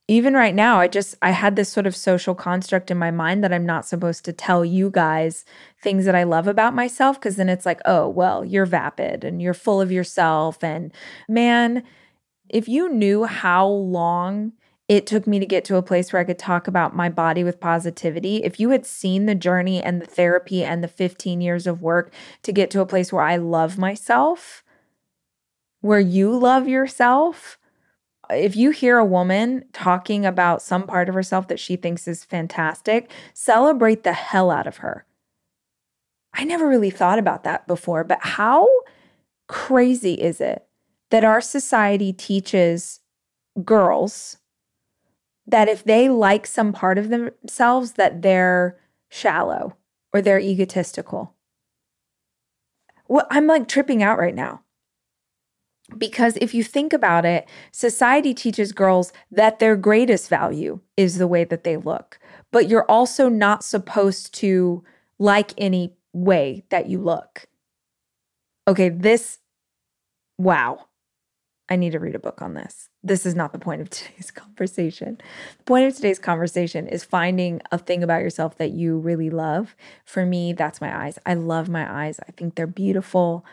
even 0.09 0.33
right 0.33 0.55
now 0.55 0.79
i 0.79 0.87
just 0.87 1.15
i 1.21 1.29
had 1.29 1.55
this 1.55 1.69
sort 1.69 1.85
of 1.85 1.95
social 1.95 2.33
construct 2.33 2.89
in 2.89 2.97
my 2.97 3.11
mind 3.11 3.43
that 3.43 3.53
i'm 3.53 3.65
not 3.65 3.85
supposed 3.85 4.25
to 4.25 4.33
tell 4.33 4.65
you 4.65 4.89
guys 4.89 5.45
things 5.81 6.03
that 6.03 6.15
i 6.15 6.23
love 6.23 6.47
about 6.47 6.73
myself 6.73 7.17
because 7.17 7.35
then 7.35 7.47
it's 7.47 7.65
like 7.65 7.79
oh 7.85 8.09
well 8.09 8.43
you're 8.43 8.65
vapid 8.65 9.23
and 9.23 9.41
you're 9.41 9.53
full 9.53 9.79
of 9.79 9.91
yourself 9.91 10.61
and 10.63 10.91
man 11.29 11.83
if 12.49 12.67
you 12.67 12.89
knew 12.89 13.25
how 13.25 13.67
long 13.67 14.53
it 14.89 15.05
took 15.05 15.27
me 15.27 15.37
to 15.37 15.45
get 15.45 15.63
to 15.65 15.75
a 15.75 15.83
place 15.83 16.11
where 16.11 16.19
I 16.19 16.25
could 16.25 16.39
talk 16.39 16.67
about 16.67 16.95
my 16.95 17.09
body 17.09 17.43
with 17.43 17.59
positivity. 17.59 18.37
If 18.37 18.59
you 18.59 18.71
had 18.71 18.87
seen 18.87 19.27
the 19.27 19.35
journey 19.35 19.81
and 19.81 20.01
the 20.01 20.07
therapy 20.07 20.63
and 20.63 20.83
the 20.83 20.87
15 20.87 21.41
years 21.41 21.67
of 21.67 21.83
work 21.83 22.11
to 22.41 22.51
get 22.51 22.71
to 22.71 22.81
a 22.81 22.87
place 22.87 23.13
where 23.13 23.23
I 23.23 23.37
love 23.37 23.77
myself, 23.77 24.63
where 25.81 25.99
you 25.99 26.35
love 26.35 26.67
yourself, 26.67 27.59
if 28.31 28.55
you 28.55 28.71
hear 28.71 28.97
a 28.97 29.05
woman 29.05 29.65
talking 29.73 30.25
about 30.25 30.63
some 30.63 30.87
part 30.87 31.07
of 31.07 31.13
herself 31.13 31.47
that 31.49 31.59
she 31.59 31.75
thinks 31.75 32.07
is 32.07 32.25
fantastic, 32.25 33.11
celebrate 33.35 34.03
the 34.03 34.13
hell 34.13 34.49
out 34.49 34.65
of 34.65 34.77
her. 34.77 35.05
I 36.33 36.43
never 36.45 36.67
really 36.67 36.91
thought 36.91 37.19
about 37.19 37.43
that 37.43 37.67
before, 37.67 38.03
but 38.03 38.19
how 38.21 38.67
crazy 39.47 40.13
is 40.13 40.41
it 40.41 40.65
that 41.09 41.23
our 41.23 41.41
society 41.41 42.13
teaches 42.13 42.99
girls 43.63 44.37
that 45.47 45.67
if 45.67 45.83
they 45.83 46.09
like 46.09 46.45
some 46.45 46.71
part 46.71 46.97
of 46.97 47.09
themselves 47.09 47.93
that 47.93 48.21
they're 48.21 48.77
shallow 49.09 49.75
or 50.13 50.21
they're 50.21 50.39
egotistical. 50.39 51.33
Well, 53.07 53.25
I'm 53.31 53.47
like 53.47 53.67
tripping 53.67 54.03
out 54.03 54.19
right 54.19 54.35
now. 54.35 54.61
Because 55.97 56.37
if 56.37 56.53
you 56.53 56.63
think 56.63 56.93
about 56.93 57.25
it, 57.25 57.49
society 57.71 58.35
teaches 58.35 58.71
girls 58.71 59.11
that 59.31 59.57
their 59.57 59.75
greatest 59.75 60.29
value 60.29 60.79
is 60.95 61.17
the 61.17 61.27
way 61.27 61.43
that 61.43 61.63
they 61.63 61.77
look. 61.77 62.19
But 62.51 62.69
you're 62.69 62.85
also 62.85 63.27
not 63.27 63.63
supposed 63.63 64.31
to 64.35 64.83
like 65.17 65.53
any 65.57 65.93
way 66.13 66.63
that 66.69 66.87
you 66.87 66.99
look. 66.99 67.47
Okay, 68.67 68.89
this, 68.89 69.39
wow. 70.37 70.85
I 71.69 71.75
need 71.75 71.91
to 71.91 71.99
read 71.99 72.15
a 72.15 72.19
book 72.19 72.41
on 72.41 72.55
this. 72.55 72.89
This 73.03 73.25
is 73.25 73.35
not 73.35 73.53
the 73.53 73.59
point 73.59 73.81
of 73.81 73.89
today's 73.89 74.31
conversation. 74.31 75.19
The 75.59 75.63
point 75.63 75.87
of 75.87 75.95
today's 75.95 76.19
conversation 76.19 76.87
is 76.87 77.03
finding 77.03 77.61
a 77.71 77.77
thing 77.77 78.03
about 78.03 78.21
yourself 78.21 78.57
that 78.57 78.71
you 78.71 78.97
really 78.97 79.29
love. 79.29 79.75
For 80.05 80.25
me, 80.25 80.53
that's 80.53 80.81
my 80.81 81.05
eyes. 81.05 81.19
I 81.25 81.35
love 81.35 81.69
my 81.69 82.05
eyes. 82.05 82.19
I 82.27 82.31
think 82.31 82.55
they're 82.55 82.67
beautiful 82.67 83.45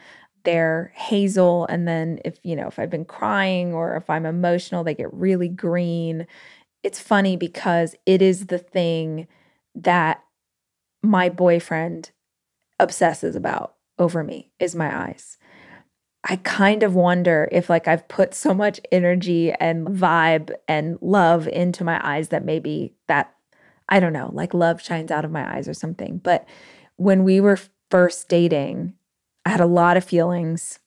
they're 0.46 0.92
hazel 0.94 1.66
and 1.66 1.88
then 1.88 2.20
if 2.24 2.38
you 2.44 2.54
know 2.54 2.68
if 2.68 2.78
i've 2.78 2.88
been 2.88 3.04
crying 3.04 3.74
or 3.74 3.96
if 3.96 4.08
i'm 4.08 4.24
emotional 4.24 4.84
they 4.84 4.94
get 4.94 5.12
really 5.12 5.48
green 5.48 6.24
it's 6.84 7.00
funny 7.00 7.36
because 7.36 7.96
it 8.06 8.22
is 8.22 8.46
the 8.46 8.58
thing 8.58 9.26
that 9.74 10.22
my 11.02 11.28
boyfriend 11.28 12.12
obsesses 12.78 13.34
about 13.34 13.74
over 13.98 14.22
me 14.22 14.52
is 14.60 14.76
my 14.76 15.08
eyes 15.08 15.36
i 16.26 16.36
kind 16.36 16.82
of 16.82 16.94
wonder 16.94 17.48
if 17.50 17.70
like 17.70 17.88
i've 17.88 18.06
put 18.08 18.34
so 18.34 18.52
much 18.52 18.80
energy 18.92 19.52
and 19.52 19.86
vibe 19.86 20.50
and 20.68 20.98
love 21.00 21.48
into 21.48 21.84
my 21.84 22.00
eyes 22.06 22.28
that 22.28 22.44
maybe 22.44 22.92
that 23.06 23.34
i 23.88 23.98
don't 23.98 24.12
know 24.12 24.30
like 24.32 24.52
love 24.52 24.82
shines 24.82 25.10
out 25.10 25.24
of 25.24 25.30
my 25.30 25.56
eyes 25.56 25.66
or 25.66 25.74
something 25.74 26.18
but 26.18 26.46
when 26.96 27.24
we 27.24 27.40
were 27.40 27.58
first 27.90 28.28
dating 28.28 28.92
I 29.46 29.50
had 29.50 29.60
a 29.60 29.66
lot 29.66 29.96
of 29.96 30.02
feelings. 30.02 30.80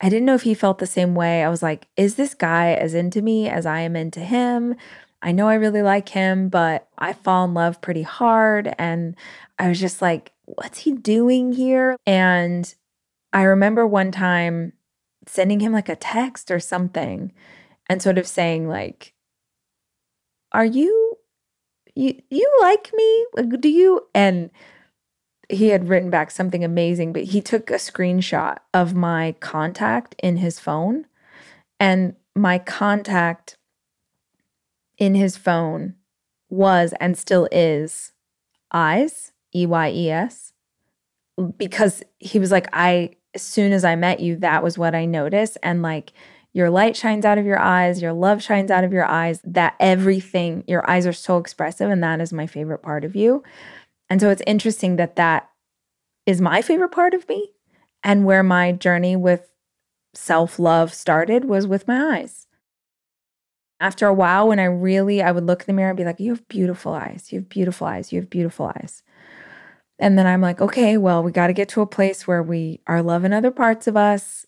I 0.00 0.08
didn't 0.08 0.24
know 0.24 0.36
if 0.36 0.42
he 0.42 0.54
felt 0.54 0.78
the 0.78 0.86
same 0.86 1.16
way. 1.16 1.42
I 1.42 1.48
was 1.48 1.64
like, 1.64 1.88
is 1.96 2.14
this 2.14 2.32
guy 2.32 2.74
as 2.74 2.94
into 2.94 3.20
me 3.20 3.48
as 3.48 3.66
I 3.66 3.80
am 3.80 3.96
into 3.96 4.20
him? 4.20 4.76
I 5.20 5.32
know 5.32 5.48
I 5.48 5.54
really 5.54 5.82
like 5.82 6.10
him, 6.10 6.48
but 6.48 6.86
I 6.96 7.12
fall 7.12 7.44
in 7.44 7.54
love 7.54 7.80
pretty 7.80 8.02
hard. 8.02 8.72
And 8.78 9.16
I 9.58 9.68
was 9.68 9.80
just 9.80 10.00
like, 10.00 10.30
what's 10.44 10.78
he 10.78 10.92
doing 10.92 11.50
here? 11.50 11.96
And 12.06 12.72
I 13.32 13.42
remember 13.42 13.86
one 13.86 14.10
time 14.10 14.72
sending 15.26 15.60
him 15.60 15.72
like 15.72 15.88
a 15.88 15.96
text 15.96 16.50
or 16.50 16.60
something 16.60 17.32
and 17.88 18.02
sort 18.02 18.18
of 18.18 18.26
saying, 18.26 18.68
like, 18.68 19.14
are 20.52 20.64
you, 20.64 21.16
you, 21.94 22.20
you 22.30 22.58
like 22.60 22.90
me? 22.94 23.26
Do 23.58 23.68
you? 23.68 24.06
And 24.14 24.50
he 25.48 25.68
had 25.68 25.88
written 25.88 26.10
back 26.10 26.30
something 26.30 26.64
amazing, 26.64 27.12
but 27.12 27.24
he 27.24 27.40
took 27.40 27.70
a 27.70 27.74
screenshot 27.74 28.58
of 28.72 28.94
my 28.94 29.34
contact 29.40 30.14
in 30.22 30.38
his 30.38 30.58
phone. 30.58 31.06
And 31.80 32.16
my 32.34 32.58
contact 32.58 33.56
in 34.96 35.14
his 35.14 35.36
phone 35.36 35.94
was 36.50 36.94
and 37.00 37.16
still 37.16 37.48
is 37.52 38.12
eyes, 38.72 39.32
E 39.54 39.66
Y 39.66 39.90
E 39.90 40.10
S, 40.10 40.47
because 41.56 42.02
he 42.18 42.38
was 42.38 42.50
like, 42.50 42.68
I, 42.72 43.16
as 43.34 43.42
soon 43.42 43.72
as 43.72 43.84
I 43.84 43.96
met 43.96 44.20
you, 44.20 44.36
that 44.36 44.62
was 44.62 44.78
what 44.78 44.94
I 44.94 45.04
noticed. 45.04 45.58
And 45.62 45.82
like, 45.82 46.12
your 46.52 46.70
light 46.70 46.96
shines 46.96 47.24
out 47.24 47.38
of 47.38 47.46
your 47.46 47.58
eyes, 47.58 48.02
your 48.02 48.12
love 48.12 48.42
shines 48.42 48.70
out 48.70 48.84
of 48.84 48.92
your 48.92 49.04
eyes, 49.04 49.40
that 49.44 49.74
everything, 49.78 50.64
your 50.66 50.88
eyes 50.90 51.06
are 51.06 51.12
so 51.12 51.38
expressive. 51.38 51.90
And 51.90 52.02
that 52.02 52.20
is 52.20 52.32
my 52.32 52.46
favorite 52.46 52.82
part 52.82 53.04
of 53.04 53.14
you. 53.14 53.42
And 54.10 54.20
so 54.20 54.30
it's 54.30 54.42
interesting 54.46 54.96
that 54.96 55.16
that 55.16 55.50
is 56.26 56.40
my 56.40 56.62
favorite 56.62 56.90
part 56.90 57.14
of 57.14 57.28
me 57.28 57.52
and 58.02 58.24
where 58.24 58.42
my 58.42 58.72
journey 58.72 59.16
with 59.16 59.50
self 60.14 60.58
love 60.58 60.92
started 60.94 61.44
was 61.44 61.66
with 61.66 61.86
my 61.86 62.16
eyes. 62.16 62.46
After 63.80 64.06
a 64.06 64.14
while, 64.14 64.48
when 64.48 64.58
I 64.58 64.64
really, 64.64 65.22
I 65.22 65.30
would 65.30 65.46
look 65.46 65.62
in 65.62 65.66
the 65.66 65.72
mirror 65.74 65.90
and 65.90 65.96
be 65.96 66.04
like, 66.04 66.18
You 66.18 66.32
have 66.32 66.48
beautiful 66.48 66.92
eyes. 66.94 67.28
You 67.30 67.40
have 67.40 67.48
beautiful 67.48 67.86
eyes. 67.86 68.12
You 68.12 68.20
have 68.20 68.30
beautiful 68.30 68.66
eyes. 68.66 69.02
And 69.98 70.16
then 70.16 70.26
I'm 70.26 70.40
like, 70.40 70.60
okay, 70.60 70.96
well, 70.96 71.22
we 71.22 71.32
got 71.32 71.48
to 71.48 71.52
get 71.52 71.68
to 71.70 71.80
a 71.80 71.86
place 71.86 72.26
where 72.26 72.42
we 72.42 72.80
are 72.86 73.02
loving 73.02 73.32
other 73.32 73.50
parts 73.50 73.86
of 73.86 73.96
us. 73.96 74.46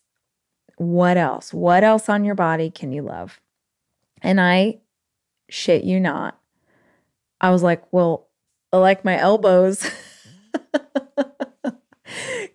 What 0.76 1.16
else? 1.16 1.52
What 1.52 1.82
else 1.82 2.08
on 2.08 2.24
your 2.24 2.34
body 2.36 2.70
can 2.70 2.92
you 2.92 3.02
love? 3.02 3.40
And 4.22 4.40
I 4.40 4.78
shit 5.48 5.84
you 5.84 5.98
not. 5.98 6.38
I 7.40 7.50
was 7.50 7.62
like, 7.62 7.82
well, 7.92 8.28
I 8.72 8.76
like 8.76 9.04
my 9.04 9.18
elbows. 9.18 9.88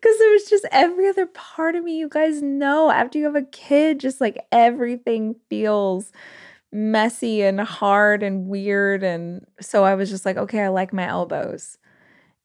Because 0.06 0.20
it 0.20 0.32
was 0.34 0.50
just 0.50 0.66
every 0.72 1.08
other 1.08 1.26
part 1.26 1.76
of 1.76 1.84
me. 1.84 1.98
You 1.98 2.10
guys 2.10 2.42
know 2.42 2.92
after 2.92 3.18
you 3.18 3.26
have 3.26 3.36
a 3.36 3.42
kid, 3.42 4.00
just 4.00 4.20
like 4.22 4.46
everything 4.52 5.36
feels 5.50 6.12
messy 6.72 7.42
and 7.42 7.60
hard 7.62 8.22
and 8.22 8.48
weird. 8.48 9.04
And 9.04 9.46
so 9.62 9.84
I 9.84 9.96
was 9.96 10.10
just 10.10 10.26
like, 10.26 10.38
okay, 10.38 10.62
I 10.62 10.68
like 10.68 10.94
my 10.94 11.08
elbows. 11.08 11.78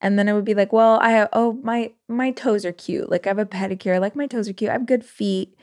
And 0.01 0.19
then 0.19 0.29
it 0.29 0.33
would 0.33 0.45
be 0.45 0.55
like, 0.55 0.73
well, 0.73 0.99
I 1.01 1.11
have, 1.11 1.29
oh, 1.33 1.59
my 1.63 1.93
my 2.09 2.31
toes 2.31 2.65
are 2.65 2.73
cute. 2.73 3.11
Like 3.11 3.27
I 3.27 3.31
have 3.31 3.39
a 3.39 3.47
pedicure. 3.47 4.01
Like 4.01 4.17
my 4.17 4.27
toes 4.27 4.49
are 4.49 4.53
cute. 4.53 4.71
I 4.71 4.75
have 4.75 4.87
good 4.87 5.05
feet. 5.05 5.55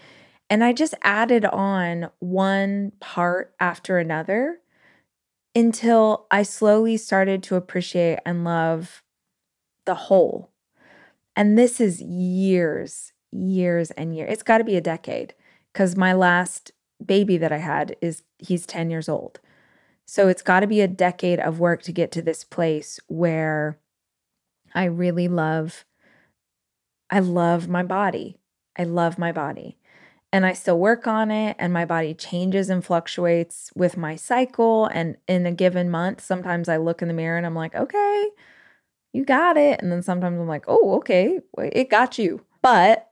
And 0.50 0.64
I 0.64 0.74
just 0.74 0.94
added 1.02 1.44
on 1.46 2.10
one 2.20 2.94
part 3.00 3.54
after 3.60 3.98
another 3.98 4.60
until 5.56 6.28
I 6.30 6.44
slowly 6.44 6.98
started 6.98 7.42
to 7.44 7.56
appreciate 7.56 8.20
and 8.26 8.44
love 8.44 9.04
the 9.86 9.96
whole. 9.96 10.52
And 11.36 11.58
this 11.58 11.82
is 11.82 12.02
years, 12.02 13.14
years 13.32 13.92
and 13.92 14.16
years. 14.16 14.32
It's 14.32 14.44
got 14.44 14.60
to 14.60 14.64
be 14.64 14.78
a 14.78 14.82
decade 14.82 15.34
because 15.74 15.96
my 15.96 16.14
last 16.14 16.72
baby 17.04 17.38
that 17.38 17.52
I 17.52 17.58
had 17.58 17.96
is 18.02 18.24
he's 18.38 18.66
10 18.66 18.90
years 18.90 19.10
old. 19.10 19.40
So 20.06 20.28
it's 20.30 20.42
got 20.42 20.62
to 20.62 20.68
be 20.68 20.82
a 20.82 20.88
decade 20.88 21.40
of 21.40 21.60
work 21.60 21.82
to 21.84 21.92
get 21.92 22.12
to 22.14 22.22
this 22.22 22.44
place 22.44 23.00
where 23.08 23.78
I 24.74 24.86
really 24.86 25.28
love 25.28 25.86
I 27.10 27.20
love 27.20 27.70
my 27.70 27.84
body. 27.84 28.38
I 28.78 28.84
love 28.84 29.18
my 29.18 29.32
body. 29.32 29.78
And 30.34 30.46
I 30.46 30.52
still 30.52 30.78
work 30.78 31.08
on 31.08 31.32
it 31.32 31.56
and 31.58 31.72
my 31.72 31.86
body 31.86 32.14
changes 32.14 32.70
and 32.70 32.84
fluctuates 32.84 33.72
with 33.76 33.96
my 33.96 34.18
cycle 34.18 34.88
and 34.88 35.16
in 35.28 35.46
a 35.46 35.54
given 35.54 35.90
month 35.90 36.20
sometimes 36.22 36.68
I 36.68 36.78
look 36.78 37.02
in 37.02 37.08
the 37.08 37.14
mirror 37.14 37.38
and 37.38 37.46
I'm 37.46 37.56
like, 37.56 37.74
"Okay, 37.74 38.30
you 39.18 39.26
got 39.26 39.58
it. 39.58 39.82
And 39.82 39.92
then 39.92 40.04
sometimes 40.04 40.40
I'm 40.40 40.48
like, 40.48 40.66
oh, 40.68 40.96
okay, 40.98 41.40
it 41.58 41.90
got 41.90 42.18
you. 42.18 42.46
But 42.62 43.10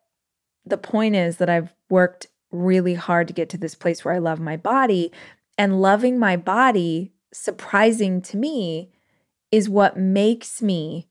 the 0.66 0.78
point 0.78 1.16
is 1.16 1.38
that 1.38 1.50
I've 1.50 1.74
worked 1.90 2.28
really 2.52 2.94
hard 2.94 3.28
to 3.28 3.34
get 3.34 3.50
to 3.50 3.58
this 3.58 3.76
place 3.76 4.06
where 4.06 4.14
I 4.14 4.20
love 4.20 4.40
my 4.40 4.56
body. 4.56 5.12
And 5.58 5.82
loving 5.82 6.20
my 6.20 6.38
body, 6.38 7.14
surprising 7.34 8.22
to 8.24 8.38
me, 8.38 8.92
is 9.52 9.70
what 9.70 9.98
makes 9.98 10.62
me 10.62 11.08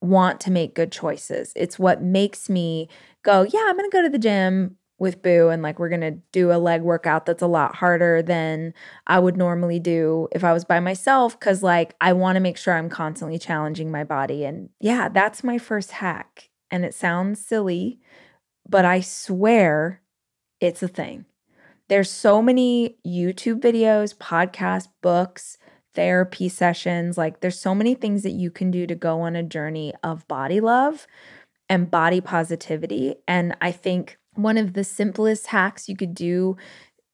want 0.00 0.40
to 0.40 0.50
make 0.50 0.74
good 0.74 0.92
choices. 0.92 1.52
It's 1.56 1.78
what 1.78 2.02
makes 2.02 2.48
me 2.48 2.88
go, 3.22 3.42
yeah, 3.42 3.64
I'm 3.66 3.76
going 3.76 3.90
to 3.90 3.96
go 3.96 4.02
to 4.02 4.08
the 4.08 4.18
gym 4.18 4.76
with 4.98 5.22
Boo 5.22 5.48
and 5.48 5.62
like 5.62 5.78
we're 5.78 5.88
going 5.88 6.00
to 6.00 6.18
do 6.32 6.50
a 6.50 6.58
leg 6.58 6.82
workout 6.82 7.24
that's 7.24 7.42
a 7.42 7.46
lot 7.46 7.76
harder 7.76 8.20
than 8.20 8.74
I 9.06 9.18
would 9.18 9.36
normally 9.36 9.78
do 9.78 10.28
if 10.32 10.42
I 10.42 10.52
was 10.52 10.64
by 10.64 10.80
myself 10.80 11.38
cuz 11.38 11.62
like 11.62 11.94
I 12.00 12.12
want 12.12 12.36
to 12.36 12.40
make 12.40 12.56
sure 12.56 12.74
I'm 12.74 12.88
constantly 12.88 13.38
challenging 13.38 13.90
my 13.90 14.02
body 14.02 14.44
and 14.44 14.70
yeah, 14.80 15.08
that's 15.08 15.44
my 15.44 15.56
first 15.58 15.92
hack. 15.92 16.50
And 16.70 16.84
it 16.84 16.94
sounds 16.94 17.44
silly, 17.44 18.00
but 18.68 18.84
I 18.84 19.00
swear 19.00 20.02
it's 20.60 20.82
a 20.82 20.88
thing. 20.88 21.24
There's 21.88 22.10
so 22.10 22.42
many 22.42 22.98
YouTube 23.06 23.60
videos, 23.60 24.14
podcasts, 24.14 24.88
books, 25.00 25.56
therapy 25.98 26.48
sessions. 26.48 27.18
Like, 27.18 27.40
there's 27.40 27.58
so 27.58 27.74
many 27.74 27.96
things 27.96 28.22
that 28.22 28.30
you 28.30 28.52
can 28.52 28.70
do 28.70 28.86
to 28.86 28.94
go 28.94 29.22
on 29.22 29.34
a 29.34 29.42
journey 29.42 29.92
of 30.04 30.28
body 30.28 30.60
love 30.60 31.08
and 31.68 31.90
body 31.90 32.20
positivity. 32.20 33.16
And 33.26 33.56
I 33.60 33.72
think 33.72 34.16
one 34.34 34.56
of 34.56 34.74
the 34.74 34.84
simplest 34.84 35.48
hacks 35.48 35.88
you 35.88 35.96
could 35.96 36.14
do 36.14 36.56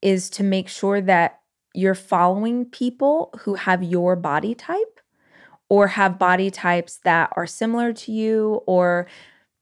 is 0.02 0.28
to 0.28 0.42
make 0.42 0.68
sure 0.68 1.00
that 1.00 1.40
you're 1.72 1.94
following 1.94 2.66
people 2.66 3.30
who 3.40 3.54
have 3.54 3.82
your 3.82 4.16
body 4.16 4.54
type 4.54 5.00
or 5.70 5.88
have 5.88 6.18
body 6.18 6.50
types 6.50 6.98
that 7.04 7.32
are 7.36 7.46
similar 7.46 7.94
to 7.94 8.12
you 8.12 8.60
or 8.66 9.06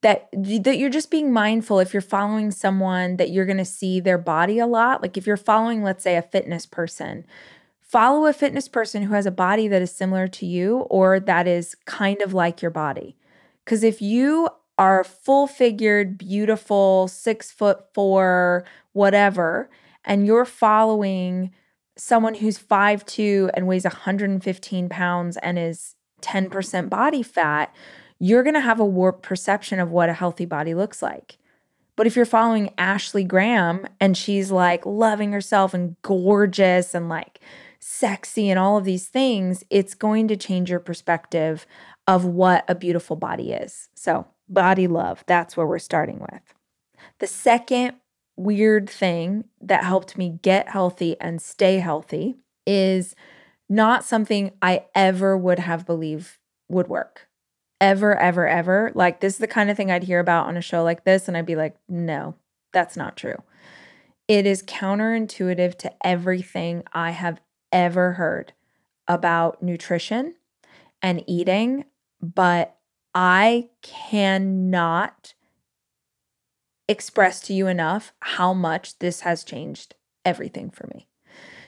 that 0.00 0.28
that 0.32 0.78
you're 0.78 0.90
just 0.90 1.12
being 1.12 1.32
mindful 1.32 1.78
if 1.78 1.94
you're 1.94 2.00
following 2.00 2.50
someone 2.50 3.18
that 3.18 3.30
you're 3.30 3.46
going 3.46 3.56
to 3.56 3.64
see 3.64 4.00
their 4.00 4.18
body 4.18 4.58
a 4.58 4.66
lot 4.66 5.00
like 5.00 5.16
if 5.16 5.28
you're 5.28 5.36
following 5.36 5.84
let's 5.84 6.02
say 6.02 6.16
a 6.16 6.22
fitness 6.22 6.66
person 6.66 7.24
follow 7.92 8.24
a 8.24 8.32
fitness 8.32 8.68
person 8.68 9.02
who 9.02 9.12
has 9.12 9.26
a 9.26 9.30
body 9.30 9.68
that 9.68 9.82
is 9.82 9.94
similar 9.94 10.26
to 10.26 10.46
you 10.46 10.78
or 10.88 11.20
that 11.20 11.46
is 11.46 11.76
kind 11.84 12.22
of 12.22 12.32
like 12.32 12.62
your 12.62 12.70
body 12.70 13.14
cuz 13.66 13.84
if 13.84 14.00
you 14.00 14.48
are 14.78 15.04
full 15.04 15.46
figured 15.46 16.16
beautiful 16.16 17.06
6 17.06 17.50
foot 17.52 17.84
4 17.92 18.64
whatever 18.92 19.68
and 20.04 20.26
you're 20.26 20.46
following 20.46 21.52
someone 21.96 22.34
who's 22.34 22.58
5'2 22.58 23.50
and 23.52 23.66
weighs 23.66 23.84
115 23.84 24.88
pounds 24.88 25.36
and 25.36 25.58
is 25.58 25.94
10% 26.22 26.88
body 26.88 27.22
fat 27.22 27.74
you're 28.18 28.44
going 28.44 28.54
to 28.54 28.60
have 28.60 28.78
a 28.78 28.84
warped 28.84 29.22
perception 29.22 29.80
of 29.80 29.90
what 29.90 30.08
a 30.08 30.12
healthy 30.12 30.44
body 30.44 30.74
looks 30.74 31.02
like. 31.02 31.38
But 31.96 32.06
if 32.06 32.14
you're 32.14 32.24
following 32.24 32.70
Ashley 32.78 33.24
Graham 33.24 33.84
and 33.98 34.16
she's 34.16 34.52
like 34.52 34.86
loving 34.86 35.32
herself 35.32 35.74
and 35.74 35.96
gorgeous 36.02 36.94
and 36.94 37.08
like 37.08 37.40
sexy 38.02 38.50
and 38.50 38.58
all 38.58 38.76
of 38.76 38.84
these 38.84 39.06
things, 39.06 39.62
it's 39.70 39.94
going 39.94 40.26
to 40.26 40.36
change 40.36 40.68
your 40.68 40.80
perspective 40.80 41.68
of 42.08 42.24
what 42.24 42.64
a 42.66 42.74
beautiful 42.74 43.14
body 43.14 43.52
is. 43.52 43.90
So, 43.94 44.26
body 44.48 44.88
love, 44.88 45.22
that's 45.28 45.56
where 45.56 45.68
we're 45.68 45.78
starting 45.78 46.18
with. 46.18 46.42
The 47.20 47.28
second 47.28 47.92
weird 48.36 48.90
thing 48.90 49.44
that 49.60 49.84
helped 49.84 50.18
me 50.18 50.40
get 50.42 50.70
healthy 50.70 51.16
and 51.20 51.40
stay 51.40 51.78
healthy 51.78 52.34
is 52.66 53.14
not 53.68 54.04
something 54.04 54.50
I 54.60 54.86
ever 54.96 55.38
would 55.38 55.60
have 55.60 55.86
believed 55.86 56.38
would 56.68 56.88
work 56.88 57.28
ever, 57.80 58.18
ever, 58.18 58.48
ever. 58.48 58.90
Like, 58.96 59.20
this 59.20 59.34
is 59.34 59.38
the 59.38 59.46
kind 59.46 59.70
of 59.70 59.76
thing 59.76 59.92
I'd 59.92 60.02
hear 60.02 60.18
about 60.18 60.48
on 60.48 60.56
a 60.56 60.60
show 60.60 60.82
like 60.82 61.04
this, 61.04 61.28
and 61.28 61.36
I'd 61.36 61.46
be 61.46 61.54
like, 61.54 61.76
no, 61.88 62.34
that's 62.72 62.96
not 62.96 63.16
true. 63.16 63.44
It 64.26 64.44
is 64.44 64.64
counterintuitive 64.64 65.76
to 65.78 65.92
everything 66.04 66.82
I 66.92 67.12
have 67.12 67.40
ever 67.72 68.12
heard 68.12 68.52
about 69.08 69.62
nutrition 69.62 70.34
and 71.00 71.24
eating, 71.26 71.84
but 72.20 72.76
I 73.14 73.70
cannot 73.82 75.34
express 76.88 77.40
to 77.42 77.54
you 77.54 77.66
enough 77.66 78.12
how 78.20 78.52
much 78.52 78.98
this 78.98 79.20
has 79.20 79.44
changed 79.44 79.94
everything 80.24 80.70
for 80.70 80.86
me. 80.88 81.08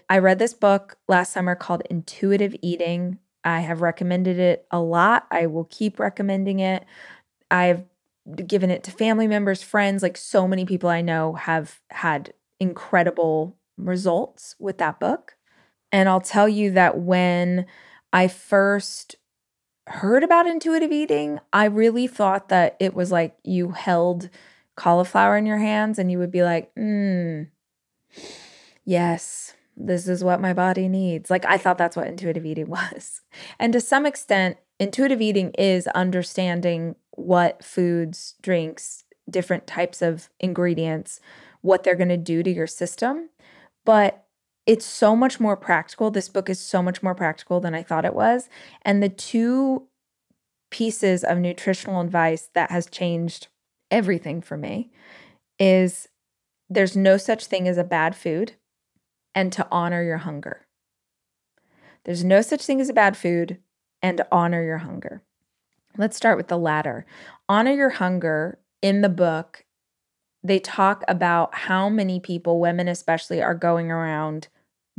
I 0.09 0.19
read 0.19 0.39
this 0.39 0.55
book 0.55 0.99
last 1.09 1.33
summer 1.33 1.55
called 1.55 1.83
Intuitive 1.89 2.55
Eating 2.63 3.19
I 3.45 3.61
have 3.61 3.83
recommended 3.83 4.39
it 4.39 4.67
a 4.71 4.81
lot. 4.81 5.27
I 5.31 5.47
will 5.47 5.65
keep 5.65 5.99
recommending 5.99 6.61
it. 6.61 6.85
I've 7.51 7.85
given 8.47 8.71
it 8.71 8.83
to 8.85 8.91
family 8.91 9.29
members, 9.29 9.63
friends, 9.63 10.03
like 10.03 10.17
so 10.17 10.49
many 10.49 10.65
people 10.65 10.89
I 10.89 11.03
know 11.03 11.35
have 11.35 11.81
had 11.91 12.33
incredible 12.59 13.59
results 13.77 14.57
with 14.59 14.79
that 14.79 14.99
book. 14.99 15.37
And 15.95 16.09
I'll 16.09 16.21
tell 16.21 16.49
you 16.49 16.73
that 16.73 16.99
when 16.99 17.67
I 18.13 18.27
first 18.27 19.15
heard 19.87 20.25
about 20.25 20.45
intuitive 20.45 20.91
eating, 20.91 21.39
I 21.53 21.67
really 21.67 22.09
thought 22.09 22.49
that 22.49 22.77
it 22.81 22.95
was 22.95 23.13
like 23.13 23.37
you 23.45 23.71
held 23.71 24.29
cauliflower 24.75 25.37
in 25.37 25.47
your 25.47 25.59
hands 25.59 26.01
and 26.01 26.11
you 26.11 26.19
would 26.19 26.33
be 26.33 26.43
like, 26.43 26.75
mm, 26.75 27.47
yes, 28.85 29.55
this 29.77 30.09
is 30.09 30.25
what 30.25 30.41
my 30.41 30.53
body 30.53 30.89
needs. 30.89 31.31
Like 31.31 31.45
I 31.45 31.59
thought 31.59 31.79
that's 31.79 31.97
what 31.97 32.09
intuitive 32.09 32.45
eating 32.45 32.67
was. 32.71 33.21
And 33.61 33.73
to 33.73 33.81
some 33.81 34.05
extent, 34.05 34.57
intuitive 34.81 35.23
eating 35.23 35.53
is 35.53 35.87
understanding 35.87 36.97
what 37.13 37.65
foods, 37.65 38.35
drinks, 38.43 39.05
different 39.31 39.69
types 39.69 40.03
of 40.03 40.29
ingredients, 40.41 41.21
what 41.61 41.85
they're 41.85 41.95
going 41.95 42.09
to 42.09 42.17
do 42.17 42.43
to 42.43 42.51
your 42.51 42.67
system. 42.67 43.31
But 43.85 44.24
it's 44.67 44.87
so 44.87 45.15
much 45.15 45.41
more 45.41 45.57
practical. 45.57 46.11
This 46.11 46.29
book 46.29 46.49
is 46.49 46.59
so 46.59 46.83
much 46.83 47.03
more 47.03 47.15
practical 47.15 47.61
than 47.61 47.75
I 47.75 47.83
thought 47.83 48.05
it 48.05 48.15
was. 48.15 48.49
And 48.83 49.03
the 49.03 49.09
two 49.09 49.89
pieces 50.71 51.23
of 51.23 51.39
nutritional 51.39 52.01
advice 52.01 52.49
that 52.55 52.71
has 52.71 52.87
changed 52.87 53.49
everything 53.91 54.41
for 54.41 54.57
me 54.57 54.91
is 55.59 56.09
there's 56.69 56.97
no 56.97 57.17
such 57.17 57.47
thing 57.47 57.69
as 57.69 57.79
a 57.79 57.85
bad 57.85 58.17
food 58.17 58.55
and 59.35 59.53
to 59.53 59.67
honor 59.71 60.03
your 60.03 60.19
hunger. 60.19 60.67
There's 62.05 62.25
no 62.25 62.41
such 62.41 62.65
thing 62.65 62.81
as 62.81 62.89
a 62.89 62.95
bad 62.95 63.17
food 63.17 63.59
and 64.03 64.21
honor 64.33 64.65
your 64.65 64.79
hunger. 64.79 65.23
Let's 65.97 66.17
start 66.17 66.37
with 66.37 66.49
the 66.49 66.59
latter. 66.59 67.07
Honor 67.49 67.73
your 67.73 67.91
hunger 67.91 68.59
in 68.83 69.01
the 69.01 69.09
book. 69.09 69.65
They 70.43 70.59
talk 70.59 71.05
about 71.09 71.55
how 71.55 71.89
many 71.89 72.19
people, 72.21 72.61
women 72.61 72.89
especially, 72.89 73.41
are 73.43 73.55
going 73.55 73.91
around 73.91 74.49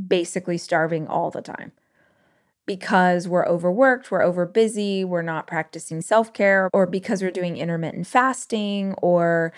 basically 0.03 0.57
starving 0.57 1.07
all 1.07 1.31
the 1.31 1.41
time 1.41 1.71
because 2.65 3.27
we're 3.27 3.45
overworked, 3.47 4.09
we're 4.09 4.21
overbusy, 4.21 5.05
we're 5.05 5.21
not 5.21 5.47
practicing 5.47 6.01
self 6.01 6.33
care, 6.33 6.69
or 6.73 6.85
because 6.85 7.21
we're 7.21 7.31
doing 7.31 7.57
intermittent 7.57 8.07
fasting, 8.07 8.93
or 9.01 9.53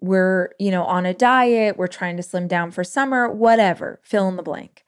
we're, 0.00 0.50
you 0.58 0.70
know, 0.70 0.84
on 0.84 1.06
a 1.06 1.14
diet, 1.14 1.76
we're 1.76 1.86
trying 1.86 2.16
to 2.16 2.22
slim 2.22 2.48
down 2.48 2.70
for 2.70 2.84
summer, 2.84 3.30
whatever, 3.30 4.00
fill 4.02 4.28
in 4.28 4.36
the 4.36 4.42
blank. 4.42 4.84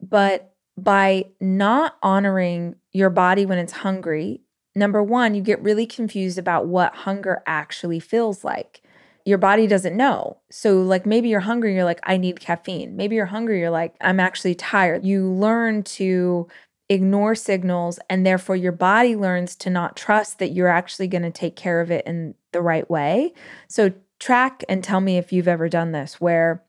But 0.00 0.54
by 0.76 1.26
not 1.40 1.96
honoring 2.02 2.76
your 2.92 3.10
body 3.10 3.46
when 3.46 3.58
it's 3.58 3.72
hungry, 3.72 4.40
number 4.74 5.02
one, 5.02 5.34
you 5.34 5.42
get 5.42 5.62
really 5.62 5.86
confused 5.86 6.38
about 6.38 6.66
what 6.66 6.94
hunger 6.94 7.42
actually 7.46 8.00
feels 8.00 8.44
like. 8.44 8.81
Your 9.24 9.38
body 9.38 9.66
doesn't 9.66 9.96
know. 9.96 10.38
So, 10.50 10.82
like, 10.82 11.06
maybe 11.06 11.28
you're 11.28 11.40
hungry, 11.40 11.74
you're 11.74 11.84
like, 11.84 12.00
I 12.02 12.16
need 12.16 12.40
caffeine. 12.40 12.96
Maybe 12.96 13.16
you're 13.16 13.26
hungry, 13.26 13.60
you're 13.60 13.70
like, 13.70 13.94
I'm 14.00 14.20
actually 14.20 14.54
tired. 14.54 15.04
You 15.04 15.28
learn 15.28 15.82
to 15.84 16.48
ignore 16.88 17.34
signals, 17.34 17.98
and 18.10 18.26
therefore 18.26 18.56
your 18.56 18.72
body 18.72 19.16
learns 19.16 19.54
to 19.56 19.70
not 19.70 19.96
trust 19.96 20.38
that 20.38 20.52
you're 20.52 20.68
actually 20.68 21.08
going 21.08 21.22
to 21.22 21.30
take 21.30 21.56
care 21.56 21.80
of 21.80 21.90
it 21.90 22.06
in 22.06 22.34
the 22.52 22.60
right 22.60 22.88
way. 22.90 23.32
So, 23.68 23.92
track 24.18 24.64
and 24.68 24.84
tell 24.84 25.00
me 25.00 25.18
if 25.18 25.32
you've 25.32 25.48
ever 25.48 25.68
done 25.68 25.92
this 25.92 26.20
where 26.20 26.62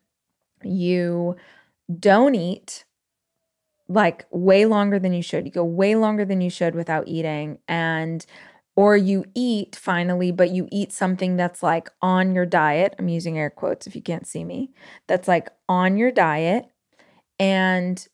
you 0.64 1.36
don't 2.00 2.36
eat 2.36 2.86
like 3.88 4.26
way 4.32 4.66
longer 4.66 5.00
than 5.00 5.14
you 5.14 5.22
should. 5.22 5.46
You 5.46 5.52
go 5.52 5.64
way 5.64 5.96
longer 5.96 6.26
than 6.26 6.42
you 6.42 6.50
should 6.50 6.76
without 6.76 7.08
eating 7.08 7.60
and 7.68 8.26
or 8.76 8.98
you 8.98 9.24
eat 9.36 9.76
finally 9.76 10.32
but 10.32 10.50
you 10.50 10.68
eat 10.72 10.92
something 10.92 11.36
that's 11.36 11.64
like 11.64 11.90
on 12.02 12.34
your 12.34 12.46
diet. 12.46 12.96
I'm 13.00 13.08
using 13.10 13.38
air 13.38 13.50
quotes 13.50 13.88
if 13.88 13.96
you 13.96 14.02
can't 14.02 14.28
see 14.28 14.44
me. 14.44 14.72
That's 15.08 15.28
like 15.28 15.50
on 15.70 15.98
your 15.98 16.12
diet 16.12 16.66
and 17.40 18.06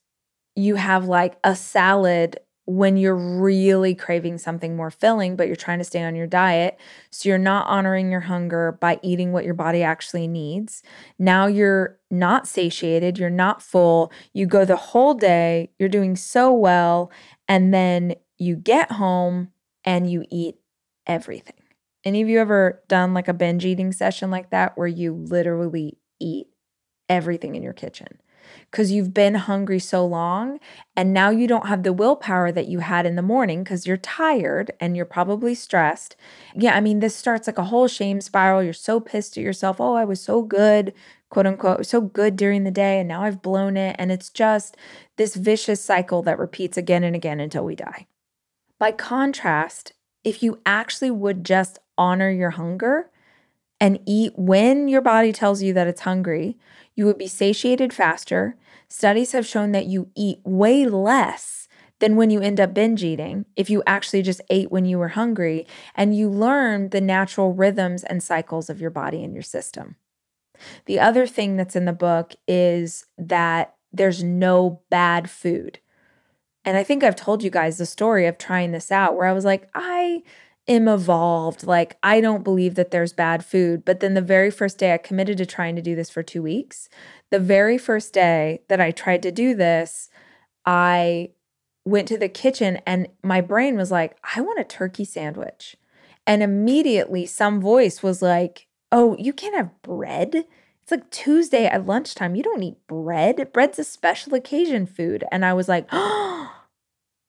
you 0.56 0.74
have 0.76 1.06
like 1.06 1.38
a 1.44 1.54
salad 1.54 2.38
when 2.66 2.96
you're 2.96 3.16
really 3.16 3.96
craving 3.96 4.38
something 4.38 4.76
more 4.76 4.90
filling, 4.92 5.34
but 5.34 5.48
you're 5.48 5.56
trying 5.56 5.78
to 5.78 5.84
stay 5.84 6.04
on 6.04 6.14
your 6.14 6.26
diet. 6.26 6.78
So 7.10 7.28
you're 7.28 7.38
not 7.38 7.66
honoring 7.66 8.12
your 8.12 8.20
hunger 8.20 8.78
by 8.80 9.00
eating 9.02 9.32
what 9.32 9.44
your 9.44 9.54
body 9.54 9.82
actually 9.82 10.28
needs. 10.28 10.82
Now 11.18 11.46
you're 11.46 11.98
not 12.12 12.46
satiated, 12.46 13.18
you're 13.18 13.28
not 13.28 13.60
full. 13.60 14.12
You 14.32 14.46
go 14.46 14.64
the 14.64 14.76
whole 14.76 15.14
day, 15.14 15.70
you're 15.80 15.88
doing 15.88 16.14
so 16.14 16.52
well, 16.52 17.10
and 17.48 17.74
then 17.74 18.14
you 18.38 18.54
get 18.54 18.92
home 18.92 19.48
and 19.84 20.10
you 20.10 20.24
eat 20.30 20.56
everything. 21.06 21.56
Any 22.04 22.22
of 22.22 22.28
you 22.28 22.40
ever 22.40 22.82
done 22.88 23.12
like 23.12 23.28
a 23.28 23.34
binge 23.34 23.64
eating 23.64 23.92
session 23.92 24.30
like 24.30 24.50
that 24.50 24.76
where 24.76 24.86
you 24.88 25.12
literally 25.14 25.98
eat 26.18 26.48
everything 27.08 27.54
in 27.54 27.62
your 27.62 27.72
kitchen 27.72 28.20
because 28.70 28.90
you've 28.92 29.12
been 29.12 29.34
hungry 29.34 29.78
so 29.78 30.06
long 30.06 30.58
and 30.96 31.12
now 31.12 31.30
you 31.30 31.46
don't 31.46 31.66
have 31.66 31.82
the 31.82 31.92
willpower 31.92 32.50
that 32.52 32.68
you 32.68 32.78
had 32.80 33.04
in 33.06 33.16
the 33.16 33.22
morning 33.22 33.62
because 33.62 33.86
you're 33.86 33.96
tired 33.96 34.70
and 34.80 34.96
you're 34.96 35.04
probably 35.04 35.54
stressed. 35.54 36.16
Yeah, 36.54 36.74
I 36.74 36.80
mean, 36.80 37.00
this 37.00 37.16
starts 37.16 37.46
like 37.46 37.58
a 37.58 37.64
whole 37.64 37.88
shame 37.88 38.20
spiral. 38.20 38.62
You're 38.62 38.72
so 38.72 39.00
pissed 39.00 39.36
at 39.36 39.42
yourself. 39.44 39.80
Oh, 39.80 39.94
I 39.94 40.04
was 40.04 40.20
so 40.20 40.42
good, 40.42 40.92
quote 41.30 41.46
unquote, 41.46 41.86
so 41.86 42.00
good 42.00 42.36
during 42.36 42.64
the 42.64 42.70
day 42.70 42.98
and 43.00 43.08
now 43.08 43.22
I've 43.22 43.42
blown 43.42 43.76
it. 43.76 43.96
And 43.98 44.10
it's 44.12 44.30
just 44.30 44.76
this 45.16 45.34
vicious 45.34 45.82
cycle 45.82 46.22
that 46.22 46.38
repeats 46.38 46.76
again 46.76 47.04
and 47.04 47.16
again 47.16 47.40
until 47.40 47.64
we 47.64 47.74
die. 47.76 48.06
By 48.80 48.92
contrast, 48.92 49.92
if 50.24 50.42
you 50.42 50.58
actually 50.64 51.10
would 51.10 51.44
just 51.44 51.78
honor 51.98 52.30
your 52.30 52.50
hunger 52.50 53.10
and 53.78 54.00
eat 54.06 54.32
when 54.36 54.88
your 54.88 55.02
body 55.02 55.34
tells 55.34 55.62
you 55.62 55.74
that 55.74 55.86
it's 55.86 56.00
hungry, 56.00 56.56
you 56.94 57.04
would 57.04 57.18
be 57.18 57.26
satiated 57.26 57.92
faster. 57.92 58.56
Studies 58.88 59.32
have 59.32 59.46
shown 59.46 59.72
that 59.72 59.84
you 59.84 60.08
eat 60.16 60.40
way 60.44 60.86
less 60.86 61.68
than 61.98 62.16
when 62.16 62.30
you 62.30 62.40
end 62.40 62.58
up 62.58 62.72
binge 62.72 63.04
eating 63.04 63.44
if 63.54 63.68
you 63.68 63.82
actually 63.86 64.22
just 64.22 64.40
ate 64.48 64.72
when 64.72 64.86
you 64.86 64.98
were 64.98 65.08
hungry 65.08 65.66
and 65.94 66.16
you 66.16 66.30
learn 66.30 66.88
the 66.88 67.02
natural 67.02 67.52
rhythms 67.52 68.02
and 68.02 68.22
cycles 68.22 68.70
of 68.70 68.80
your 68.80 68.88
body 68.88 69.22
and 69.22 69.34
your 69.34 69.42
system. 69.42 69.96
The 70.86 70.98
other 70.98 71.26
thing 71.26 71.58
that's 71.58 71.76
in 71.76 71.84
the 71.84 71.92
book 71.92 72.34
is 72.48 73.04
that 73.18 73.74
there's 73.92 74.24
no 74.24 74.80
bad 74.88 75.28
food. 75.28 75.80
And 76.64 76.76
I 76.76 76.82
think 76.82 77.02
I've 77.02 77.16
told 77.16 77.42
you 77.42 77.50
guys 77.50 77.78
the 77.78 77.86
story 77.86 78.26
of 78.26 78.38
trying 78.38 78.72
this 78.72 78.92
out 78.92 79.16
where 79.16 79.26
I 79.26 79.32
was 79.32 79.44
like, 79.44 79.68
I 79.74 80.22
am 80.68 80.88
evolved. 80.88 81.66
Like, 81.66 81.96
I 82.02 82.20
don't 82.20 82.44
believe 82.44 82.74
that 82.74 82.90
there's 82.90 83.12
bad 83.12 83.44
food. 83.44 83.84
But 83.84 84.00
then 84.00 84.14
the 84.14 84.20
very 84.20 84.50
first 84.50 84.78
day 84.78 84.92
I 84.92 84.98
committed 84.98 85.38
to 85.38 85.46
trying 85.46 85.76
to 85.76 85.82
do 85.82 85.96
this 85.96 86.10
for 86.10 86.22
two 86.22 86.42
weeks, 86.42 86.88
the 87.30 87.40
very 87.40 87.78
first 87.78 88.12
day 88.12 88.62
that 88.68 88.80
I 88.80 88.90
tried 88.90 89.22
to 89.22 89.32
do 89.32 89.54
this, 89.54 90.10
I 90.66 91.30
went 91.84 92.08
to 92.08 92.18
the 92.18 92.28
kitchen 92.28 92.78
and 92.86 93.08
my 93.22 93.40
brain 93.40 93.76
was 93.76 93.90
like, 93.90 94.16
I 94.36 94.40
want 94.40 94.60
a 94.60 94.64
turkey 94.64 95.04
sandwich. 95.04 95.76
And 96.26 96.42
immediately 96.42 97.26
some 97.26 97.60
voice 97.60 98.02
was 98.02 98.22
like, 98.22 98.66
Oh, 98.92 99.16
you 99.18 99.32
can't 99.32 99.54
have 99.54 99.82
bread. 99.82 100.44
It's 100.90 101.02
like 101.02 101.10
Tuesday 101.12 101.66
at 101.66 101.86
lunchtime. 101.86 102.34
You 102.34 102.42
don't 102.42 102.64
eat 102.64 102.84
bread. 102.88 103.52
Bread's 103.52 103.78
a 103.78 103.84
special 103.84 104.34
occasion 104.34 104.86
food. 104.86 105.22
And 105.30 105.44
I 105.44 105.52
was 105.52 105.68
like, 105.68 105.86
Oh, 105.92 106.50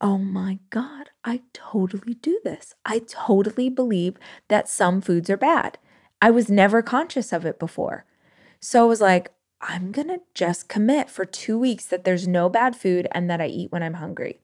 my 0.02 0.58
God, 0.72 1.12
I 1.24 1.42
totally 1.54 2.16
do 2.16 2.42
this. 2.44 2.74
I 2.88 2.98
totally 2.98 3.70
believe 3.70 4.18
that 4.48 4.68
some 4.68 5.00
foods 5.00 5.30
are 5.30 5.38
bad. 5.38 5.78
I 6.20 6.32
was 6.32 6.50
never 6.50 6.82
conscious 6.82 7.32
of 7.32 7.46
it 7.46 7.60
before. 7.60 8.06
So 8.60 8.82
I 8.82 8.88
was 8.88 9.00
like, 9.00 9.32
I'm 9.62 9.92
going 9.92 10.08
to 10.08 10.22
just 10.34 10.68
commit 10.68 11.08
for 11.12 11.24
two 11.24 11.60
weeks 11.60 11.86
that 11.86 12.04
there's 12.04 12.28
no 12.28 12.50
bad 12.50 12.76
food 12.76 13.08
and 13.12 13.30
that 13.30 13.42
I 13.42 13.46
eat 13.46 13.72
when 13.72 13.84
I'm 13.84 13.94
hungry. 13.94 14.40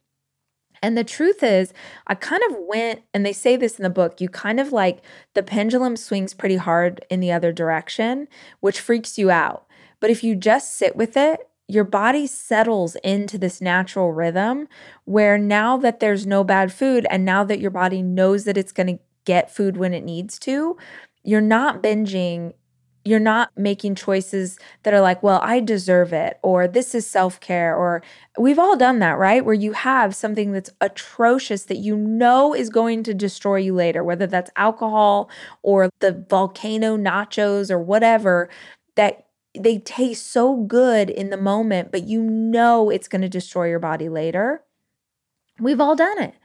And 0.81 0.97
the 0.97 1.03
truth 1.03 1.43
is, 1.43 1.73
I 2.07 2.15
kind 2.15 2.43
of 2.49 2.57
went, 2.59 3.01
and 3.13 3.25
they 3.25 3.33
say 3.33 3.55
this 3.55 3.77
in 3.77 3.83
the 3.83 3.89
book, 3.89 4.21
you 4.21 4.29
kind 4.29 4.59
of 4.59 4.71
like 4.71 5.01
the 5.33 5.43
pendulum 5.43 5.95
swings 5.95 6.33
pretty 6.33 6.57
hard 6.57 7.05
in 7.09 7.19
the 7.19 7.31
other 7.31 7.51
direction, 7.51 8.27
which 8.59 8.79
freaks 8.79 9.17
you 9.17 9.31
out. 9.31 9.65
But 9.99 10.09
if 10.09 10.23
you 10.23 10.35
just 10.35 10.75
sit 10.75 10.95
with 10.95 11.17
it 11.17 11.47
your 11.67 11.83
body 11.83 12.25
settles 12.25 12.95
into 13.03 13.37
this 13.37 13.59
natural 13.59 14.13
rhythm 14.13 14.67
where 15.05 15.37
now 15.37 15.75
that 15.77 15.99
there's 15.99 16.25
no 16.25 16.43
bad 16.43 16.71
food 16.71 17.05
and 17.09 17.25
now 17.25 17.43
that 17.43 17.59
your 17.59 17.71
body 17.71 18.01
knows 18.01 18.45
that 18.45 18.57
it's 18.57 18.71
going 18.71 18.87
to 18.87 19.03
get 19.25 19.53
food 19.53 19.75
when 19.75 19.93
it 19.93 20.03
needs 20.03 20.39
to, 20.39 20.77
you're 21.23 21.41
not 21.41 21.83
binging. 21.83 22.53
You're 23.07 23.19
not 23.19 23.51
making 23.57 23.95
choices 23.95 24.59
that 24.83 24.93
are 24.93 24.99
like, 25.01 25.23
well, 25.23 25.39
I 25.41 25.61
deserve 25.61 26.11
it, 26.11 26.39
or 26.43 26.67
this 26.67 26.93
is 26.93 27.07
self 27.07 27.39
care, 27.39 27.75
or 27.75 28.03
we've 28.37 28.59
all 28.59 28.75
done 28.75 28.99
that, 28.99 29.17
right? 29.17 29.45
Where 29.45 29.53
you 29.53 29.71
have 29.71 30.15
something 30.15 30.51
that's 30.51 30.69
atrocious 30.81 31.63
that 31.63 31.77
you 31.77 31.95
know 31.95 32.53
is 32.53 32.69
going 32.69 33.03
to 33.03 33.13
destroy 33.13 33.57
you 33.57 33.73
later, 33.73 34.03
whether 34.03 34.27
that's 34.27 34.51
alcohol 34.57 35.29
or 35.63 35.89
the 35.99 36.25
volcano 36.29 36.97
nachos 36.97 37.71
or 37.71 37.79
whatever, 37.79 38.49
that 38.95 39.27
they 39.57 39.79
taste 39.79 40.29
so 40.29 40.55
good 40.55 41.09
in 41.09 41.29
the 41.29 41.37
moment, 41.37 41.91
but 41.91 42.03
you 42.03 42.21
know 42.21 42.89
it's 42.89 43.07
going 43.07 43.21
to 43.21 43.29
destroy 43.29 43.69
your 43.69 43.79
body 43.79 44.09
later. 44.09 44.63
We've 45.59 45.81
all 45.81 45.95
done 45.95 46.21
it. 46.21 46.35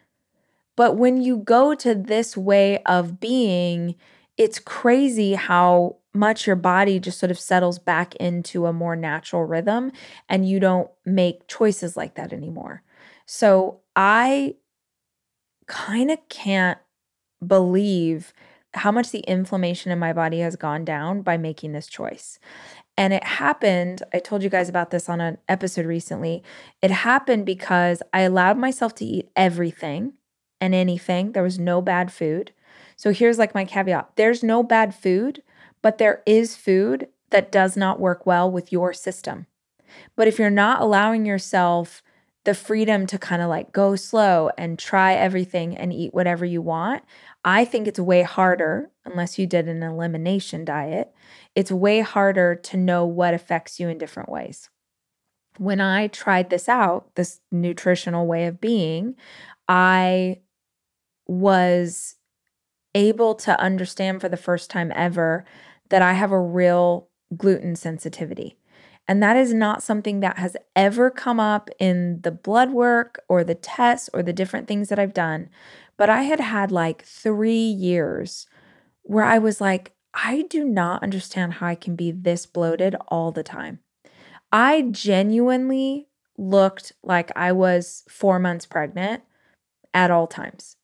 But 0.76 0.96
when 0.96 1.20
you 1.20 1.38
go 1.38 1.74
to 1.74 1.94
this 1.94 2.36
way 2.36 2.82
of 2.84 3.20
being, 3.20 3.96
it's 4.38 4.58
crazy 4.58 5.34
how 5.34 5.96
much 6.14 6.46
your 6.46 6.56
body 6.56 6.98
just 6.98 7.18
sort 7.18 7.30
of 7.30 7.38
settles 7.38 7.78
back 7.78 8.14
into 8.16 8.66
a 8.66 8.72
more 8.72 8.96
natural 8.96 9.44
rhythm 9.44 9.90
and 10.28 10.48
you 10.48 10.60
don't 10.60 10.90
make 11.06 11.46
choices 11.48 11.96
like 11.96 12.14
that 12.14 12.32
anymore. 12.32 12.82
So 13.26 13.80
I 13.96 14.56
kind 15.66 16.10
of 16.10 16.18
can't 16.28 16.78
believe 17.46 18.32
how 18.74 18.90
much 18.90 19.10
the 19.10 19.20
inflammation 19.20 19.92
in 19.92 19.98
my 19.98 20.12
body 20.12 20.40
has 20.40 20.56
gone 20.56 20.84
down 20.84 21.22
by 21.22 21.36
making 21.36 21.72
this 21.72 21.86
choice. 21.86 22.38
And 22.96 23.12
it 23.12 23.24
happened, 23.24 24.02
I 24.12 24.18
told 24.18 24.42
you 24.42 24.50
guys 24.50 24.68
about 24.68 24.90
this 24.90 25.08
on 25.08 25.20
an 25.20 25.38
episode 25.48 25.86
recently. 25.86 26.42
It 26.80 26.90
happened 26.90 27.46
because 27.46 28.02
I 28.12 28.22
allowed 28.22 28.58
myself 28.58 28.94
to 28.96 29.04
eat 29.04 29.30
everything 29.34 30.14
and 30.60 30.74
anything. 30.74 31.32
There 31.32 31.42
was 31.42 31.58
no 31.58 31.80
bad 31.80 32.12
food. 32.12 32.52
So 32.96 33.12
here's 33.12 33.38
like 33.38 33.54
my 33.54 33.64
caveat 33.64 34.12
there's 34.16 34.42
no 34.42 34.62
bad 34.62 34.94
food, 34.94 35.42
but 35.82 35.98
there 35.98 36.22
is 36.24 36.56
food 36.56 37.08
that 37.30 37.52
does 37.52 37.76
not 37.76 38.00
work 38.00 38.24
well 38.24 38.50
with 38.50 38.72
your 38.72 38.92
system. 38.92 39.46
But 40.16 40.28
if 40.28 40.38
you're 40.38 40.50
not 40.50 40.80
allowing 40.80 41.26
yourself 41.26 42.02
the 42.44 42.54
freedom 42.54 43.06
to 43.06 43.18
kind 43.18 43.42
of 43.42 43.48
like 43.48 43.72
go 43.72 43.94
slow 43.94 44.50
and 44.58 44.78
try 44.78 45.14
everything 45.14 45.76
and 45.76 45.92
eat 45.92 46.14
whatever 46.14 46.44
you 46.44 46.60
want, 46.60 47.04
I 47.44 47.64
think 47.64 47.86
it's 47.86 48.00
way 48.00 48.22
harder, 48.22 48.90
unless 49.04 49.38
you 49.38 49.46
did 49.46 49.68
an 49.68 49.82
elimination 49.82 50.64
diet, 50.64 51.12
it's 51.54 51.70
way 51.70 52.00
harder 52.00 52.54
to 52.54 52.76
know 52.76 53.04
what 53.04 53.34
affects 53.34 53.78
you 53.78 53.88
in 53.88 53.98
different 53.98 54.28
ways. 54.28 54.70
When 55.58 55.80
I 55.80 56.06
tried 56.08 56.50
this 56.50 56.68
out, 56.68 57.14
this 57.14 57.40
nutritional 57.50 58.26
way 58.26 58.46
of 58.46 58.60
being, 58.60 59.16
I 59.68 60.40
was 61.26 62.16
able 62.94 63.34
to 63.34 63.58
understand 63.60 64.20
for 64.20 64.28
the 64.28 64.36
first 64.36 64.70
time 64.70 64.92
ever 64.94 65.44
that 65.92 66.00
I 66.00 66.14
have 66.14 66.32
a 66.32 66.40
real 66.40 67.10
gluten 67.36 67.76
sensitivity. 67.76 68.56
And 69.06 69.22
that 69.22 69.36
is 69.36 69.52
not 69.52 69.82
something 69.82 70.20
that 70.20 70.38
has 70.38 70.56
ever 70.74 71.10
come 71.10 71.38
up 71.38 71.68
in 71.78 72.22
the 72.22 72.30
blood 72.30 72.70
work 72.70 73.20
or 73.28 73.44
the 73.44 73.54
tests 73.54 74.08
or 74.14 74.22
the 74.22 74.32
different 74.32 74.66
things 74.66 74.88
that 74.88 74.98
I've 74.98 75.12
done. 75.12 75.50
But 75.98 76.08
I 76.08 76.22
had 76.22 76.40
had 76.40 76.72
like 76.72 77.04
three 77.04 77.54
years 77.54 78.46
where 79.02 79.24
I 79.24 79.36
was 79.36 79.60
like, 79.60 79.92
I 80.14 80.46
do 80.48 80.64
not 80.64 81.02
understand 81.02 81.54
how 81.54 81.66
I 81.66 81.74
can 81.74 81.94
be 81.94 82.10
this 82.10 82.46
bloated 82.46 82.96
all 83.08 83.30
the 83.30 83.42
time. 83.42 83.80
I 84.50 84.88
genuinely 84.90 86.08
looked 86.38 86.92
like 87.02 87.30
I 87.36 87.52
was 87.52 88.04
four 88.08 88.38
months 88.38 88.64
pregnant 88.64 89.24
at 89.92 90.10
all 90.10 90.26
times. 90.26 90.76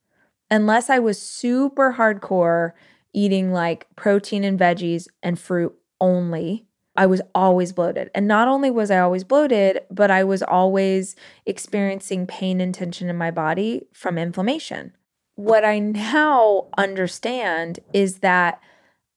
Unless 0.50 0.90
I 0.90 0.98
was 0.98 1.18
super 1.20 1.94
hardcore 1.94 2.72
eating 3.18 3.50
like 3.52 3.88
protein 3.96 4.44
and 4.44 4.56
veggies 4.56 5.08
and 5.24 5.40
fruit 5.40 5.74
only, 6.00 6.64
I 6.96 7.06
was 7.06 7.20
always 7.34 7.72
bloated. 7.72 8.12
And 8.14 8.28
not 8.28 8.46
only 8.46 8.70
was 8.70 8.92
I 8.92 9.00
always 9.00 9.24
bloated, 9.24 9.80
but 9.90 10.08
I 10.08 10.22
was 10.22 10.40
always 10.40 11.16
experiencing 11.44 12.28
pain 12.28 12.60
and 12.60 12.72
tension 12.72 13.08
in 13.10 13.16
my 13.16 13.32
body 13.32 13.88
from 13.92 14.18
inflammation. 14.18 14.92
What 15.34 15.64
I 15.64 15.80
now 15.80 16.68
understand 16.78 17.80
is 17.92 18.20
that 18.20 18.60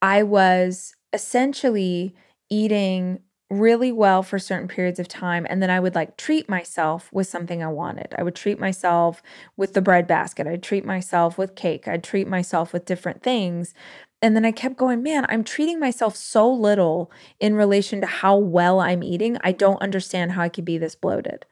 I 0.00 0.24
was 0.24 0.96
essentially 1.12 2.16
eating 2.50 3.20
really 3.52 3.92
well 3.92 4.22
for 4.22 4.38
certain 4.38 4.68
periods 4.68 4.98
of 4.98 5.08
time 5.08 5.46
and 5.48 5.62
then 5.62 5.70
I 5.70 5.80
would 5.80 5.94
like 5.94 6.16
treat 6.16 6.48
myself 6.48 7.10
with 7.12 7.26
something 7.26 7.62
I 7.62 7.68
wanted. 7.68 8.14
I 8.16 8.22
would 8.22 8.34
treat 8.34 8.58
myself 8.58 9.22
with 9.56 9.74
the 9.74 9.82
bread 9.82 10.06
basket. 10.06 10.46
I'd 10.46 10.62
treat 10.62 10.84
myself 10.84 11.36
with 11.36 11.54
cake. 11.54 11.86
I'd 11.86 12.02
treat 12.02 12.26
myself 12.26 12.72
with 12.72 12.86
different 12.86 13.22
things. 13.22 13.74
And 14.22 14.36
then 14.36 14.44
I 14.44 14.52
kept 14.52 14.76
going, 14.76 15.02
man, 15.02 15.26
I'm 15.28 15.44
treating 15.44 15.80
myself 15.80 16.16
so 16.16 16.50
little 16.50 17.10
in 17.40 17.54
relation 17.54 18.00
to 18.00 18.06
how 18.06 18.36
well 18.36 18.80
I'm 18.80 19.02
eating. 19.02 19.36
I 19.42 19.52
don't 19.52 19.82
understand 19.82 20.32
how 20.32 20.42
I 20.42 20.48
could 20.48 20.64
be 20.64 20.78
this 20.78 20.94
bloated. 20.94 21.44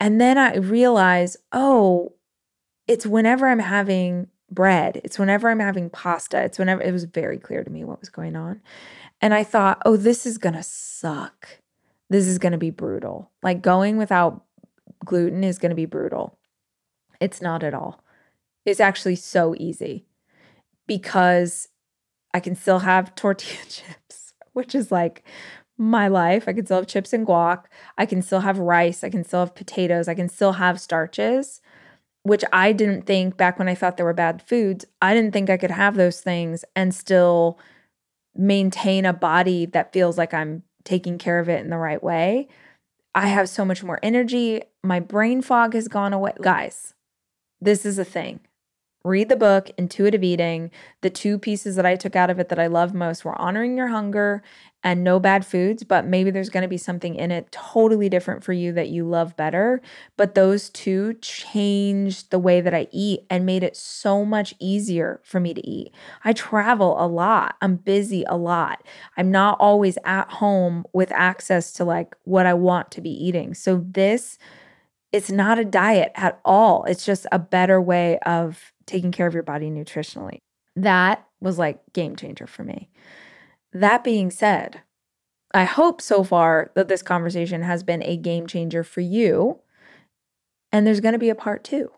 And 0.00 0.20
then 0.20 0.38
I 0.38 0.56
realize, 0.56 1.36
oh, 1.52 2.12
it's 2.86 3.04
whenever 3.04 3.48
I'm 3.48 3.58
having 3.58 4.28
bread. 4.50 5.00
It's 5.04 5.18
whenever 5.18 5.48
I'm 5.48 5.60
having 5.60 5.90
pasta. 5.90 6.42
It's 6.42 6.58
whenever 6.58 6.82
it 6.82 6.92
was 6.92 7.04
very 7.04 7.38
clear 7.38 7.64
to 7.64 7.70
me 7.70 7.84
what 7.84 8.00
was 8.00 8.08
going 8.08 8.36
on. 8.36 8.60
And 9.20 9.34
I 9.34 9.44
thought, 9.44 9.82
oh, 9.84 9.96
this 9.96 10.26
is 10.26 10.38
going 10.38 10.54
to 10.54 10.62
suck. 10.62 11.60
This 12.08 12.26
is 12.26 12.38
going 12.38 12.52
to 12.52 12.58
be 12.58 12.70
brutal. 12.70 13.30
Like 13.42 13.62
going 13.62 13.96
without 13.98 14.44
gluten 15.04 15.44
is 15.44 15.58
going 15.58 15.70
to 15.70 15.76
be 15.76 15.86
brutal. 15.86 16.38
It's 17.20 17.42
not 17.42 17.62
at 17.62 17.74
all. 17.74 18.02
It's 18.64 18.80
actually 18.80 19.16
so 19.16 19.54
easy 19.58 20.06
because 20.86 21.68
I 22.32 22.40
can 22.40 22.54
still 22.54 22.80
have 22.80 23.14
tortilla 23.16 23.64
chips, 23.68 24.32
which 24.52 24.74
is 24.74 24.90
like 24.92 25.24
my 25.76 26.08
life. 26.08 26.48
I 26.48 26.52
can 26.52 26.64
still 26.64 26.78
have 26.78 26.86
chips 26.86 27.12
and 27.12 27.26
guac. 27.26 27.64
I 27.96 28.06
can 28.06 28.22
still 28.22 28.40
have 28.40 28.58
rice. 28.58 29.04
I 29.04 29.10
can 29.10 29.24
still 29.24 29.40
have 29.40 29.54
potatoes. 29.54 30.08
I 30.08 30.14
can 30.14 30.28
still 30.28 30.52
have 30.52 30.80
starches, 30.80 31.60
which 32.28 32.44
I 32.52 32.72
didn't 32.72 33.02
think 33.06 33.36
back 33.36 33.58
when 33.58 33.68
I 33.68 33.74
thought 33.74 33.96
there 33.96 34.06
were 34.06 34.12
bad 34.12 34.42
foods. 34.42 34.84
I 35.02 35.14
didn't 35.14 35.32
think 35.32 35.50
I 35.50 35.56
could 35.56 35.70
have 35.70 35.96
those 35.96 36.20
things 36.20 36.64
and 36.76 36.94
still 36.94 37.58
maintain 38.36 39.04
a 39.04 39.12
body 39.12 39.66
that 39.66 39.92
feels 39.92 40.16
like 40.16 40.32
I'm 40.32 40.62
taking 40.84 41.18
care 41.18 41.40
of 41.40 41.48
it 41.48 41.60
in 41.60 41.70
the 41.70 41.76
right 41.76 42.02
way. 42.02 42.48
I 43.14 43.26
have 43.26 43.48
so 43.48 43.64
much 43.64 43.82
more 43.82 43.98
energy. 44.02 44.62
My 44.84 45.00
brain 45.00 45.42
fog 45.42 45.74
has 45.74 45.88
gone 45.88 46.12
away. 46.12 46.32
Guys, 46.40 46.94
this 47.60 47.84
is 47.84 47.98
a 47.98 48.04
thing. 48.04 48.40
Read 49.08 49.30
the 49.30 49.36
book, 49.36 49.70
Intuitive 49.78 50.22
Eating. 50.22 50.70
The 51.00 51.08
two 51.08 51.38
pieces 51.38 51.76
that 51.76 51.86
I 51.86 51.96
took 51.96 52.14
out 52.14 52.28
of 52.28 52.38
it 52.38 52.50
that 52.50 52.58
I 52.58 52.66
love 52.66 52.92
most 52.92 53.24
were 53.24 53.40
honoring 53.40 53.74
your 53.74 53.88
hunger 53.88 54.42
and 54.84 55.02
no 55.02 55.18
bad 55.18 55.46
foods, 55.46 55.82
but 55.82 56.04
maybe 56.04 56.30
there's 56.30 56.50
going 56.50 56.62
to 56.62 56.68
be 56.68 56.76
something 56.76 57.14
in 57.14 57.30
it 57.30 57.50
totally 57.50 58.10
different 58.10 58.44
for 58.44 58.52
you 58.52 58.70
that 58.72 58.90
you 58.90 59.08
love 59.08 59.34
better. 59.34 59.80
But 60.18 60.34
those 60.34 60.68
two 60.68 61.14
changed 61.14 62.30
the 62.30 62.38
way 62.38 62.60
that 62.60 62.74
I 62.74 62.86
eat 62.92 63.20
and 63.30 63.46
made 63.46 63.62
it 63.62 63.78
so 63.78 64.26
much 64.26 64.54
easier 64.60 65.22
for 65.24 65.40
me 65.40 65.54
to 65.54 65.66
eat. 65.66 65.90
I 66.22 66.34
travel 66.34 67.02
a 67.02 67.08
lot, 67.08 67.56
I'm 67.62 67.76
busy 67.76 68.24
a 68.28 68.36
lot. 68.36 68.84
I'm 69.16 69.30
not 69.30 69.56
always 69.58 69.96
at 70.04 70.30
home 70.32 70.84
with 70.92 71.10
access 71.12 71.72
to 71.72 71.84
like 71.84 72.14
what 72.24 72.44
I 72.44 72.52
want 72.52 72.90
to 72.90 73.00
be 73.00 73.10
eating. 73.10 73.54
So 73.54 73.82
this 73.90 74.38
it's 75.10 75.30
not 75.30 75.58
a 75.58 75.64
diet 75.64 76.12
at 76.14 76.38
all. 76.44 76.84
It's 76.84 77.06
just 77.06 77.26
a 77.32 77.38
better 77.38 77.80
way 77.80 78.18
of 78.26 78.74
taking 78.88 79.12
care 79.12 79.26
of 79.26 79.34
your 79.34 79.42
body 79.42 79.70
nutritionally. 79.70 80.38
That 80.74 81.24
was 81.40 81.58
like 81.58 81.80
game 81.92 82.16
changer 82.16 82.46
for 82.46 82.64
me. 82.64 82.88
That 83.72 84.02
being 84.02 84.30
said, 84.30 84.80
I 85.54 85.64
hope 85.64 86.00
so 86.00 86.24
far 86.24 86.70
that 86.74 86.88
this 86.88 87.02
conversation 87.02 87.62
has 87.62 87.82
been 87.82 88.02
a 88.02 88.16
game 88.16 88.46
changer 88.46 88.82
for 88.82 89.00
you. 89.00 89.60
And 90.72 90.86
there's 90.86 91.00
going 91.00 91.14
to 91.14 91.18
be 91.18 91.30
a 91.30 91.34
part 91.34 91.64
two. 91.64 91.90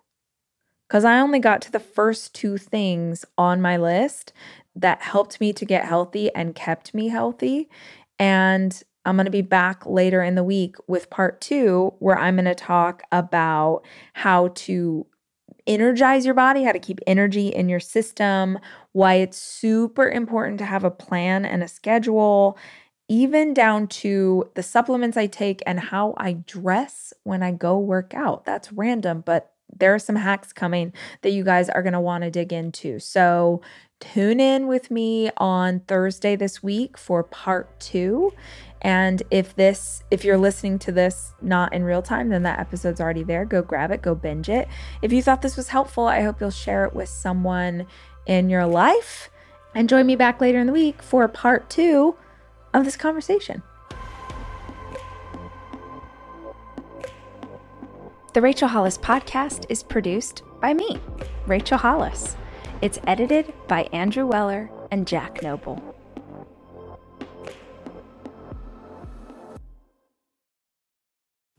Because 0.88 1.04
I 1.04 1.20
only 1.20 1.38
got 1.38 1.62
to 1.62 1.72
the 1.72 1.80
first 1.80 2.34
two 2.34 2.58
things 2.58 3.24
on 3.38 3.60
my 3.60 3.76
list 3.76 4.32
that 4.74 5.02
helped 5.02 5.40
me 5.40 5.52
to 5.52 5.64
get 5.64 5.84
healthy 5.84 6.34
and 6.34 6.54
kept 6.54 6.94
me 6.94 7.08
healthy. 7.08 7.68
And 8.18 8.80
I'm 9.04 9.16
going 9.16 9.24
to 9.24 9.30
be 9.30 9.42
back 9.42 9.86
later 9.86 10.22
in 10.22 10.34
the 10.34 10.44
week 10.44 10.76
with 10.86 11.10
part 11.10 11.40
two, 11.40 11.94
where 11.98 12.18
I'm 12.18 12.36
going 12.36 12.44
to 12.44 12.54
talk 12.54 13.02
about 13.10 13.82
how 14.14 14.48
to 14.48 15.06
energize 15.70 16.26
your 16.26 16.34
body, 16.34 16.64
how 16.64 16.72
to 16.72 16.78
keep 16.78 16.98
energy 17.06 17.48
in 17.48 17.68
your 17.68 17.80
system, 17.80 18.58
why 18.92 19.14
it's 19.14 19.38
super 19.38 20.10
important 20.10 20.58
to 20.58 20.64
have 20.64 20.82
a 20.82 20.90
plan 20.90 21.44
and 21.44 21.62
a 21.62 21.68
schedule, 21.68 22.58
even 23.08 23.54
down 23.54 23.86
to 23.86 24.50
the 24.54 24.62
supplements 24.62 25.16
I 25.16 25.26
take 25.26 25.62
and 25.64 25.78
how 25.78 26.14
I 26.16 26.32
dress 26.32 27.12
when 27.22 27.42
I 27.42 27.52
go 27.52 27.78
work 27.78 28.12
out. 28.14 28.44
That's 28.44 28.72
random, 28.72 29.22
but 29.24 29.52
there 29.78 29.94
are 29.94 30.00
some 30.00 30.16
hacks 30.16 30.52
coming 30.52 30.92
that 31.22 31.30
you 31.30 31.44
guys 31.44 31.68
are 31.68 31.82
going 31.82 31.92
to 31.92 32.00
want 32.00 32.24
to 32.24 32.30
dig 32.30 32.52
into. 32.52 32.98
So, 32.98 33.62
tune 34.00 34.40
in 34.40 34.66
with 34.66 34.90
me 34.90 35.30
on 35.36 35.80
Thursday 35.80 36.34
this 36.34 36.62
week 36.62 36.98
for 36.98 37.22
part 37.22 37.78
two. 37.78 38.32
And 38.82 39.22
if 39.30 39.54
this, 39.54 40.02
if 40.10 40.24
you're 40.24 40.38
listening 40.38 40.78
to 40.80 40.92
this 40.92 41.34
not 41.42 41.74
in 41.74 41.84
real 41.84 42.00
time, 42.00 42.30
then 42.30 42.42
that 42.44 42.58
episode's 42.58 43.00
already 43.00 43.22
there. 43.22 43.44
Go 43.44 43.60
grab 43.60 43.90
it, 43.90 44.00
go 44.00 44.14
binge 44.14 44.48
it. 44.48 44.68
If 45.02 45.12
you 45.12 45.22
thought 45.22 45.42
this 45.42 45.56
was 45.56 45.68
helpful, 45.68 46.06
I 46.06 46.22
hope 46.22 46.40
you'll 46.40 46.50
share 46.50 46.86
it 46.86 46.94
with 46.94 47.10
someone 47.10 47.86
in 48.26 48.48
your 48.48 48.66
life. 48.66 49.30
And 49.74 49.88
join 49.88 50.06
me 50.06 50.16
back 50.16 50.40
later 50.40 50.58
in 50.58 50.66
the 50.66 50.72
week 50.72 51.02
for 51.02 51.28
part 51.28 51.68
two 51.70 52.16
of 52.72 52.84
this 52.84 52.96
conversation. 52.96 53.62
The 58.32 58.40
Rachel 58.40 58.68
Hollis 58.68 58.96
podcast 58.96 59.66
is 59.68 59.82
produced 59.82 60.42
by 60.60 60.72
me, 60.72 61.00
Rachel 61.46 61.78
Hollis. 61.78 62.36
It's 62.82 62.98
edited 63.06 63.52
by 63.68 63.82
Andrew 63.92 64.24
Weller 64.24 64.70
and 64.90 65.06
Jack 65.06 65.42
Noble. 65.42 65.94